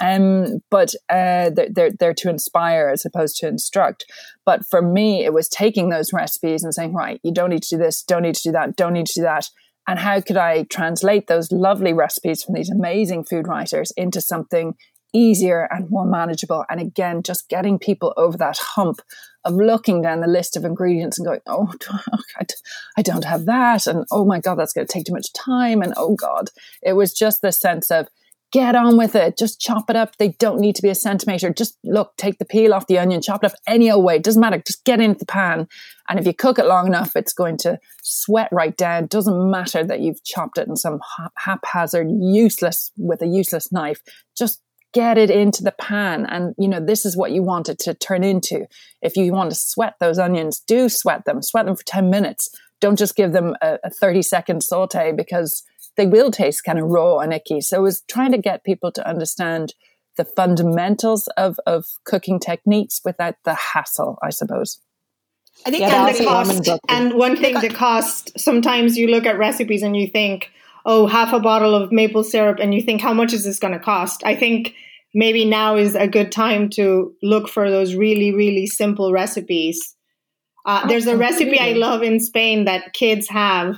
Um, 0.00 0.60
but 0.68 0.94
uh, 1.08 1.50
they're, 1.50 1.68
they're, 1.70 1.90
they're 1.90 2.14
to 2.14 2.28
inspire 2.28 2.90
as 2.90 3.06
opposed 3.06 3.38
to 3.38 3.48
instruct. 3.48 4.04
But 4.44 4.66
for 4.66 4.82
me, 4.82 5.24
it 5.24 5.32
was 5.32 5.48
taking 5.48 5.88
those 5.88 6.12
recipes 6.12 6.62
and 6.62 6.74
saying, 6.74 6.92
right, 6.92 7.18
you 7.22 7.32
don't 7.32 7.50
need 7.50 7.62
to 7.62 7.76
do 7.76 7.82
this, 7.82 8.02
don't 8.02 8.22
need 8.22 8.34
to 8.34 8.42
do 8.42 8.52
that, 8.52 8.76
don't 8.76 8.92
need 8.92 9.06
to 9.06 9.14
do 9.14 9.22
that. 9.22 9.48
And 9.88 9.98
how 9.98 10.20
could 10.20 10.36
I 10.36 10.64
translate 10.64 11.26
those 11.26 11.50
lovely 11.50 11.92
recipes 11.92 12.42
from 12.42 12.54
these 12.54 12.70
amazing 12.70 13.24
food 13.24 13.48
writers 13.48 13.90
into 13.96 14.20
something 14.20 14.76
easier 15.12 15.68
and 15.70 15.90
more 15.90 16.06
manageable. 16.06 16.64
And 16.68 16.80
again, 16.80 17.22
just 17.22 17.48
getting 17.48 17.78
people 17.78 18.14
over 18.16 18.36
that 18.38 18.58
hump 18.58 19.00
of 19.44 19.54
looking 19.54 20.02
down 20.02 20.20
the 20.20 20.26
list 20.26 20.56
of 20.56 20.64
ingredients 20.64 21.18
and 21.18 21.26
going, 21.26 21.40
oh, 21.46 21.72
I 22.96 23.02
don't 23.02 23.24
have 23.24 23.46
that. 23.46 23.86
And 23.86 24.04
oh 24.10 24.24
my 24.24 24.40
God, 24.40 24.56
that's 24.56 24.72
going 24.72 24.86
to 24.86 24.92
take 24.92 25.06
too 25.06 25.12
much 25.12 25.32
time. 25.32 25.82
And 25.82 25.94
oh 25.96 26.14
God, 26.14 26.50
it 26.82 26.92
was 26.92 27.12
just 27.12 27.40
the 27.42 27.52
sense 27.52 27.90
of 27.90 28.08
get 28.52 28.74
on 28.74 28.96
with 28.96 29.14
it. 29.14 29.38
Just 29.38 29.60
chop 29.60 29.88
it 29.90 29.96
up. 29.96 30.16
They 30.16 30.28
don't 30.38 30.60
need 30.60 30.76
to 30.76 30.82
be 30.82 30.88
a 30.88 30.94
centimeter. 30.94 31.50
Just 31.50 31.78
look, 31.84 32.16
take 32.16 32.38
the 32.38 32.44
peel 32.44 32.74
off 32.74 32.86
the 32.86 32.98
onion, 32.98 33.22
chop 33.22 33.44
it 33.44 33.52
up 33.52 33.58
any 33.66 33.90
old 33.90 34.04
way. 34.04 34.16
It 34.16 34.24
doesn't 34.24 34.40
matter. 34.40 34.62
Just 34.66 34.84
get 34.84 35.00
into 35.00 35.20
the 35.20 35.26
pan. 35.26 35.68
And 36.08 36.18
if 36.18 36.26
you 36.26 36.34
cook 36.34 36.58
it 36.58 36.66
long 36.66 36.86
enough, 36.86 37.14
it's 37.14 37.32
going 37.32 37.56
to 37.58 37.78
sweat 38.02 38.48
right 38.50 38.76
down. 38.76 39.06
Doesn't 39.06 39.50
matter 39.50 39.84
that 39.84 40.00
you've 40.00 40.24
chopped 40.24 40.58
it 40.58 40.68
in 40.68 40.76
some 40.76 41.00
haphazard, 41.38 42.08
useless, 42.10 42.90
with 42.96 43.22
a 43.22 43.26
useless 43.26 43.70
knife. 43.70 44.02
Just 44.36 44.60
get 44.92 45.18
it 45.18 45.30
into 45.30 45.62
the 45.62 45.70
pan 45.70 46.26
and 46.26 46.52
you 46.58 46.66
know 46.66 46.84
this 46.84 47.06
is 47.06 47.16
what 47.16 47.30
you 47.30 47.44
want 47.44 47.68
it 47.68 47.78
to 47.78 47.94
turn 47.94 48.24
into 48.24 48.66
if 49.02 49.16
you 49.16 49.32
want 49.32 49.48
to 49.48 49.54
sweat 49.54 49.94
those 50.00 50.18
onions 50.18 50.58
do 50.66 50.88
sweat 50.88 51.24
them 51.26 51.40
sweat 51.42 51.64
them 51.64 51.76
for 51.76 51.84
10 51.84 52.10
minutes 52.10 52.50
don't 52.80 52.98
just 52.98 53.14
give 53.14 53.32
them 53.32 53.54
a, 53.62 53.78
a 53.84 53.90
30 53.90 54.22
second 54.22 54.64
saute 54.64 55.12
because 55.12 55.62
they 56.00 56.06
will 56.06 56.30
taste 56.30 56.64
kind 56.64 56.78
of 56.78 56.86
raw 56.86 57.18
and 57.18 57.32
icky 57.32 57.60
so 57.60 57.78
it 57.78 57.82
was 57.82 58.02
trying 58.08 58.32
to 58.32 58.38
get 58.38 58.64
people 58.64 58.90
to 58.90 59.06
understand 59.06 59.74
the 60.16 60.24
fundamentals 60.24 61.28
of, 61.36 61.58
of 61.66 61.86
cooking 62.04 62.40
techniques 62.40 63.00
without 63.04 63.34
the 63.44 63.54
hassle 63.54 64.18
i 64.22 64.30
suppose 64.30 64.80
I 65.66 65.70
think 65.70 65.82
yeah, 65.82 66.06
and 66.06 66.16
the 66.16 66.24
cost, 66.24 66.70
and 66.88 67.14
one 67.14 67.36
thing, 67.36 67.60
the 67.60 67.68
cost. 67.68 68.38
Sometimes 68.38 68.96
you 68.96 69.08
look 69.08 69.26
at 69.26 69.36
recipes 69.36 69.82
and 69.82 69.94
you 69.94 70.06
think, 70.06 70.50
oh, 70.86 71.06
half 71.06 71.34
a 71.34 71.40
bottle 71.40 71.74
of 71.74 71.92
maple 71.92 72.24
syrup, 72.24 72.58
and 72.60 72.74
you 72.74 72.80
think, 72.80 73.02
how 73.02 73.12
much 73.12 73.34
is 73.34 73.44
this 73.44 73.58
going 73.58 73.74
to 73.74 73.78
cost? 73.78 74.22
I 74.24 74.34
think 74.34 74.74
maybe 75.14 75.44
now 75.44 75.76
is 75.76 75.94
a 75.94 76.08
good 76.08 76.32
time 76.32 76.70
to 76.70 77.14
look 77.22 77.48
for 77.48 77.70
those 77.70 77.94
really, 77.94 78.32
really 78.32 78.66
simple 78.66 79.12
recipes. 79.12 79.96
Uh, 80.64 80.86
there's 80.86 81.06
a 81.06 81.16
recipe 81.16 81.58
I 81.58 81.72
love 81.72 82.02
in 82.02 82.20
Spain 82.20 82.64
that 82.64 82.92
kids 82.92 83.28
have, 83.28 83.76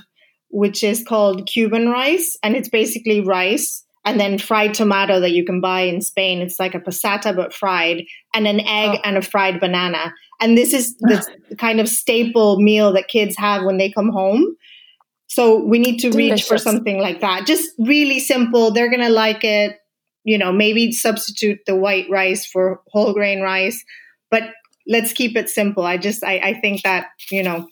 which 0.53 0.83
is 0.83 1.03
called 1.03 1.47
Cuban 1.47 1.89
rice, 1.89 2.37
and 2.43 2.55
it's 2.55 2.69
basically 2.69 3.21
rice 3.21 3.83
and 4.05 4.19
then 4.19 4.37
fried 4.37 4.73
tomato 4.73 5.19
that 5.19 5.31
you 5.31 5.43
can 5.43 5.61
buy 5.61 5.81
in 5.81 6.01
Spain. 6.01 6.41
It's 6.41 6.59
like 6.59 6.75
a 6.75 6.79
passata 6.79 7.35
but 7.35 7.53
fried, 7.53 8.03
and 8.33 8.47
an 8.47 8.59
egg 8.59 8.91
oh. 8.93 9.01
and 9.03 9.17
a 9.17 9.21
fried 9.21 9.59
banana. 9.59 10.13
And 10.39 10.57
this 10.57 10.73
is 10.73 10.95
the 10.97 11.25
kind 11.57 11.79
of 11.79 11.89
staple 11.89 12.61
meal 12.61 12.93
that 12.93 13.07
kids 13.07 13.35
have 13.37 13.63
when 13.63 13.77
they 13.77 13.91
come 13.91 14.09
home. 14.09 14.55
So 15.27 15.57
we 15.57 15.79
need 15.79 15.97
to 16.01 16.11
Delicious. 16.11 16.31
reach 16.31 16.43
for 16.47 16.59
something 16.59 16.99
like 16.99 17.21
that. 17.21 17.47
Just 17.47 17.71
really 17.79 18.19
simple. 18.19 18.69
They're 18.71 18.89
going 18.89 19.01
to 19.01 19.09
like 19.09 19.43
it. 19.43 19.79
You 20.23 20.37
know, 20.37 20.53
maybe 20.53 20.91
substitute 20.91 21.59
the 21.65 21.75
white 21.75 22.05
rice 22.09 22.45
for 22.45 22.81
whole 22.87 23.13
grain 23.13 23.41
rice, 23.41 23.83
but 24.31 24.43
let's 24.87 25.11
keep 25.11 25.35
it 25.35 25.49
simple. 25.49 25.85
I 25.85 25.97
just, 25.97 26.23
I, 26.23 26.37
I 26.37 26.53
think 26.61 26.83
that, 26.83 27.07
you 27.29 27.43
know, 27.43 27.67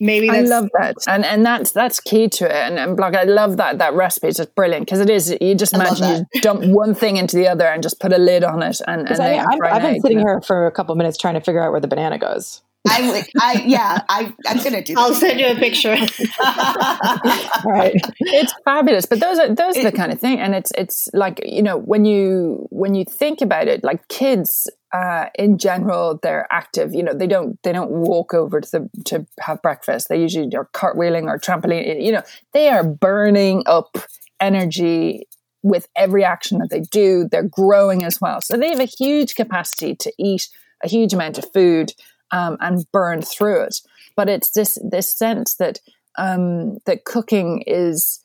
maybe 0.00 0.28
I 0.30 0.40
love 0.40 0.68
that, 0.78 0.96
and 1.06 1.24
and 1.24 1.44
that's 1.46 1.70
that's 1.72 2.00
key 2.00 2.28
to 2.28 2.46
it. 2.46 2.52
And, 2.52 2.78
and 2.78 2.96
blog, 2.96 3.14
I 3.14 3.24
love 3.24 3.58
that 3.58 3.78
that 3.78 3.94
recipe. 3.94 4.28
is 4.28 4.36
just 4.36 4.54
brilliant 4.54 4.86
because 4.86 5.00
it 5.00 5.10
is. 5.10 5.36
You 5.40 5.54
just 5.54 5.74
imagine 5.74 6.26
you 6.32 6.40
dump 6.40 6.64
one 6.64 6.94
thing 6.94 7.16
into 7.16 7.36
the 7.36 7.46
other 7.46 7.66
and 7.66 7.82
just 7.82 8.00
put 8.00 8.12
a 8.12 8.18
lid 8.18 8.42
on 8.42 8.62
it. 8.62 8.80
And, 8.86 9.08
and 9.08 9.20
I, 9.20 9.34
have 9.68 9.82
been 9.82 10.00
sitting 10.00 10.18
here 10.18 10.40
for 10.40 10.66
a 10.66 10.72
couple 10.72 10.94
minutes 10.94 11.18
trying 11.18 11.34
to 11.34 11.40
figure 11.40 11.62
out 11.62 11.70
where 11.70 11.80
the 11.80 11.88
banana 11.88 12.18
goes. 12.18 12.62
I, 12.88 13.26
I, 13.38 13.62
yeah, 13.66 14.00
I, 14.08 14.32
I'm 14.46 14.62
gonna 14.62 14.82
do. 14.82 14.94
I'll 14.96 15.12
send 15.12 15.38
you 15.38 15.48
a 15.48 15.54
picture. 15.54 15.90
right, 17.64 17.94
it's 18.20 18.54
fabulous. 18.64 19.04
But 19.04 19.20
those 19.20 19.38
are 19.38 19.54
those 19.54 19.76
are 19.76 19.82
the 19.82 19.92
kind 19.92 20.10
of 20.10 20.18
thing, 20.18 20.40
and 20.40 20.54
it's 20.54 20.72
it's 20.78 21.08
like 21.12 21.42
you 21.44 21.62
know 21.62 21.76
when 21.76 22.06
you 22.06 22.66
when 22.70 22.94
you 22.94 23.04
think 23.04 23.42
about 23.42 23.68
it, 23.68 23.84
like 23.84 24.08
kids 24.08 24.66
uh, 24.92 25.26
in 25.36 25.58
general, 25.58 26.18
they're 26.22 26.46
active. 26.50 26.92
You 26.92 27.02
know, 27.02 27.14
they 27.14 27.26
don't 27.26 27.60
they 27.62 27.72
don't 27.72 27.90
walk 27.90 28.34
over 28.34 28.60
to 28.60 28.70
the 28.70 28.90
to 29.06 29.26
have 29.40 29.62
breakfast. 29.62 30.08
They 30.08 30.20
usually 30.20 30.54
are 30.56 30.68
cartwheeling 30.72 31.24
or 31.24 31.38
trampoline. 31.38 32.02
You 32.04 32.12
know, 32.12 32.22
they 32.52 32.68
are 32.68 32.84
burning 32.84 33.62
up 33.66 33.96
energy 34.40 35.26
with 35.62 35.86
every 35.94 36.24
action 36.24 36.58
that 36.58 36.70
they 36.70 36.80
do. 36.80 37.28
They're 37.30 37.42
growing 37.42 38.02
as 38.04 38.20
well, 38.20 38.40
so 38.40 38.56
they 38.56 38.70
have 38.70 38.80
a 38.80 38.84
huge 38.84 39.34
capacity 39.34 39.94
to 39.96 40.12
eat 40.18 40.48
a 40.82 40.88
huge 40.88 41.12
amount 41.12 41.38
of 41.38 41.52
food 41.52 41.92
um, 42.30 42.56
and 42.60 42.84
burn 42.92 43.22
through 43.22 43.62
it. 43.62 43.80
But 44.16 44.28
it's 44.28 44.50
this 44.50 44.78
this 44.82 45.14
sense 45.14 45.54
that 45.56 45.78
um, 46.18 46.78
that 46.86 47.04
cooking 47.04 47.62
is, 47.66 48.20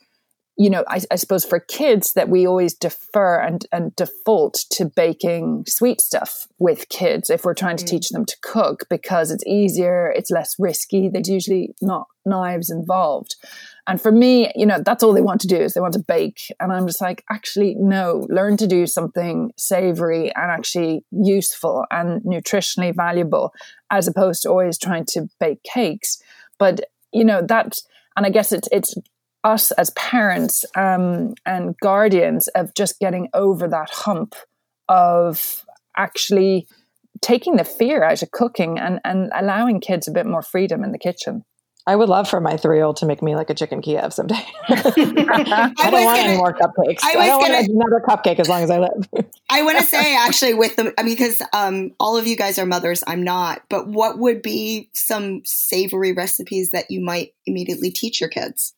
you 0.58 0.70
know, 0.70 0.86
I, 0.88 1.02
I, 1.12 1.16
suppose 1.16 1.44
for 1.44 1.60
kids 1.60 2.14
that 2.14 2.30
we 2.30 2.48
always 2.48 2.74
defer 2.74 3.42
and, 3.42 3.66
and 3.74 3.94
default 3.96 4.64
to 4.72 4.86
baking 4.86 5.66
sweet 5.68 6.00
stuff 6.00 6.48
with 6.60 6.88
kids 6.88 7.30
if 7.30 7.44
we're 7.44 7.54
trying 7.54 7.76
to 7.78 7.84
mm. 7.84 7.90
teach 7.90 8.10
them 8.10 8.26
to 8.26 8.38
cook 8.42 8.86
because 8.90 9.32
it's 9.32 9.46
easier, 9.46 10.14
it's 10.16 10.32
less 10.32 10.56
risky. 10.58 11.10
There's 11.10 11.28
usually 11.28 11.76
not 11.82 12.08
knives 12.26 12.70
involved. 12.70 13.36
And 13.86 14.02
for 14.02 14.12
me, 14.12 14.52
you 14.56 14.66
know, 14.66 14.82
that's 14.84 15.04
all 15.04 15.14
they 15.14 15.22
want 15.22 15.42
to 15.42 15.48
do 15.48 15.58
is 15.58 15.74
they 15.74 15.82
want 15.82 15.94
to 15.94 16.04
bake. 16.08 16.42
And 16.60 16.72
I'm 16.72 16.88
just 16.88 17.02
like, 17.02 17.24
actually, 17.30 17.76
no, 17.78 18.26
learn 18.30 18.56
to 18.58 18.68
do 18.68 18.88
something 18.88 19.52
savory 19.58 20.34
and 20.36 20.50
actually 20.52 21.04
useful 21.12 21.86
and 21.92 22.22
nutritionally 22.24 22.96
valuable 22.96 23.54
as 23.92 24.08
opposed 24.08 24.44
to 24.44 24.50
always 24.50 24.80
trying 24.80 25.06
to 25.10 25.28
bake 25.40 25.64
cakes. 25.64 26.18
But, 26.58 26.80
you 27.12 27.26
know, 27.26 27.42
that, 27.48 27.78
and 28.16 28.26
I 28.26 28.30
guess 28.30 28.54
it's, 28.54 28.70
it's, 28.72 28.96
us 29.46 29.72
as 29.72 29.92
parents 29.92 30.66
um, 30.76 31.36
and 31.46 31.78
guardians 31.80 32.48
of 32.50 32.74
just 32.74 33.00
getting 33.00 33.30
over 33.34 33.68
that 33.68 33.90
hump 33.92 34.36
of 34.90 35.64
actually 35.96 36.68
taking 37.22 37.56
the 37.56 37.64
fear 37.64 38.04
out 38.04 38.22
of 38.22 38.32
cooking 38.32 38.78
and, 38.78 39.00
and 39.06 39.32
allowing 39.36 39.80
kids 39.80 40.08
a 40.08 40.12
bit 40.12 40.26
more 40.26 40.42
freedom 40.42 40.84
in 40.84 40.92
the 40.92 40.98
kitchen. 40.98 41.46
I 41.88 41.96
would 41.96 42.10
love 42.10 42.28
for 42.28 42.42
my 42.42 42.58
three 42.58 42.78
year 42.78 42.86
old 42.86 42.98
to 42.98 43.06
make 43.06 43.22
me 43.22 43.36
like 43.36 43.52
a 43.52 43.54
chicken 43.54 43.80
Kiev 43.80 44.12
someday. 44.12 44.44
I, 44.68 45.74
I 45.80 45.92
don't 45.92 46.04
want 46.04 46.18
gonna, 46.18 46.18
any 46.18 46.38
more 46.38 46.52
cupcakes. 46.52 47.04
I, 47.04 47.12
I 47.12 47.28
don't 47.28 47.42
gonna, 47.42 47.54
want 47.54 47.70
another 47.70 48.04
cupcake 48.08 48.40
as 48.40 48.50
long 48.50 48.64
as 48.64 48.72
I 48.72 48.80
live. 48.80 49.28
I 49.52 49.62
want 49.62 49.78
to 49.78 49.84
say 49.86 50.16
actually 50.16 50.56
with 50.56 50.76
the, 50.78 50.96
I 50.98 51.04
mean, 51.04 51.14
because 51.14 51.44
um, 51.54 51.92
all 52.00 52.18
of 52.18 52.26
you 52.26 52.36
guys 52.36 52.58
are 52.58 52.66
mothers, 52.66 53.04
I'm 53.06 53.24
not, 53.24 53.62
but 53.70 53.88
what 53.88 54.18
would 54.18 54.42
be 54.42 54.90
some 54.94 55.44
savory 55.46 56.12
recipes 56.12 56.72
that 56.72 56.90
you 56.90 57.02
might 57.02 57.34
immediately 57.46 57.92
teach 57.92 58.20
your 58.20 58.32
kids? 58.32 58.74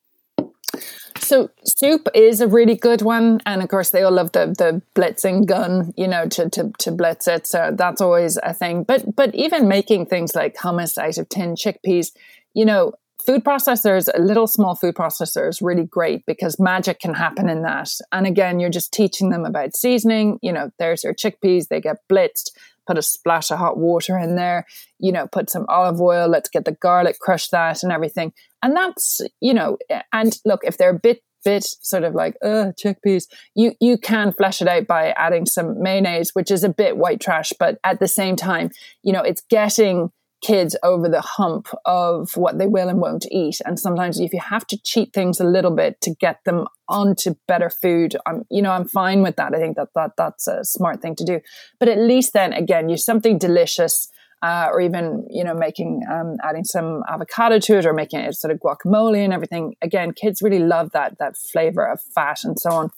So 1.19 1.49
soup 1.63 2.07
is 2.13 2.41
a 2.41 2.47
really 2.47 2.75
good 2.75 3.01
one, 3.01 3.39
and 3.45 3.61
of 3.61 3.69
course 3.69 3.89
they 3.89 4.03
all 4.03 4.11
love 4.11 4.31
the 4.31 4.53
the 4.57 4.81
blitzing 4.95 5.45
gun, 5.45 5.93
you 5.97 6.07
know, 6.07 6.27
to 6.29 6.49
to 6.49 6.71
to 6.79 6.91
blitz 6.91 7.27
it. 7.27 7.47
So 7.47 7.71
that's 7.75 8.01
always 8.01 8.37
a 8.43 8.53
thing. 8.53 8.83
But 8.83 9.15
but 9.15 9.33
even 9.35 9.67
making 9.67 10.05
things 10.05 10.35
like 10.35 10.55
hummus 10.55 10.97
out 10.97 11.17
of 11.17 11.29
tin 11.29 11.55
chickpeas 11.55 12.11
you 12.57 12.65
know, 12.65 12.91
food 13.23 13.43
processors, 13.43 14.09
little 14.17 14.47
small 14.47 14.73
food 14.73 14.95
processors, 14.95 15.59
really 15.61 15.83
great 15.83 16.25
because 16.25 16.59
magic 16.59 16.99
can 16.99 17.13
happen 17.13 17.49
in 17.49 17.61
that. 17.61 17.91
And 18.11 18.25
again, 18.25 18.59
you're 18.59 18.71
just 18.71 18.91
teaching 18.91 19.29
them 19.29 19.45
about 19.45 19.75
seasoning. 19.75 20.39
You 20.41 20.51
know, 20.53 20.71
there's 20.79 21.03
your 21.03 21.13
chickpeas, 21.13 21.67
they 21.67 21.79
get 21.79 21.97
blitzed. 22.09 22.49
Put 22.87 22.97
a 22.97 23.01
splash 23.01 23.51
of 23.51 23.59
hot 23.59 23.77
water 23.77 24.17
in 24.17 24.35
there, 24.35 24.65
you 24.99 25.11
know, 25.11 25.27
put 25.27 25.49
some 25.49 25.65
olive 25.69 25.99
oil, 26.01 26.27
let's 26.27 26.49
get 26.49 26.65
the 26.65 26.71
garlic, 26.71 27.19
crush 27.19 27.49
that 27.49 27.83
and 27.83 27.91
everything. 27.91 28.33
And 28.63 28.75
that's, 28.75 29.21
you 29.41 29.53
know, 29.53 29.77
and 30.13 30.37
look, 30.45 30.61
if 30.63 30.77
they're 30.77 30.89
a 30.89 30.99
bit 30.99 31.21
bit 31.45 31.63
sort 31.63 32.03
of 32.03 32.15
like 32.15 32.35
uh 32.43 32.71
chickpeas 32.83 33.25
you 33.55 33.71
you 33.79 33.97
can 33.97 34.33
flesh 34.33 34.61
it 34.61 34.67
out 34.67 34.87
by 34.87 35.11
adding 35.11 35.45
some 35.45 35.81
mayonnaise 35.81 36.31
which 36.33 36.49
is 36.51 36.63
a 36.63 36.69
bit 36.69 36.97
white 36.97 37.21
trash 37.21 37.53
but 37.59 37.77
at 37.83 37.99
the 37.99 38.07
same 38.07 38.35
time 38.35 38.71
you 39.03 39.13
know 39.13 39.21
it's 39.21 39.43
getting 39.49 40.11
kids 40.41 40.75
over 40.83 41.09
the 41.09 41.21
hump 41.21 41.67
of 41.85 42.35
what 42.37 42.57
they 42.57 42.67
will 42.67 42.89
and 42.89 42.99
won't 42.99 43.25
eat. 43.31 43.59
And 43.65 43.79
sometimes 43.79 44.19
if 44.19 44.33
you 44.33 44.39
have 44.39 44.67
to 44.67 44.77
cheat 44.83 45.13
things 45.13 45.39
a 45.39 45.43
little 45.43 45.71
bit 45.71 45.99
to 46.01 46.13
get 46.13 46.43
them 46.45 46.67
onto 46.87 47.35
better 47.47 47.69
food, 47.69 48.15
I'm, 48.25 48.43
you 48.49 48.61
know, 48.61 48.71
I'm 48.71 48.87
fine 48.87 49.21
with 49.21 49.35
that. 49.37 49.55
I 49.55 49.59
think 49.59 49.77
that, 49.77 49.89
that 49.95 50.11
that's 50.17 50.47
a 50.47 50.63
smart 50.63 51.01
thing 51.01 51.15
to 51.15 51.25
do. 51.25 51.39
But 51.79 51.89
at 51.89 51.97
least 51.97 52.33
then 52.33 52.53
again, 52.53 52.89
use 52.89 53.05
something 53.05 53.37
delicious. 53.37 54.09
Uh, 54.43 54.69
or 54.71 54.79
even 54.79 55.25
you 55.31 55.43
know 55.43 55.55
making 55.55 56.03
um, 56.11 56.37
adding 56.43 56.63
some 56.63 57.01
avocado 57.09 57.57
to 57.57 57.75
it 57.79 57.87
or 57.87 57.91
making 57.91 58.19
it 58.19 58.35
sort 58.35 58.53
of 58.53 58.59
guacamole 58.59 59.17
and 59.17 59.33
everything 59.33 59.73
again 59.81 60.11
kids 60.11 60.43
really 60.43 60.59
love 60.59 60.91
that 60.91 61.17
that 61.17 61.35
flavor 61.35 61.83
of 61.83 61.99
fat 62.13 62.43
and 62.43 62.59
so 62.59 62.69
on 62.69 62.91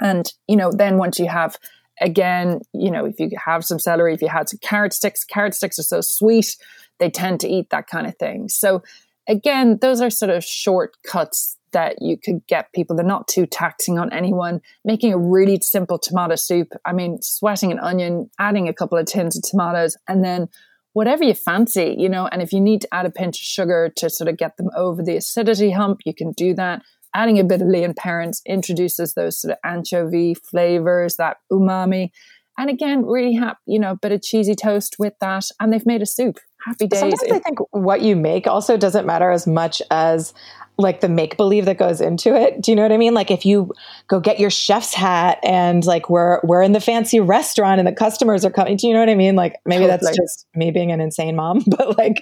and 0.00 0.32
you 0.48 0.56
know 0.56 0.72
then 0.72 0.96
once 0.96 1.18
you 1.18 1.28
have 1.28 1.58
again, 2.00 2.60
you 2.72 2.90
know, 2.90 3.04
if 3.04 3.20
you 3.20 3.30
have 3.44 3.64
some 3.64 3.78
celery, 3.78 4.14
if 4.14 4.22
you 4.22 4.28
had 4.28 4.48
some 4.48 4.58
carrot 4.62 4.92
sticks, 4.92 5.24
carrot 5.24 5.54
sticks 5.54 5.78
are 5.78 5.84
so 5.84 6.00
sweet, 6.00 6.56
they 6.98 7.10
tend 7.10 7.40
to 7.40 7.48
eat 7.48 7.70
that 7.70 7.86
kind 7.86 8.06
of 8.06 8.16
thing. 8.16 8.48
So 8.48 8.82
again, 9.28 9.78
those 9.80 10.00
are 10.00 10.10
sort 10.10 10.30
of 10.30 10.44
shortcuts 10.44 11.56
that 11.72 11.96
you 12.00 12.16
could 12.16 12.46
get 12.46 12.72
people. 12.72 12.96
They're 12.96 13.04
not 13.04 13.28
too 13.28 13.46
taxing 13.46 13.98
on 13.98 14.12
anyone. 14.12 14.60
Making 14.84 15.12
a 15.12 15.18
really 15.18 15.60
simple 15.60 15.98
tomato 15.98 16.34
soup. 16.34 16.72
I 16.84 16.92
mean, 16.92 17.22
sweating 17.22 17.70
an 17.70 17.78
onion, 17.78 18.30
adding 18.38 18.68
a 18.68 18.74
couple 18.74 18.98
of 18.98 19.06
tins 19.06 19.36
of 19.36 19.42
tomatoes, 19.42 19.96
and 20.08 20.24
then 20.24 20.48
whatever 20.94 21.22
you 21.22 21.34
fancy, 21.34 21.94
you 21.96 22.08
know. 22.08 22.26
And 22.26 22.42
if 22.42 22.52
you 22.52 22.60
need 22.60 22.80
to 22.82 22.94
add 22.94 23.06
a 23.06 23.10
pinch 23.10 23.40
of 23.40 23.44
sugar 23.44 23.92
to 23.96 24.10
sort 24.10 24.28
of 24.28 24.36
get 24.36 24.56
them 24.56 24.70
over 24.76 25.02
the 25.02 25.16
acidity 25.16 25.70
hump, 25.70 26.00
you 26.04 26.14
can 26.14 26.32
do 26.32 26.54
that 26.54 26.82
adding 27.14 27.38
a 27.38 27.44
bit 27.44 27.62
of 27.62 27.68
Lea 27.68 27.92
& 27.92 27.96
Perrins 27.96 28.42
introduces 28.46 29.14
those 29.14 29.40
sort 29.40 29.52
of 29.52 29.58
anchovy 29.64 30.34
flavors, 30.34 31.16
that 31.16 31.38
umami. 31.50 32.10
And 32.58 32.68
again, 32.68 33.06
really 33.06 33.34
happy, 33.34 33.58
you 33.66 33.78
know, 33.78 33.92
a 33.92 33.96
bit 33.96 34.12
of 34.12 34.22
cheesy 34.22 34.54
toast 34.54 34.96
with 34.98 35.14
that. 35.20 35.44
And 35.60 35.72
they've 35.72 35.86
made 35.86 36.02
a 36.02 36.06
soup. 36.06 36.38
Happy 36.64 36.86
days. 36.86 37.00
Sometimes 37.00 37.32
I 37.32 37.38
think 37.38 37.58
what 37.70 38.02
you 38.02 38.16
make 38.16 38.46
also 38.46 38.76
doesn't 38.76 39.06
matter 39.06 39.30
as 39.30 39.46
much 39.46 39.80
as 39.90 40.34
like 40.80 41.00
the 41.00 41.08
make 41.08 41.36
believe 41.36 41.66
that 41.66 41.78
goes 41.78 42.00
into 42.00 42.34
it. 42.34 42.60
Do 42.60 42.70
you 42.70 42.76
know 42.76 42.82
what 42.82 42.92
I 42.92 42.96
mean? 42.96 43.14
Like 43.14 43.30
if 43.30 43.44
you 43.46 43.72
go 44.08 44.20
get 44.20 44.40
your 44.40 44.50
chef's 44.50 44.94
hat 44.94 45.38
and 45.42 45.84
like 45.84 46.10
we're 46.10 46.40
we're 46.42 46.62
in 46.62 46.72
the 46.72 46.80
fancy 46.80 47.20
restaurant 47.20 47.78
and 47.78 47.86
the 47.86 47.92
customers 47.92 48.44
are 48.44 48.50
coming. 48.50 48.76
Do 48.76 48.88
you 48.88 48.94
know 48.94 49.00
what 49.00 49.08
I 49.08 49.14
mean? 49.14 49.36
Like 49.36 49.56
maybe 49.64 49.86
that's 49.86 50.06
just 50.16 50.46
me 50.54 50.70
being 50.70 50.90
an 50.90 51.00
insane 51.00 51.36
mom, 51.36 51.62
but 51.66 51.96
like 51.96 52.18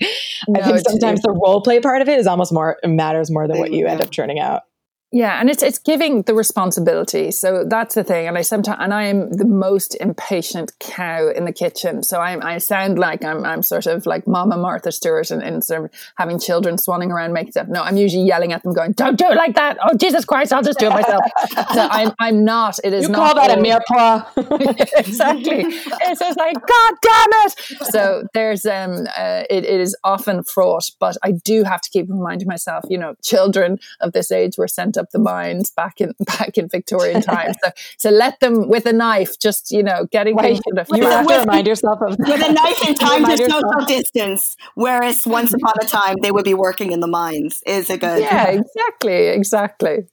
no, 0.48 0.60
I 0.60 0.64
think 0.64 0.80
sometimes 0.88 1.22
the 1.22 1.32
role 1.32 1.62
play 1.62 1.80
part 1.80 2.02
of 2.02 2.08
it 2.08 2.18
is 2.18 2.26
almost 2.26 2.52
more 2.52 2.78
matters 2.84 3.30
more 3.30 3.48
than 3.48 3.58
what 3.58 3.72
you 3.72 3.86
end 3.86 4.02
up 4.02 4.10
turning 4.10 4.38
out. 4.38 4.62
Yeah, 5.10 5.40
and 5.40 5.48
it's 5.48 5.62
it's 5.62 5.78
giving 5.78 6.20
the 6.22 6.34
responsibility. 6.34 7.30
So 7.30 7.64
that's 7.64 7.94
the 7.94 8.04
thing. 8.04 8.28
And 8.28 8.36
I 8.36 8.42
sometimes 8.42 8.78
and 8.78 8.92
I 8.92 9.04
am 9.04 9.32
the 9.32 9.46
most 9.46 9.94
impatient 9.94 10.72
cow 10.80 11.30
in 11.30 11.46
the 11.46 11.52
kitchen. 11.52 12.02
So 12.02 12.20
I 12.20 12.54
I 12.54 12.58
sound 12.58 12.98
like 12.98 13.24
I'm 13.24 13.42
I'm 13.42 13.62
sort 13.62 13.86
of 13.86 14.04
like 14.04 14.26
Mama 14.26 14.58
Martha 14.58 14.92
Stewart 14.92 15.30
and, 15.30 15.42
and 15.42 15.64
sort 15.64 15.86
of 15.86 15.90
having 16.16 16.38
children 16.38 16.76
swanning 16.76 17.08
around 17.10 17.32
making 17.32 17.52
stuff. 17.52 17.68
No, 17.68 17.82
I'm 17.82 17.96
usually 17.96 18.24
yelling 18.24 18.52
at 18.52 18.62
them, 18.62 18.74
going, 18.74 18.92
"Don't 18.92 19.16
do 19.16 19.30
it 19.30 19.36
like 19.36 19.54
that! 19.54 19.78
Oh 19.82 19.96
Jesus 19.96 20.26
Christ, 20.26 20.52
I'll 20.52 20.62
just 20.62 20.78
do 20.78 20.88
it 20.88 20.90
myself." 20.90 21.24
so 21.72 21.88
I'm 21.90 22.12
I'm 22.20 22.44
not. 22.44 22.78
It 22.84 22.92
is 22.92 23.04
you 23.04 23.08
not 23.08 23.18
call 23.18 23.34
that 23.36 23.58
a 23.58 23.62
mirepoix. 23.62 24.98
exactly. 24.98 25.64
It's 25.64 26.20
just 26.20 26.36
like 26.36 26.54
God 26.54 26.94
damn 27.00 27.28
it. 27.46 27.54
So 27.92 28.28
there's 28.34 28.66
um 28.66 29.06
uh, 29.16 29.44
it, 29.48 29.64
it 29.64 29.80
is 29.80 29.96
often 30.04 30.44
fraught, 30.44 30.90
but 31.00 31.16
I 31.22 31.32
do 31.32 31.64
have 31.64 31.80
to 31.80 31.88
keep 31.88 32.10
reminding 32.10 32.46
myself. 32.46 32.84
You 32.90 32.98
know, 32.98 33.14
children 33.24 33.78
of 34.02 34.12
this 34.12 34.30
age 34.30 34.58
were 34.58 34.68
sent 34.68 34.97
up 34.98 35.10
the 35.10 35.18
mines 35.18 35.70
back 35.70 36.00
in 36.00 36.12
back 36.26 36.58
in 36.58 36.68
Victorian 36.68 37.22
times. 37.22 37.56
So, 37.62 37.70
so 37.98 38.10
let 38.10 38.40
them 38.40 38.68
with 38.68 38.86
a 38.86 38.92
knife, 38.92 39.38
just 39.38 39.70
you 39.70 39.82
know, 39.82 40.06
getting 40.10 40.36
right. 40.36 40.60
You 40.92 41.06
have 41.06 41.26
to 41.26 41.38
remind 41.38 41.66
yourself 41.66 42.00
of 42.02 42.18
with 42.18 42.48
a 42.48 42.52
knife 42.52 42.86
and 42.86 42.98
time 43.00 43.24
to 43.24 43.36
social 43.36 43.86
distance. 43.86 44.56
Whereas 44.74 45.26
once 45.26 45.54
upon 45.54 45.74
a 45.80 45.86
time 45.86 46.16
they 46.22 46.30
would 46.30 46.44
be 46.44 46.54
working 46.54 46.92
in 46.92 47.00
the 47.00 47.06
mines. 47.06 47.62
Is 47.66 47.90
a 47.90 47.96
good 47.96 48.20
yeah, 48.20 48.48
exactly, 48.48 49.28
exactly. 49.28 50.06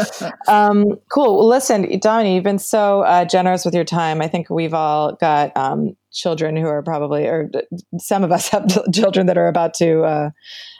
um, 0.48 0.98
cool. 1.08 1.38
Well, 1.38 1.48
listen, 1.48 1.98
Domini, 1.98 2.34
you've 2.34 2.44
been 2.44 2.58
so 2.58 3.02
uh, 3.02 3.24
generous 3.24 3.64
with 3.64 3.74
your 3.74 3.84
time. 3.84 4.20
I 4.20 4.28
think 4.28 4.50
we've 4.50 4.74
all 4.74 5.14
got 5.14 5.56
um, 5.56 5.96
children 6.12 6.56
who 6.56 6.66
are 6.66 6.82
probably, 6.82 7.26
or 7.26 7.50
some 7.98 8.24
of 8.24 8.32
us 8.32 8.48
have 8.48 8.66
children 8.92 9.26
that 9.26 9.38
are 9.38 9.48
about 9.48 9.74
to 9.74 10.02
uh, 10.02 10.30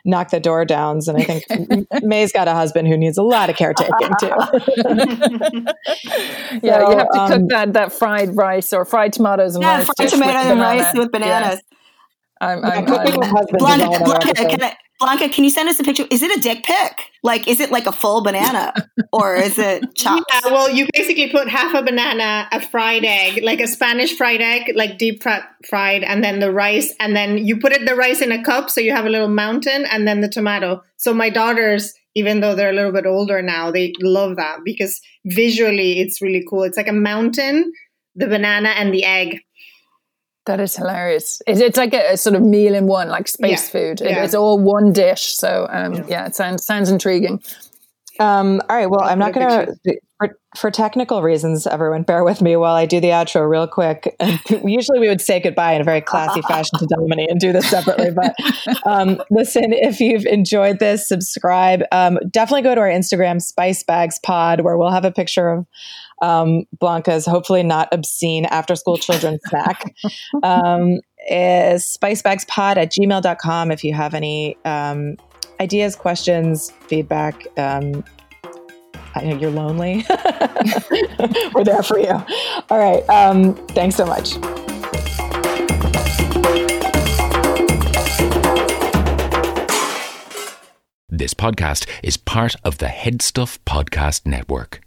knock 0.04 0.30
the 0.30 0.40
door 0.40 0.64
down. 0.64 1.00
And 1.06 1.16
I 1.16 1.22
think 1.22 1.88
May's 2.02 2.32
got 2.32 2.48
a 2.48 2.54
husband 2.54 2.88
who 2.88 2.96
needs 2.96 3.18
a 3.18 3.22
lot 3.22 3.50
of 3.50 3.56
caretaking 3.56 4.10
too. 4.20 4.26
yeah, 6.62 6.80
so, 6.80 6.90
you 6.90 6.98
have 6.98 7.10
to 7.10 7.18
um, 7.18 7.30
cook 7.30 7.48
that 7.48 7.72
that 7.72 7.92
fried 7.92 8.36
rice 8.36 8.72
or 8.72 8.84
fried 8.84 9.12
tomatoes 9.12 9.54
and 9.54 9.62
yeah, 9.62 9.78
rice. 9.78 9.88
fried 9.96 10.08
tomato 10.08 10.38
and 10.38 10.60
rice 10.60 10.94
with 10.94 11.10
bananas. 11.12 11.60
Yeah. 11.70 11.78
I'm, 12.42 12.64
I'm, 12.64 12.72
I'm, 12.72 12.84
Blanca, 12.84 14.04
Blanca, 14.04 14.34
can 14.34 14.62
I, 14.62 14.76
Blanca, 14.98 15.28
can 15.28 15.44
you 15.44 15.50
send 15.50 15.68
us 15.68 15.78
a 15.78 15.84
picture? 15.84 16.06
Is 16.10 16.22
it 16.22 16.36
a 16.36 16.40
dick 16.40 16.64
pic? 16.64 17.10
Like, 17.22 17.46
is 17.46 17.60
it 17.60 17.70
like 17.70 17.86
a 17.86 17.92
full 17.92 18.24
banana 18.24 18.74
or 19.12 19.36
is 19.36 19.60
it 19.60 19.84
chopped? 19.94 20.28
Yeah, 20.32 20.50
well, 20.52 20.68
you 20.68 20.88
basically 20.92 21.30
put 21.30 21.48
half 21.48 21.72
a 21.72 21.84
banana, 21.84 22.48
a 22.50 22.60
fried 22.60 23.04
egg, 23.04 23.44
like 23.44 23.60
a 23.60 23.68
Spanish 23.68 24.16
fried 24.16 24.40
egg, 24.40 24.72
like 24.74 24.98
deep 24.98 25.22
fried, 25.22 26.02
and 26.02 26.24
then 26.24 26.40
the 26.40 26.50
rice, 26.50 26.92
and 26.98 27.14
then 27.14 27.38
you 27.38 27.60
put 27.60 27.72
it 27.72 27.86
the 27.86 27.94
rice 27.94 28.20
in 28.20 28.32
a 28.32 28.42
cup, 28.42 28.70
so 28.70 28.80
you 28.80 28.90
have 28.90 29.06
a 29.06 29.10
little 29.10 29.28
mountain, 29.28 29.86
and 29.86 30.08
then 30.08 30.20
the 30.20 30.28
tomato. 30.28 30.82
So 30.96 31.14
my 31.14 31.30
daughters, 31.30 31.94
even 32.16 32.40
though 32.40 32.56
they're 32.56 32.70
a 32.70 32.74
little 32.74 32.92
bit 32.92 33.06
older 33.06 33.40
now, 33.40 33.70
they 33.70 33.92
love 34.00 34.36
that 34.36 34.58
because 34.64 35.00
visually 35.24 36.00
it's 36.00 36.20
really 36.20 36.44
cool. 36.50 36.64
It's 36.64 36.76
like 36.76 36.88
a 36.88 36.92
mountain, 36.92 37.72
the 38.16 38.26
banana, 38.26 38.70
and 38.70 38.92
the 38.92 39.04
egg 39.04 39.38
that 40.46 40.60
is 40.60 40.76
hilarious. 40.76 41.40
It's, 41.46 41.60
it's 41.60 41.76
like 41.76 41.94
a, 41.94 42.12
a, 42.12 42.16
sort 42.16 42.36
of 42.36 42.42
meal 42.42 42.74
in 42.74 42.86
one, 42.86 43.08
like 43.08 43.28
space 43.28 43.64
yeah. 43.64 43.70
food. 43.70 44.00
It, 44.00 44.10
yeah. 44.10 44.24
It's 44.24 44.34
all 44.34 44.58
one 44.58 44.92
dish. 44.92 45.34
So 45.36 45.66
um, 45.70 45.94
yeah. 45.94 46.04
yeah. 46.08 46.26
it 46.26 46.34
sounds 46.34 46.64
sounds 46.64 46.90
intriguing. 46.90 47.42
Um, 48.20 48.60
all 48.68 48.76
right. 48.76 48.90
Well, 48.90 49.02
I'm 49.02 49.18
not 49.18 49.32
going 49.32 49.66
to, 49.84 49.98
for, 50.18 50.38
for 50.56 50.70
technical 50.70 51.22
reasons, 51.22 51.66
everyone, 51.66 52.02
bear 52.02 52.24
with 52.24 52.42
me 52.42 52.56
while 52.56 52.74
I 52.74 52.86
do 52.86 53.00
the 53.00 53.08
outro 53.08 53.48
real 53.48 53.66
quick. 53.66 54.14
Usually 54.64 55.00
we 55.00 55.08
would 55.08 55.20
say 55.20 55.40
goodbye 55.40 55.72
in 55.72 55.80
a 55.80 55.84
very 55.84 56.00
classy 56.00 56.42
fashion 56.48 56.78
to 56.78 56.86
Domini 56.86 57.26
and 57.28 57.40
do 57.40 57.52
this 57.52 57.68
separately. 57.68 58.10
But 58.10 58.34
um, 58.86 59.22
listen, 59.30 59.72
if 59.72 59.98
you've 60.00 60.26
enjoyed 60.26 60.78
this, 60.78 61.08
subscribe. 61.08 61.82
Um, 61.90 62.18
definitely 62.30 62.62
go 62.62 62.74
to 62.74 62.80
our 62.80 62.88
Instagram, 62.88 63.40
Spice 63.40 63.82
Bags 63.82 64.18
Pod, 64.22 64.60
where 64.60 64.76
we'll 64.76 64.90
have 64.90 65.04
a 65.04 65.12
picture 65.12 65.48
of 65.48 65.66
um, 66.22 66.64
Blanca's 66.78 67.26
hopefully 67.26 67.62
not 67.62 67.88
obscene 67.92 68.46
after 68.46 68.74
school 68.76 68.96
children's 68.96 69.40
snack. 69.48 69.94
Um, 70.42 71.00
is 71.28 71.98
spicebagspod 72.00 72.76
at 72.76 72.90
gmail.com 72.92 73.70
if 73.70 73.84
you 73.84 73.92
have 73.92 74.14
any 74.14 74.56
um, 74.64 75.16
ideas, 75.60 75.94
questions, 75.94 76.70
feedback. 76.88 77.46
Um, 77.58 78.04
I 79.14 79.24
know 79.24 79.36
you're 79.36 79.50
lonely. 79.50 80.06
We're 81.54 81.64
there 81.64 81.82
for 81.82 81.98
you. 81.98 82.24
All 82.70 82.78
right. 82.78 83.06
Um, 83.10 83.54
thanks 83.68 83.96
so 83.96 84.06
much. 84.06 84.34
This 91.08 91.34
podcast 91.34 91.86
is 92.02 92.16
part 92.16 92.56
of 92.64 92.78
the 92.78 92.86
HeadStuff 92.86 93.58
Podcast 93.66 94.24
Network. 94.24 94.80